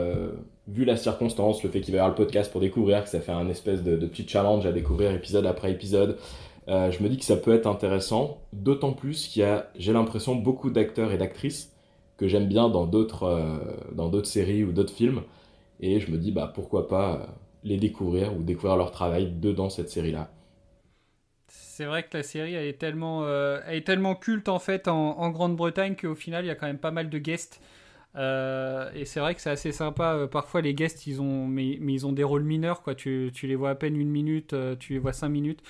vu 0.69 0.85
la 0.85 0.97
circonstance, 0.97 1.63
le 1.63 1.71
fait 1.71 1.81
qu'il 1.81 1.93
va 1.93 1.97
y 1.97 2.01
avoir 2.01 2.17
le 2.17 2.25
podcast 2.25 2.51
pour 2.51 2.61
découvrir, 2.61 3.03
que 3.03 3.11
ça 3.11 3.21
fait 3.21 3.33
un 3.33 3.49
espèce 3.49 3.83
de, 3.83 3.97
petit 4.07 4.27
challenge 4.27 4.67
à 4.67 4.73
découvrir 4.73 5.11
épisode 5.13 5.47
après 5.47 5.71
épisode, 5.71 6.19
euh, 6.69 6.91
je 6.91 7.03
me 7.03 7.09
dis 7.09 7.19
que 7.19 7.25
ça 7.25 7.37
peut 7.37 7.55
être 7.55 7.67
intéressant. 7.67 8.39
D'autant 8.53 8.93
plus 8.93 9.27
qu'il 9.27 9.43
y 9.43 9.45
a, 9.45 9.71
j'ai 9.77 9.93
l'impression, 9.93 10.37
beaucoup 10.37 10.71
d'acteurs 10.71 11.13
et 11.13 11.19
d'actrices 11.19 11.73
que 12.17 12.29
j'aime 12.29 12.47
bien 12.47 12.69
dans 12.69 12.87
d'autres 12.87 13.25
euh, 13.25 13.59
dans 13.93 14.09
d'autres 14.09 14.29
séries 14.29 14.63
ou 14.63 14.73
d'autres 14.73 14.93
films. 14.93 15.23
Et 15.81 16.01
je 16.01 16.11
me 16.13 16.19
dis, 16.19 16.31
bah 16.31 16.53
pourquoi 16.55 16.87
pas 16.87 17.15
euh, 17.15 17.27
les 17.65 17.79
découvrir 17.79 18.37
ou 18.37 18.43
découvrir 18.43 18.77
leur 18.77 18.91
travail 18.91 19.33
dedans 19.33 19.71
cette 19.71 19.91
série-là. 19.91 20.31
C'est 21.49 21.87
vrai 21.87 22.03
que 22.03 22.17
la 22.17 22.23
série 22.23 22.55
est 22.55 22.79
tellement, 22.79 23.27
elle 23.27 23.77
est 23.77 23.87
tellement 23.87 24.15
culte 24.15 24.51
en 24.51 24.59
fait 24.59 24.87
en, 24.87 25.19
en 25.19 25.31
Grande-Bretagne 25.31 25.97
qu'au 25.97 26.15
final 26.15 26.45
il 26.45 26.49
y 26.49 26.51
a 26.51 26.55
quand 26.55 26.67
même 26.67 26.79
pas 26.79 26.91
mal 26.91 27.09
de 27.09 27.19
guests. 27.19 27.61
Euh, 28.17 28.91
et 28.95 29.05
c'est 29.05 29.21
vrai 29.21 29.35
que 29.35 29.41
c'est 29.41 29.51
assez 29.51 29.73
sympa. 29.73 30.15
euh, 30.15 30.27
parfois 30.27 30.61
les 30.63 30.75
guests 30.75 31.07
ils 31.07 31.21
ont, 31.23 31.47
mais, 31.47 31.79
mais 31.81 31.93
ils 31.93 32.07
ont 32.07 32.13
des 32.13 32.25
rôles 32.25 32.43
mineurs 32.45 32.83
quoi. 32.83 32.95
Tu, 32.95 33.31
tu 33.35 33.47
les 33.47 33.55
vois 33.57 33.71
à 33.71 33.75
peine 33.77 33.97
une 33.97 34.11
minute, 34.11 34.53
euh, 34.53 34.75
tu 34.79 34.95
les 34.95 34.99
vois 34.99 35.13
cinq 35.13 35.29
minutes. 35.29 35.63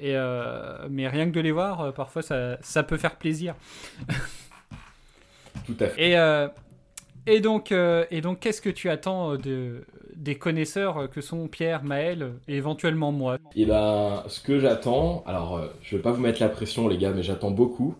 Et 0.00 0.16
euh, 0.16 0.88
mais 0.90 1.06
rien 1.08 1.26
que 1.26 1.30
de 1.30 1.40
les 1.40 1.52
voir, 1.52 1.94
parfois 1.94 2.22
ça, 2.22 2.58
ça 2.62 2.82
peut 2.82 2.96
faire 2.96 3.16
plaisir. 3.16 3.54
Tout 5.66 5.76
à 5.80 5.88
fait. 5.88 6.10
Et, 6.10 6.18
euh, 6.18 6.48
et 7.26 7.40
donc, 7.40 7.72
et 7.72 8.20
donc 8.20 8.40
qu'est-ce 8.40 8.60
que 8.60 8.70
tu 8.70 8.90
attends 8.90 9.36
de, 9.36 9.84
des 10.16 10.34
connaisseurs 10.34 11.08
que 11.10 11.20
sont 11.20 11.48
Pierre, 11.48 11.84
Maël 11.84 12.32
et 12.48 12.56
éventuellement 12.56 13.12
moi? 13.12 13.38
Et 13.56 13.66
ben, 13.66 14.24
ce 14.28 14.40
que 14.40 14.58
j'attends, 14.58 15.22
alors 15.26 15.70
je 15.82 15.96
vais 15.96 16.02
pas 16.02 16.10
vous 16.12 16.20
mettre 16.20 16.40
la 16.40 16.48
pression 16.48 16.88
les 16.88 16.98
gars, 16.98 17.12
mais 17.12 17.22
j'attends 17.22 17.52
beaucoup. 17.52 17.94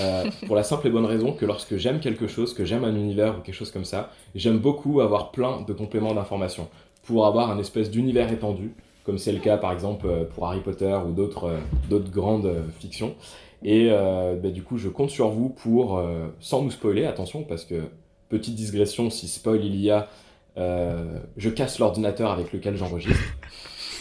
Euh, 0.00 0.24
pour 0.46 0.56
la 0.56 0.62
simple 0.62 0.86
et 0.86 0.90
bonne 0.90 1.06
raison 1.06 1.32
que 1.32 1.46
lorsque 1.46 1.76
j'aime 1.76 2.00
quelque 2.00 2.26
chose, 2.26 2.54
que 2.54 2.64
j'aime 2.64 2.84
un 2.84 2.94
univers 2.94 3.38
ou 3.38 3.40
quelque 3.40 3.54
chose 3.54 3.70
comme 3.70 3.84
ça, 3.84 4.10
j'aime 4.34 4.58
beaucoup 4.58 5.00
avoir 5.00 5.30
plein 5.30 5.62
de 5.62 5.72
compléments 5.72 6.14
d'informations 6.14 6.68
pour 7.02 7.26
avoir 7.26 7.50
un 7.50 7.58
espèce 7.58 7.90
d'univers 7.90 8.30
étendu, 8.30 8.72
comme 9.04 9.18
c'est 9.18 9.32
le 9.32 9.38
cas 9.38 9.56
par 9.56 9.72
exemple 9.72 10.06
euh, 10.06 10.24
pour 10.24 10.46
Harry 10.46 10.60
Potter 10.60 10.96
ou 11.06 11.12
d'autres 11.12 11.48
euh, 11.90 11.98
grandes 12.10 12.52
fictions. 12.78 13.14
Et 13.62 13.90
bah, 13.90 14.48
du 14.48 14.62
coup, 14.62 14.78
je 14.78 14.88
compte 14.88 15.10
sur 15.10 15.28
vous 15.28 15.50
pour, 15.50 16.02
sans 16.40 16.62
nous 16.62 16.70
spoiler, 16.70 17.04
attention, 17.04 17.42
parce 17.42 17.66
que 17.66 17.82
petite 18.30 18.54
digression, 18.54 19.10
si 19.10 19.28
spoil 19.28 19.62
il 19.62 19.76
y 19.76 19.90
a, 19.90 20.08
je 20.56 21.50
casse 21.50 21.78
l'ordinateur 21.78 22.30
avec 22.30 22.54
lequel 22.54 22.78
j'enregistre. 22.78 23.20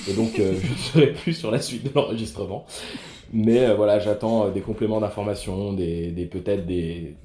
Et 0.08 0.14
donc, 0.14 0.32
je 0.38 0.44
ne 0.44 0.78
serai 0.78 1.08
plus 1.08 1.34
sur 1.34 1.52
la 1.52 1.60
suite 1.60 1.84
de 1.84 1.90
l'enregistrement. 1.94 2.66
Mais 3.32 3.66
euh, 3.66 3.76
voilà, 3.76 4.00
j'attends 4.00 4.48
euh, 4.48 4.52
des 4.52 4.62
compléments 4.62 5.00
d'information, 5.00 5.74
des, 5.74 6.30
peut-être 6.32 6.66
des, 6.66 7.16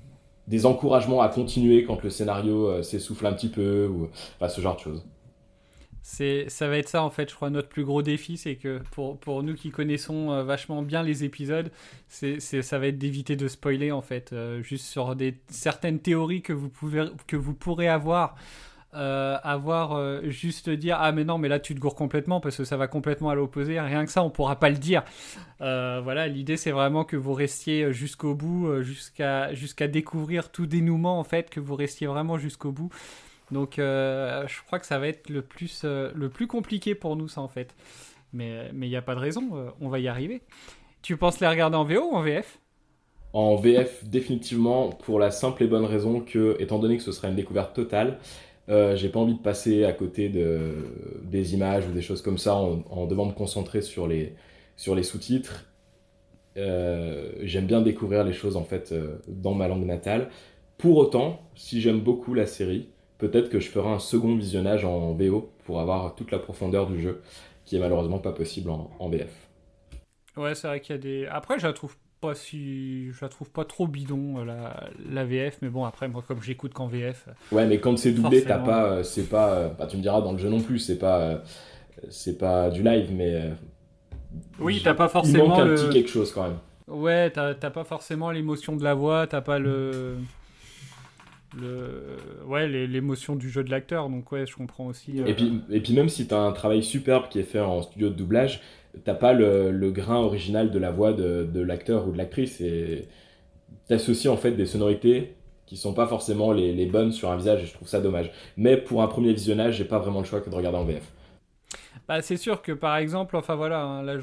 des 0.49 0.67
encouragements 0.67 1.23
à 1.23 1.29
continuer 1.29 1.85
quand 1.85 2.03
le 2.03 2.11
scénario 2.11 2.69
euh, 2.69 2.83
s'essouffle 2.83 3.27
un 3.27 3.33
petit 3.33 3.49
peu, 3.49 3.87
ou 3.87 4.09
ce 4.47 4.61
genre 4.61 4.77
de 4.77 4.81
choses. 4.81 5.05
Ça 6.03 6.69
va 6.69 6.77
être 6.77 6.91
ça 6.91 7.03
en 7.03 7.09
fait, 7.09 7.31
je 7.31 7.35
crois, 7.35 7.49
notre 7.49 7.71
plus 7.71 7.85
gros 7.85 8.03
défi, 8.03 8.37
c'est 8.37 8.57
que 8.57 8.83
pour, 8.91 9.17
pour 9.19 9.43
nous 9.43 9.55
qui 9.55 9.71
connaissons 9.71 10.45
vachement 10.45 10.83
bien 10.83 11.03
les 11.03 11.25
épisodes, 11.25 11.71
c'est, 12.09 12.41
ça 12.41 12.79
va 12.79 12.89
être 12.89 12.99
d'éviter 12.99 13.37
de 13.37 13.49
spoiler 13.49 13.91
en 13.91 14.03
fait, 14.03 14.35
juste 14.61 14.85
sur 14.85 15.17
des, 15.17 15.39
certaines 15.49 16.01
théories 16.01 16.43
que 16.43 16.53
vous, 16.53 16.69
pouvez, 16.69 17.07
que 17.27 17.37
vous 17.37 17.55
pourrez 17.55 17.89
avoir. 17.89 18.37
Euh, 18.95 19.37
avoir 19.43 19.93
euh, 19.93 20.23
juste 20.25 20.71
dire 20.71 20.97
ah 21.01 21.13
mais 21.13 21.25
non 21.25 21.39
mais 21.39 21.49
là 21.49 21.59
tu 21.59 21.75
te 21.75 21.81
gourres 21.81 21.95
complètement 21.95 22.41
parce 22.41 22.57
que 22.57 22.65
ça 22.65 22.77
va 22.77 22.87
complètement 22.87 23.31
à 23.31 23.35
l'opposé 23.35 23.81
rien 23.81 24.05
que 24.05 24.11
ça 24.11 24.23
on 24.23 24.31
pourra 24.31 24.57
pas 24.57 24.71
le 24.71 24.77
dire 24.77 25.03
Euh, 25.61 26.01
voilà 26.03 26.29
l'idée 26.29 26.57
c'est 26.57 26.73
vraiment 26.73 27.05
que 27.05 27.17
vous 27.17 27.33
restiez 27.33 27.93
jusqu'au 27.93 28.35
bout 28.35 28.83
jusqu'à 28.83 29.55
jusqu'à 29.55 29.89
découvrir 29.89 30.51
tout 30.51 30.67
dénouement 30.67 31.19
en 31.19 31.25
fait 31.25 31.49
que 31.49 31.61
vous 31.61 31.77
restiez 31.77 32.07
vraiment 32.07 32.39
jusqu'au 32.39 32.73
bout 32.73 32.91
donc 33.51 33.75
je 33.77 34.63
crois 34.67 34.79
que 34.79 34.87
ça 34.87 34.99
va 34.99 35.09
être 35.09 35.31
le 35.31 35.43
plus, 35.43 35.85
le 35.85 36.29
plus 36.29 36.47
compliqué 36.47 36.95
pour 36.95 37.17
nous 37.17 37.29
ça 37.29 37.41
en 37.41 37.49
fait. 37.49 37.75
Mais 38.33 38.69
il 38.73 38.89
n'y 38.89 38.97
a 38.97 39.03
pas 39.03 39.15
de 39.15 39.21
raison, 39.21 39.73
on 39.81 39.89
va 39.89 40.01
y 40.01 40.09
arriver. 40.09 40.43
Tu 41.05 41.19
penses 41.19 41.39
les 41.39 41.47
regarder 41.47 41.77
en 41.77 41.85
VO 41.85 42.13
ou 42.13 42.15
en 42.15 42.23
VF 42.23 42.59
En 43.35 43.57
VF, 43.57 44.05
définitivement, 44.07 44.89
pour 44.89 45.19
la 45.19 45.31
simple 45.31 45.63
et 45.63 45.67
bonne 45.67 45.85
raison 45.85 46.21
que, 46.21 46.57
étant 46.61 46.79
donné 46.79 46.97
que 46.97 47.03
ce 47.03 47.13
sera 47.13 47.29
une 47.29 47.37
découverte 47.37 47.77
totale, 47.77 48.19
euh, 48.69 48.97
j'ai 48.97 49.09
pas 49.09 49.21
envie 49.21 49.35
de 49.35 49.41
passer 49.43 49.85
à 49.85 49.93
côté 49.93 50.29
de, 50.29 50.73
des 51.23 51.55
images 51.55 51.87
ou 51.87 51.93
des 51.93 52.03
choses 52.03 52.23
comme 52.23 52.39
ça 52.39 52.55
en, 52.57 52.83
en 52.91 53.07
devant 53.07 53.27
me 53.27 53.33
concentrer 53.33 53.83
sur 53.83 54.07
les, 54.07 54.35
sur 54.77 54.95
les 54.95 55.03
sous-titres. 55.03 55.67
Euh, 56.57 57.33
j'aime 57.43 57.67
bien 57.67 57.83
découvrir 57.83 58.25
les 58.25 58.33
choses 58.33 58.57
en 58.57 58.65
fait 58.65 58.93
euh, 58.93 59.19
dans 59.29 59.55
ma 59.55 59.69
langue 59.69 59.85
natale. 59.85 60.31
Pour 60.79 60.97
autant, 60.99 61.43
si 61.55 61.81
j'aime 61.81 62.01
beaucoup 62.01 62.35
la 62.35 62.47
série, 62.47 62.89
peut-être 63.19 63.49
que 63.51 63.61
je 63.61 63.69
ferai 63.69 63.89
un 63.89 63.99
second 63.99 64.37
visionnage 64.37 64.85
en 64.85 65.13
VO 65.15 65.51
pour 65.65 65.81
avoir 65.81 66.15
toute 66.15 66.31
la 66.31 66.39
profondeur 66.39 66.89
du 66.89 67.01
jeu, 67.01 67.23
qui 67.65 67.77
est 67.77 67.81
malheureusement 67.81 68.19
pas 68.19 68.33
possible 68.33 68.71
en, 68.71 68.91
en 68.99 69.09
VF. 69.09 69.49
Ouais, 70.37 70.55
c'est 70.55 70.67
vrai 70.67 70.81
qu'il 70.81 70.97
y 70.97 70.99
a 70.99 71.01
des. 71.01 71.27
Après, 71.27 71.59
je 71.59 71.67
la 71.67 71.73
trouve 71.73 71.97
pas 72.27 72.35
si. 72.35 73.11
Je 73.13 73.19
la 73.23 73.29
trouve 73.29 73.51
pas 73.51 73.65
trop 73.65 73.87
bidon, 73.87 74.39
euh, 74.39 74.45
la, 74.45 74.91
la 75.11 75.25
VF, 75.25 75.59
mais 75.63 75.69
bon, 75.69 75.85
après, 75.85 76.09
moi, 76.09 76.23
comme 76.27 76.43
j'écoute 76.43 76.73
qu'en 76.73 76.87
VF. 76.87 77.29
Ouais, 77.53 77.67
mais 77.67 77.79
quand 77.79 77.97
c'est 77.99 78.13
doublé, 78.13 78.43
t'as 78.43 78.59
pas, 78.59 78.85
euh, 78.87 79.03
c'est 79.03 79.29
pas, 79.29 79.51
euh, 79.55 79.69
bah, 79.79 79.87
tu 79.87 79.97
me 79.97 80.03
diras 80.03 80.21
dans 80.21 80.33
le 80.33 80.39
jeu 80.39 80.49
non 80.49 80.61
plus, 80.61 80.79
c'est 80.79 80.99
pas, 80.99 81.43
c'est 82.11 82.39
pas 82.39 82.71
du 82.71 82.83
live, 82.83 83.11
mais 83.13 83.53
Oui, 84.59 84.81
t'as 84.83 84.95
pas 84.95 85.07
il 85.07 85.11
forcément 85.11 85.49
manque 85.49 85.59
un 85.61 85.65
le. 85.65 85.75
petit 85.75 85.91
quelque 85.91 86.09
chose 86.11 86.33
quand 86.33 86.45
même. 86.45 86.59
Ouais, 86.87 87.31
t'as 87.31 87.55
t'as 87.55 87.71
pas 87.71 87.85
forcément 87.85 88.31
l'émotion 88.31 88.77
de 88.77 88.85
la 88.85 88.95
voix, 88.95 89.27
t'as 89.27 89.41
pas 89.41 89.59
le. 89.59 90.17
le 91.59 92.17
ouais 92.47 92.67
l'émotion 92.69 93.37
du 93.37 93.49
jeu 93.49 93.63
de 93.63 93.71
l'acteur 93.71 94.09
donc 94.09 94.31
ouais 94.33 94.45
je 94.47 94.57
comprends 94.57 94.87
aussi 94.87 95.19
et 95.25 95.35
puis 95.35 95.61
et 95.71 95.81
puis 95.81 95.93
même 95.95 96.09
si 96.09 96.27
tu 96.27 96.35
as 96.35 96.41
un 96.41 96.53
travail 96.53 96.83
superbe 96.83 97.29
qui 97.29 97.39
est 97.39 97.45
fait 97.45 97.61
en 97.61 97.81
studio 97.83 98.09
de 98.11 98.15
doublage 98.15 98.61
t'as 99.05 99.15
pas 99.15 99.33
le, 99.33 99.91
grain 99.91 100.19
original 100.19 100.71
de 100.71 100.79
la 100.79 100.91
voix 100.91 101.13
de, 101.13 101.61
l'acteur 101.61 102.09
ou 102.09 102.13
de 102.13 102.19
l'actrice 102.19 102.61
et 102.61 103.09
t'associes 103.89 104.29
en 104.29 104.37
fait 104.37 104.53
des 104.53 104.67
sonorités 104.67 105.35
qui 105.67 105.77
sont 105.77 105.95
pas 105.95 106.07
forcément 106.07 106.53
les, 106.53 106.87
bonnes 106.87 107.13
sur 107.13 107.31
un 107.31 107.37
visage 107.37 107.63
et 107.63 107.67
je 107.67 107.75
trouve 107.75 107.89
ça 107.89 108.01
dommage 108.01 108.31
mais 108.57 108.77
pour 108.77 109.03
un 109.03 109.07
premier 109.09 109.33
visionnage 109.33 109.77
j'ai 109.77 109.85
pas 109.85 109.99
vraiment 109.99 110.21
le 110.21 110.27
choix 110.27 110.41
que 110.41 110.51
de 110.51 110.55
regarder 110.55 110.79
en 110.79 110.85
VF 110.85 111.13
bah, 112.07 112.21
c'est 112.21 112.37
sûr 112.37 112.61
que 112.61 112.73
par 112.73 112.97
exemple, 112.99 113.35
enfin 113.35 113.55
voilà, 113.55 113.83
hein, 113.83 114.03
là 114.03 114.15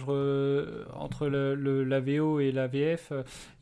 entre 0.93 1.27
le, 1.27 1.84
la 1.84 1.99
VO 1.99 2.39
et 2.39 2.51
la 2.51 2.67
VF, 2.67 3.12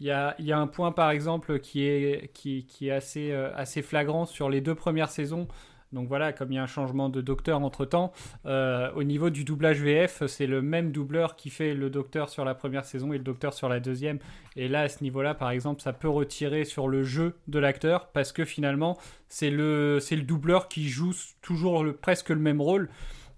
il 0.02 0.08
y, 0.08 0.12
a, 0.12 0.36
un 0.58 0.67
point 0.67 0.91
par 0.91 1.10
exemple 1.12 1.60
qui 1.60 1.84
est, 1.86 2.30
euh, 2.45 3.52
assez 3.56 3.82
flagrant 3.82 4.26
sur 4.26 4.50
les 4.50 4.60
deux 4.60 4.76
premières 4.76 5.10
saisons. 5.10 5.48
Donc 5.91 6.08
voilà, 6.08 6.34
comme 6.34 6.52
il 6.52 6.56
y 6.56 6.58
a 6.60 6.63
un 6.63 6.67
changement 6.67 7.10
de 7.10 7.19
docteur 7.19 7.62
entre 7.62 7.84
temps, 7.86 8.12
euh, 8.45 8.91
au 8.95 9.04
niveau 9.04 9.32
du 9.32 9.43
doublage 9.43 9.82
VF, 9.82 10.23
c'est 10.28 10.45
le 10.45 10.62
même 10.62 10.91
doubleur 10.91 11.36
qui 11.36 11.49
fait 11.49 11.73
le 11.73 11.89
docteur 11.89 12.30
sur 12.30 12.45
la 12.45 12.54
première 12.54 12.86
saison 12.86 13.12
et 13.12 13.17
le 13.17 13.23
docteur 13.23 13.54
sur 13.54 13.69
la 13.69 13.80
deuxième. 13.80 14.19
Et 14.56 14.67
là, 14.67 14.82
à 14.82 14.89
ce 14.89 15.04
niveau-là, 15.04 15.34
par 15.34 15.49
exemple, 15.49 15.82
ça 15.82 15.91
peut 15.91 16.10
retirer 16.10 16.63
sur 16.63 16.88
le 16.88 17.04
jeu 17.04 17.36
de 17.47 17.58
l'acteur 17.58 18.10
parce 18.10 18.32
que 18.32 18.45
finalement, 18.45 18.97
c'est 19.30 19.49
le, 19.49 19.97
le 20.12 20.21
doubleur 20.21 20.67
qui 20.67 20.89
joue 20.89 21.13
toujours 21.41 21.84
le, 21.84 21.93
presque 21.93 22.30
le 22.30 22.36
même 22.36 22.62
rôle. 22.62 22.89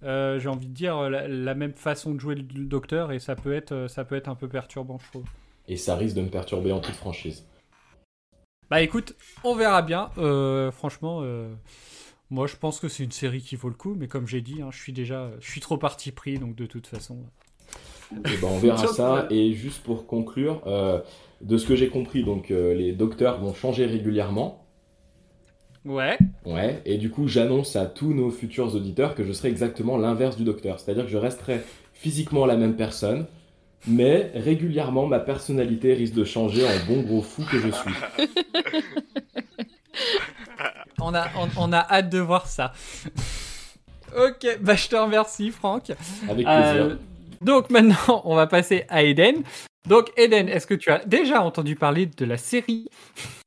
Euh, 0.04 0.40
j'ai 0.40 0.50
envie 0.50 0.68
de 0.68 0.74
dire, 0.74 1.10
la, 1.10 1.54
même 1.54 1.74
façon 1.74 2.14
de 2.14 2.20
jouer 2.20 2.36
le 2.36 2.44
docteur 2.66 3.14
et 3.14 3.20
ça 3.20 3.36
peut, 3.36 3.54
être, 3.54 3.88
ça 3.88 4.04
peut 4.04 4.16
être 4.16 4.28
un 4.28 4.36
peu 4.36 4.50
perturbant, 4.50 4.98
je 4.98 5.08
trouve. 5.10 5.26
Et 5.70 5.78
ça 5.78 5.96
risque 5.96 6.16
de 6.16 6.22
me 6.22 6.30
perturber 6.30 6.74
en 6.74 6.82
toute 6.82 6.96
franchise. 6.96 7.46
Bah 8.70 8.82
écoute, 8.82 9.16
on 9.44 9.56
verra 9.56 9.82
bien. 9.82 10.10
Euh, 10.18 10.72
franchement, 10.72 11.22
moi 12.32 12.48
je 12.48 12.56
pense 12.56 12.80
que 12.80 12.88
c'est 12.88 13.04
une 13.04 13.12
série 13.12 13.42
qui 13.42 13.56
vaut 13.56 13.70
le 13.70 13.76
coup, 13.76 13.96
mais 13.96 14.08
comme 14.08 14.28
j'ai 14.28 14.42
dit, 14.42 14.62
hein, 14.62 14.70
je 14.72 14.80
suis 14.80 14.94
déjà, 14.94 15.30
je 15.40 15.52
suis 15.52 15.62
trop 15.62 15.78
parti 15.78 16.12
pris, 16.12 16.40
donc 16.40 16.56
de 16.56 16.66
toute 16.66 16.88
façon. 16.88 17.18
Et 18.12 18.32
eh 18.34 18.38
ben, 18.38 18.48
on 18.50 18.58
verra 18.58 18.88
ça. 18.88 19.28
Et 19.30 19.54
juste 19.54 19.84
pour 19.84 20.06
conclure, 20.06 20.62
de 21.42 21.58
ce 21.58 21.66
que 21.66 21.76
j'ai 21.76 21.88
compris, 21.88 22.24
donc 22.24 22.50
les 22.50 22.92
docteurs 22.94 23.40
vont 23.40 23.54
changer 23.54 23.86
régulièrement. 23.86 24.66
Ouais. 25.86 26.18
Ouais, 26.46 26.82
et 26.86 26.98
du 26.98 27.10
coup, 27.10 27.28
j'annonce 27.28 27.76
à 27.76 27.86
tous 27.86 28.14
nos 28.14 28.30
futurs 28.30 28.76
auditeurs 28.76 29.16
que 29.16 29.24
je 29.24 29.32
serai 29.32 29.50
exactement 29.50 29.98
l'inverse 29.98 30.38
du 30.38 30.44
docteur. 30.44 30.80
C'est-à-dire 30.80 31.06
que 31.06 31.12
je 31.12 31.18
resterai 31.18 31.62
physiquement 31.94 32.46
la 32.46 32.56
même 32.56 32.76
personne, 32.76 33.26
mais 33.88 34.32
régulièrement, 34.36 35.08
ma 35.08 35.20
personnalité 35.20 35.94
risque 35.94 36.14
de 36.14 36.24
changer 36.24 36.64
en 36.66 36.86
bon 36.88 37.02
gros 37.02 37.22
fou 37.22 37.44
que 37.50 37.60
je 37.60 37.70
suis. 37.72 37.94
on, 41.00 41.14
a, 41.14 41.28
on, 41.58 41.74
a 41.74 41.80
hâte 41.80 42.10
de 42.10 42.20
voir 42.20 42.48
ça. 42.48 42.74
ok, 44.16 44.60
bah 44.62 44.76
je 44.76 44.88
te 44.88 44.96
remercie, 44.96 45.52
Franck. 45.52 45.92
Avec 46.30 46.46
plaisir. 46.46 46.46
Euh, 46.46 46.96
donc 47.42 47.70
maintenant, 47.70 48.22
on 48.26 48.36
va 48.36 48.48
passer 48.48 48.86
à 48.90 49.04
Eden. 49.04 49.44
Donc, 49.88 50.12
Eden, 50.16 50.48
est-ce 50.48 50.68
que 50.68 50.76
tu 50.76 50.92
as 50.92 51.04
déjà 51.06 51.42
entendu 51.42 51.76
parler 51.76 52.06
de 52.06 52.26
la 52.26 52.38
série? 52.38 52.88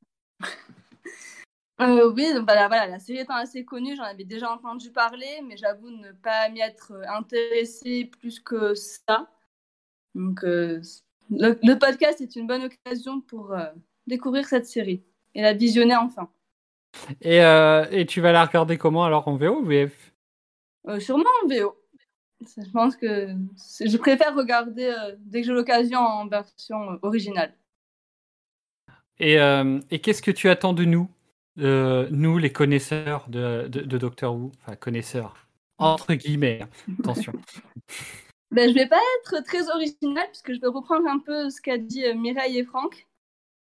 Euh, 1.80 2.12
oui, 2.12 2.33
donc, 2.33 2.46
bah, 2.46 2.68
voilà, 2.68 2.87
la 2.87 3.00
série 3.00 3.18
étant 3.18 3.35
assez 3.35 3.64
connue, 3.64 3.96
j'en 3.96 4.04
avais 4.04 4.22
déjà 4.22 4.48
entendu 4.48 4.92
parler, 4.92 5.40
mais 5.44 5.57
j'avoue 5.57 5.90
ne 5.90 6.12
pas 6.12 6.48
m'y 6.48 6.61
être 6.61 6.92
euh, 6.92 7.02
intéressée 7.09 8.12
plus 8.20 8.38
que 8.38 8.74
ça. 8.74 9.28
Donc, 10.14 10.44
euh, 10.44 10.80
le, 11.30 11.74
podcast 11.74 12.20
est 12.20 12.37
une 12.37 12.46
bonne 12.46 12.62
occasion 12.62 13.20
pour 13.20 13.57
découvrir 14.07 14.46
cette 14.46 14.66
série 14.66 15.02
et 15.34 15.42
la 15.42 15.52
visionner 15.52 15.96
enfin. 15.96 16.30
Et, 17.20 17.38
et, 17.38 18.06
tu 18.06 18.20
vas 18.20 18.30
la 18.30 18.44
regarder 18.44 18.78
comment 18.78 19.04
alors 19.04 19.26
en 19.26 19.36
VO 19.36 19.60
ou 19.60 19.64
VF 19.64 20.12
Sûrement 21.00 21.24
en 21.42 21.48
VO. 21.48 21.76
Je 22.40 22.70
pense 22.70 22.96
que 22.96 23.34
je 23.80 23.96
préfère 23.96 24.34
regarder 24.34 24.94
dès 25.18 25.40
que 25.40 25.46
j'ai 25.48 25.52
l'occasion 25.52 25.98
en 25.98 26.28
version 26.28 26.98
originale. 27.02 27.52
Et, 29.18 29.38
et 29.90 29.98
qu'est-ce 29.98 30.22
que 30.22 30.30
tu 30.30 30.48
attends 30.48 30.72
de 30.72 30.84
nous? 30.84 31.08
Euh, 31.58 32.08
nous, 32.10 32.38
les 32.38 32.52
connaisseurs 32.52 33.28
de, 33.28 33.68
de, 33.68 33.98
Doctor 33.98 34.34
Who, 34.34 34.50
enfin 34.60 34.74
connaisseurs, 34.74 35.46
entre 35.78 36.14
guillemets, 36.14 36.60
attention. 37.00 37.32
Ben, 38.50 38.68
je 38.68 38.74
vais 38.74 38.86
pas 38.86 39.00
être 39.18 39.42
très 39.42 39.68
original 39.68 40.24
puisque 40.28 40.54
je 40.54 40.60
vais 40.60 40.68
reprendre 40.68 41.08
un 41.08 41.18
peu 41.18 41.50
ce 41.50 41.60
qu'a 41.60 41.76
dit 41.76 42.04
euh, 42.04 42.14
Mireille 42.14 42.58
et 42.58 42.64
Franck. 42.64 43.08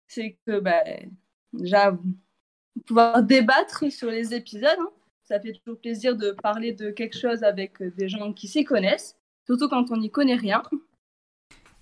C'est 0.07 0.37
que 0.45 0.61
ben, 0.61 1.11
déjà, 1.57 1.97
pouvoir 2.85 3.23
débattre 3.23 3.91
sur 3.91 4.09
les 4.09 4.33
épisodes, 4.33 4.77
hein. 4.79 4.89
ça 5.23 5.39
fait 5.39 5.53
toujours 5.53 5.79
plaisir 5.79 6.15
de 6.15 6.31
parler 6.31 6.73
de 6.73 6.91
quelque 6.91 7.17
chose 7.17 7.43
avec 7.43 7.81
euh, 7.81 7.91
des 7.97 8.09
gens 8.09 8.33
qui 8.33 8.47
s'y 8.47 8.63
connaissent, 8.63 9.15
surtout 9.45 9.67
quand 9.67 9.91
on 9.91 9.97
n'y 9.97 10.11
connaît 10.11 10.35
rien. 10.35 10.63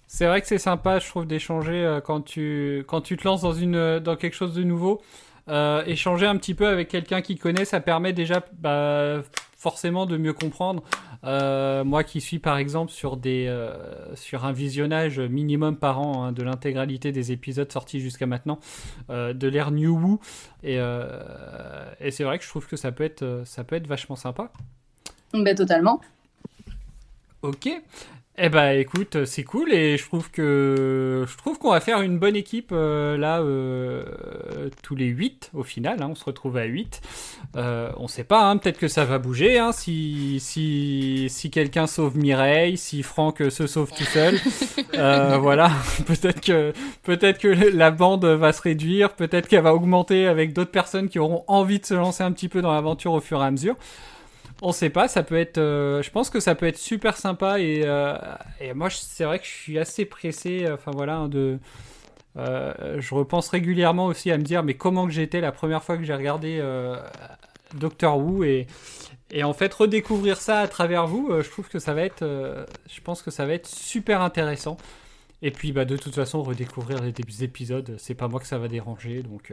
C'est 0.07 0.27
vrai 0.27 0.41
que 0.41 0.47
c'est 0.47 0.59
sympa, 0.59 0.99
je 0.99 1.09
trouve, 1.09 1.25
d'échanger 1.25 1.99
quand 2.05 2.21
tu, 2.21 2.85
quand 2.88 3.01
tu 3.01 3.17
te 3.17 3.27
lances 3.27 3.41
dans, 3.41 3.53
une, 3.53 3.99
dans 3.99 4.15
quelque 4.15 4.35
chose 4.35 4.53
de 4.53 4.63
nouveau. 4.63 5.01
Euh, 5.47 5.83
échanger 5.85 6.25
un 6.25 6.38
petit 6.38 6.55
peu 6.55 6.67
avec 6.67 6.88
quelqu'un 6.88 7.21
qui 7.21 7.38
connaît, 7.38 7.65
ça 7.65 7.79
permet 7.79 8.13
déjà 8.13 8.43
bah, 8.53 9.21
forcément 9.65 10.06
de 10.06 10.15
mieux 10.15 10.34
comprendre. 10.34 10.84
Euh, 11.23 11.84
moi 11.84 12.04
qui 12.04 12.21
suis 12.21 12.38
par 12.38 12.58
exemple 12.58 12.91
sur, 12.91 13.17
des, 13.17 13.47
euh, 13.47 14.15
sur 14.15 14.45
un 14.45 14.51
visionnage 14.51 15.19
minimum 15.19 15.75
par 15.75 15.99
an 15.99 16.23
hein, 16.23 16.32
de 16.32 16.43
l'intégralité 16.43 17.12
des 17.12 17.32
épisodes 17.32 17.71
sortis 17.71 17.99
jusqu'à 17.99 18.28
maintenant 18.28 18.60
de 19.10 19.47
l'ère 19.47 19.71
New 19.71 19.97
Woo, 19.97 20.19
et, 20.62 20.75
et 20.75 22.12
c'est 22.12 22.23
vrai 22.23 22.38
que 22.38 22.43
je 22.43 22.49
trouve 22.49 22.67
que 22.67 22.75
ça 22.75 22.91
peut 22.91 23.04
être, 23.04 23.41
ça 23.45 23.63
peut 23.63 23.75
être 23.75 23.88
vachement 23.88 24.15
sympa. 24.15 24.51
Ben, 25.34 25.56
totalement. 25.56 25.99
Ok. 27.41 27.69
Eh 28.37 28.49
ben 28.49 28.77
écoute, 28.77 29.23
c'est 29.23 29.45
cool 29.45 29.71
et 29.71 29.97
je 29.97 30.03
trouve 30.03 30.29
que 30.29 31.23
je 31.25 31.37
trouve 31.37 31.57
qu'on 31.57 31.71
va 31.71 31.79
faire 31.79 32.01
une 32.01 32.19
bonne 32.19 32.35
équipe 32.35 32.71
euh, 32.73 33.17
là 33.17 33.39
euh, 33.39 34.03
tous 34.83 34.93
les 34.93 35.05
8 35.05 35.51
au 35.53 35.63
final, 35.63 36.01
hein, 36.01 36.09
on 36.11 36.15
se 36.15 36.25
retrouve 36.25 36.57
à 36.57 36.65
8. 36.65 37.01
Euh, 37.55 37.91
on 37.95 38.09
sait 38.09 38.25
pas, 38.25 38.49
hein, 38.49 38.57
peut-être 38.57 38.77
que 38.77 38.89
ça 38.89 39.05
va 39.05 39.19
bouger 39.19 39.57
hein, 39.57 39.71
si 39.71 40.41
si, 40.41 41.27
si 41.29 41.49
quelqu'un 41.49 41.87
sauve 41.87 42.17
Mireille, 42.17 42.75
si 42.75 43.03
Franck 43.03 43.41
se 43.49 43.67
sauve 43.67 43.93
tout 43.93 44.03
seul. 44.03 44.37
voilà, 45.39 45.71
peut-être 46.05 46.41
que 46.41 46.73
peut-être 47.03 47.39
que 47.39 47.47
la 47.47 47.89
bande 47.89 48.25
va 48.25 48.51
se 48.51 48.61
réduire, 48.61 49.13
peut-être 49.13 49.47
qu'elle 49.47 49.63
va 49.63 49.73
augmenter 49.73 50.27
avec 50.27 50.51
d'autres 50.51 50.71
personnes 50.71 51.07
qui 51.07 51.19
auront 51.19 51.45
envie 51.47 51.79
de 51.79 51.85
se 51.85 51.93
lancer 51.93 52.23
un 52.23 52.33
petit 52.33 52.49
peu 52.49 52.61
dans 52.61 52.73
l'aventure 52.73 53.13
au 53.13 53.21
fur 53.21 53.41
et 53.41 53.45
à 53.45 53.51
mesure 53.51 53.77
on 54.61 54.71
sait 54.71 54.89
pas, 54.89 55.07
ça 55.07 55.23
peut 55.23 55.37
être. 55.37 55.57
Euh, 55.57 56.01
je 56.01 56.09
pense 56.11 56.29
que 56.29 56.39
ça 56.39 56.55
peut 56.55 56.65
être 56.65 56.77
super 56.77 57.17
sympa 57.17 57.59
et, 57.59 57.83
euh, 57.85 58.17
moi 58.73 58.89
c'est 58.89 59.25
vrai 59.25 59.39
que 59.39 59.45
je 59.45 59.51
suis 59.51 59.79
assez 59.79 60.05
pressé. 60.05 60.65
Enfin 60.71 60.91
voilà, 60.93 61.17
hein, 61.17 61.27
de. 61.27 61.59
Euh, 62.37 62.99
je 62.99 63.15
repense 63.15 63.47
régulièrement 63.49 64.07
aussi 64.07 64.29
à 64.29 64.37
me 64.37 64.43
dire 64.43 64.61
mais 64.61 64.73
comment 64.73 65.05
que 65.05 65.13
j'étais 65.13 65.39
la 65.39 65.53
première 65.53 65.83
fois 65.83 65.97
que 65.97 66.03
j'ai 66.03 66.13
regardé 66.13 66.61
Doctor 67.75 68.17
Who 68.17 68.43
et, 68.43 68.67
et 69.31 69.43
en 69.45 69.53
fait 69.53 69.73
redécouvrir 69.73 70.37
ça 70.37 70.59
à 70.59 70.67
travers 70.67 71.07
vous, 71.07 71.31
je 71.41 71.49
trouve 71.49 71.69
que 71.69 71.79
ça 71.79 71.93
va 71.93 72.01
être. 72.01 72.23
je 72.23 73.01
pense 73.01 73.21
que 73.21 73.31
ça 73.31 73.45
va 73.45 73.53
être 73.53 73.67
super 73.67 74.21
intéressant. 74.21 74.77
Et 75.41 75.51
puis 75.51 75.71
bah 75.73 75.85
de 75.85 75.97
toute 75.97 76.15
façon 76.15 76.41
redécouvrir 76.43 77.01
les 77.01 77.43
épisodes, 77.43 77.95
c'est 77.99 78.15
pas 78.15 78.27
moi 78.27 78.39
que 78.39 78.47
ça 78.47 78.57
va 78.57 78.67
déranger 78.67 79.21
donc. 79.23 79.51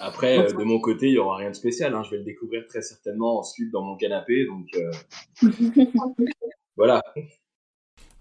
Après, 0.00 0.38
euh, 0.38 0.52
de 0.52 0.64
mon 0.64 0.80
côté, 0.80 1.06
il 1.06 1.12
n'y 1.12 1.18
aura 1.18 1.36
rien 1.36 1.50
de 1.50 1.54
spécial. 1.54 1.94
Hein. 1.94 2.02
Je 2.04 2.10
vais 2.10 2.18
le 2.18 2.24
découvrir 2.24 2.66
très 2.68 2.82
certainement 2.82 3.38
ensuite 3.38 3.70
dans 3.70 3.82
mon 3.82 3.96
canapé. 3.96 4.44
Donc 4.46 4.66
euh, 4.76 4.90
voilà. 6.76 7.02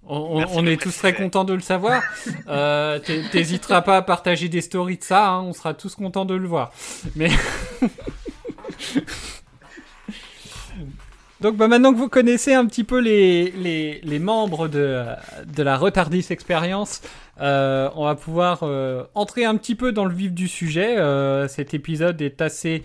On, 0.05 0.65
est 0.65 0.81
tous 0.81 0.97
très 0.97 1.13
contents 1.13 1.45
de 1.45 1.53
le 1.53 1.61
savoir. 1.61 2.03
Euh, 2.47 2.99
T'hésiteras 2.99 3.81
pas 3.81 3.97
à 3.97 4.01
partager 4.01 4.49
des 4.49 4.59
stories 4.59 4.97
de 4.97 5.03
ça. 5.03 5.29
Hein. 5.29 5.43
On 5.43 5.53
sera 5.53 5.73
tous 5.73 5.95
contents 5.95 6.25
de 6.25 6.35
le 6.35 6.47
voir. 6.47 6.73
Mais 7.15 7.29
Donc 11.43 11.57
bah, 11.57 11.67
maintenant 11.67 11.91
que 11.91 11.97
vous 11.97 12.07
connaissez 12.07 12.53
un 12.53 12.65
petit 12.65 12.85
peu 12.85 12.99
les, 12.99 14.19
membres 14.19 14.69
de, 14.69 15.03
la 15.57 15.77
Retardis 15.77 16.25
Experience, 16.29 17.01
euh, 17.41 17.89
on 17.95 18.05
va 18.05 18.15
pouvoir 18.15 18.59
euh, 18.63 19.03
entrer 19.13 19.43
un 19.43 19.57
petit 19.57 19.75
peu 19.75 19.91
dans 19.91 20.05
le 20.05 20.15
vif 20.15 20.31
du 20.31 20.47
sujet. 20.47 20.97
Euh, 20.97 21.49
cet 21.49 21.73
épisode 21.73 22.21
est 22.21 22.41
assez 22.41 22.83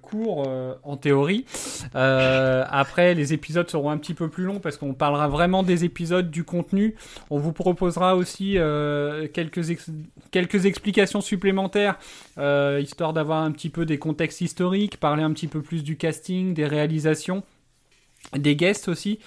court 0.00 0.48
en 0.82 0.96
théorie. 0.96 1.44
après, 1.92 3.12
les 3.12 3.34
épisodes 3.34 3.68
seront 3.68 3.90
un 3.90 3.98
petit 3.98 4.14
peu 4.14 4.30
plus 4.30 4.44
longs 4.44 4.60
parce 4.60 4.78
qu'on 4.78 4.94
parlera 4.94 5.28
vraiment 5.28 5.62
des 5.62 5.84
épisodes, 5.84 6.30
du 6.30 6.42
contenu. 6.42 6.96
On 7.28 7.38
vous 7.38 7.52
proposera 7.52 8.16
aussi 8.16 8.56
quelques 9.34 10.64
explications 10.64 11.20
supplémentaires, 11.20 11.98
histoire 12.80 13.12
d'avoir 13.12 13.42
un 13.42 13.50
petit 13.52 13.68
peu 13.68 13.84
des 13.84 13.98
contextes 13.98 14.40
historiques, 14.40 14.96
parler 14.96 15.22
un 15.22 15.32
petit 15.34 15.48
peu 15.48 15.60
plus 15.60 15.84
du 15.84 15.98
casting, 15.98 16.54
des 16.54 16.66
réalisations, 16.66 17.42
des 18.36 18.56
guests 18.56 18.88
aussi. 18.88 19.18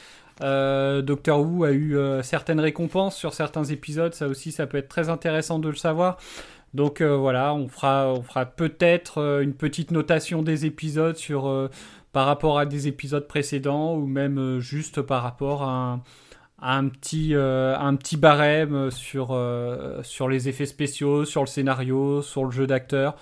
Euh, 0.42 1.02
Doctor 1.02 1.40
Who 1.40 1.64
a 1.64 1.72
eu 1.72 1.98
euh, 1.98 2.22
certaines 2.22 2.60
récompenses 2.60 3.16
sur 3.16 3.34
certains 3.34 3.64
épisodes, 3.64 4.14
ça 4.14 4.28
aussi 4.28 4.52
ça 4.52 4.68
peut 4.68 4.78
être 4.78 4.90
très 4.90 5.10
intéressant 5.10 5.60
de 5.60 5.70
le 5.70 5.76
savoir. 5.76 6.18
Donc 6.74 7.02
voilà, 7.02 7.54
on 7.54 7.70
fera, 7.70 8.12
on 8.12 8.22
fera 8.22 8.46
peut-être 8.46 9.42
une 9.42 9.54
petite 9.54 9.92
notation 9.92 10.42
des 10.42 10.66
épisodes 10.66 11.16
sur 11.16 11.70
par 12.12 12.26
rapport 12.26 12.60
à 12.60 12.66
des 12.66 12.90
épisodes 12.90 13.26
précédents 13.30 13.96
ou 13.96 14.06
même 14.06 14.60
juste 14.60 15.02
par 15.02 15.24
rapport 15.24 15.64
à 15.64 16.02
un, 16.62 16.88
petit, 16.90 17.34
un 17.34 17.96
petit 17.96 18.18
barème 18.18 18.92
sur, 18.92 19.40
sur 20.04 20.28
les 20.28 20.50
effets 20.50 20.66
spéciaux, 20.66 21.24
sur 21.24 21.40
le 21.44 21.48
scénario, 21.48 22.22
sur 22.22 22.44
le 22.44 22.52
jeu 22.52 22.68
d'acteur. 22.68 23.16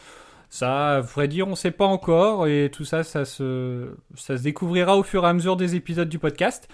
Ça, 0.53 1.01
vrai 1.01 1.27
dire, 1.27 1.47
on 1.47 1.51
ne 1.51 1.55
sait 1.55 1.71
pas 1.71 1.87
encore 1.87 2.45
et 2.45 2.69
tout 2.71 2.85
ça, 2.85 3.03
ça 3.03 3.25
se, 3.25 3.95
ça 4.13 4.37
se 4.37 4.43
découvrira 4.43 4.95
au 4.95 5.01
fur 5.01 5.25
et 5.25 5.27
à 5.27 5.33
mesure 5.33 5.57
des 5.57 5.73
épisodes 5.73 6.07
du 6.07 6.19
podcast. 6.19 6.67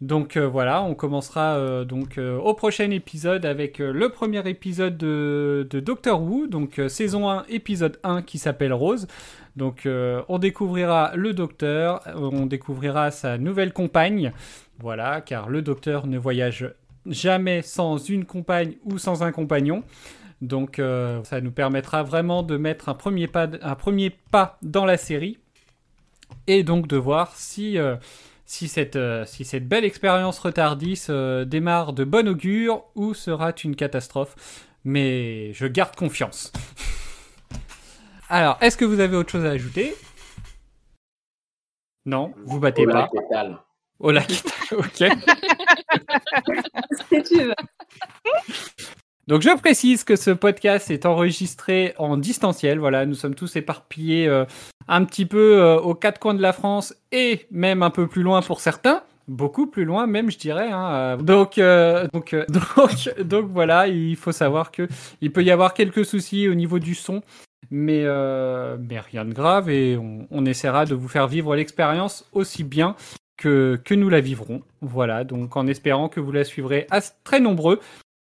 Donc 0.00 0.36
euh, 0.36 0.48
voilà, 0.48 0.82
on 0.82 0.96
commencera 0.96 1.54
euh, 1.54 1.84
donc 1.84 2.18
euh, 2.18 2.36
au 2.38 2.54
prochain 2.54 2.90
épisode 2.90 3.46
avec 3.46 3.78
le 3.78 4.08
premier 4.08 4.42
épisode 4.50 4.96
de, 4.96 5.64
de, 5.70 5.78
Doctor 5.78 6.20
Who, 6.20 6.48
donc 6.48 6.82
saison 6.88 7.30
1, 7.30 7.44
épisode 7.50 8.00
1 8.02 8.22
qui 8.22 8.38
s'appelle 8.38 8.72
Rose. 8.72 9.06
Donc 9.54 9.86
on 9.86 10.38
découvrira 10.38 11.12
le 11.14 11.34
docteur, 11.34 12.00
on 12.16 12.46
découvrira 12.46 13.12
sa 13.12 13.38
nouvelle 13.38 13.72
compagne, 13.72 14.32
voilà, 14.80 15.20
car 15.20 15.48
le 15.48 15.62
docteur 15.62 16.08
ne 16.08 16.18
voyage 16.18 16.68
jamais 17.06 17.62
sans 17.62 17.96
une 17.96 18.24
compagne 18.24 18.74
ou 18.84 18.98
sans 18.98 19.22
un 19.22 19.30
compagnon. 19.30 19.84
Donc 20.44 20.78
euh, 20.78 21.24
ça 21.24 21.40
nous 21.40 21.50
permettra 21.50 22.02
vraiment 22.02 22.42
de 22.42 22.56
mettre 22.56 22.88
un 22.90 22.94
premier, 22.94 23.26
pas, 23.26 23.48
un 23.62 23.74
premier 23.74 24.10
pas 24.10 24.58
dans 24.62 24.84
la 24.84 24.98
série 24.98 25.38
et 26.46 26.62
donc 26.62 26.86
de 26.86 26.96
voir 26.96 27.34
si, 27.34 27.78
euh, 27.78 27.96
si, 28.44 28.68
cette, 28.68 28.96
euh, 28.96 29.24
si 29.24 29.44
cette 29.46 29.66
belle 29.66 29.84
expérience 29.84 30.38
retardiste 30.38 31.10
démarre 31.10 31.94
de 31.94 32.04
bon 32.04 32.28
augure 32.28 32.84
ou 32.94 33.14
sera 33.14 33.52
une 33.64 33.74
catastrophe. 33.74 34.36
Mais 34.84 35.54
je 35.54 35.66
garde 35.66 35.96
confiance. 35.96 36.52
Alors, 38.28 38.58
est-ce 38.60 38.76
que 38.76 38.84
vous 38.84 39.00
avez 39.00 39.16
autre 39.16 39.30
chose 39.30 39.46
à 39.46 39.50
ajouter? 39.50 39.94
Non, 42.04 42.34
vous 42.44 42.60
battez 42.60 42.84
pas. 42.84 43.08
Oh 43.98 44.10
là, 44.10 44.22
ok. 44.72 45.04
Si 47.10 47.22
tu 47.22 47.42
veux. 47.42 47.54
Donc 49.26 49.40
je 49.40 49.56
précise 49.58 50.04
que 50.04 50.16
ce 50.16 50.30
podcast 50.30 50.90
est 50.90 51.06
enregistré 51.06 51.94
en 51.98 52.18
distanciel. 52.18 52.78
Voilà, 52.78 53.06
nous 53.06 53.14
sommes 53.14 53.34
tous 53.34 53.56
éparpillés 53.56 54.28
euh, 54.28 54.44
un 54.86 55.04
petit 55.04 55.24
peu 55.24 55.62
euh, 55.62 55.78
aux 55.78 55.94
quatre 55.94 56.18
coins 56.18 56.34
de 56.34 56.42
la 56.42 56.52
France 56.52 56.94
et 57.10 57.46
même 57.50 57.82
un 57.82 57.90
peu 57.90 58.06
plus 58.06 58.22
loin 58.22 58.42
pour 58.42 58.60
certains. 58.60 59.02
Beaucoup 59.26 59.66
plus 59.66 59.86
loin 59.86 60.06
même, 60.06 60.30
je 60.30 60.36
dirais. 60.36 60.68
Hein. 60.70 61.16
Donc, 61.16 61.56
euh, 61.56 62.06
donc, 63.24 63.46
voilà, 63.46 63.88
il 63.88 64.16
faut 64.16 64.32
savoir 64.32 64.70
que 64.70 64.86
il 65.22 65.32
peut 65.32 65.42
y 65.42 65.50
avoir 65.50 65.72
quelques 65.72 66.04
soucis 66.04 66.46
au 66.46 66.54
niveau 66.54 66.78
du 66.78 66.94
son, 66.94 67.22
mais, 67.70 68.02
mais 68.02 69.00
rien 69.00 69.24
de 69.24 69.32
grave 69.32 69.70
et 69.70 69.96
on, 69.96 70.26
on 70.30 70.44
essaiera 70.44 70.84
de 70.84 70.94
vous 70.94 71.08
faire 71.08 71.28
vivre 71.28 71.56
l'expérience 71.56 72.28
aussi 72.32 72.62
bien 72.62 72.94
que, 73.38 73.80
que 73.82 73.94
nous 73.94 74.10
la 74.10 74.20
vivrons. 74.20 74.62
Voilà, 74.82 75.24
donc 75.24 75.56
en 75.56 75.66
espérant 75.66 76.10
que 76.10 76.20
vous 76.20 76.32
la 76.32 76.44
suivrez 76.44 76.86
à 76.90 77.00
très 77.00 77.40
nombreux 77.40 77.80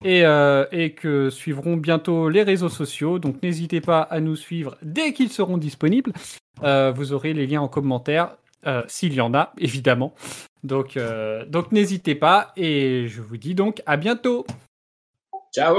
euh, 0.05 0.65
et, 0.71 0.93
que 0.93 1.29
suivront 1.29 1.75
bientôt 1.75 2.29
les 2.29 2.43
réseaux 2.43 2.69
sociaux. 2.69 3.19
Donc 3.19 3.41
n'hésitez 3.43 3.81
pas 3.81 4.01
à 4.01 4.19
nous 4.19 4.35
suivre 4.35 4.77
dès 4.81 5.13
qu'ils 5.13 5.31
seront 5.31 5.57
disponibles. 5.57 6.13
Euh, 6.63 6.91
vous 6.91 7.13
aurez 7.13 7.33
les 7.33 7.47
liens 7.47 7.61
en 7.61 7.67
commentaire, 7.67 8.37
euh, 8.65 8.83
s'il 8.87 9.13
y 9.13 9.21
en 9.21 9.33
a, 9.33 9.53
évidemment. 9.57 10.13
Donc, 10.63 10.97
donc 11.47 11.71
n'hésitez 11.71 12.15
pas 12.15 12.51
et 12.57 13.07
je 13.07 13.21
vous 13.21 13.37
dis 13.37 13.55
donc 13.55 13.81
à 13.85 13.95
bientôt. 13.95 14.45
Ciao. 15.53 15.75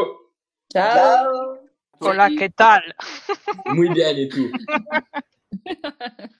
Ciao. 0.73 1.57
Hola, 2.01 2.31
¿qué 2.31 2.49
tal? 2.49 2.83
Muy 3.67 3.91
bien 3.91 4.17
et 4.17 4.29
tout. 4.29 4.51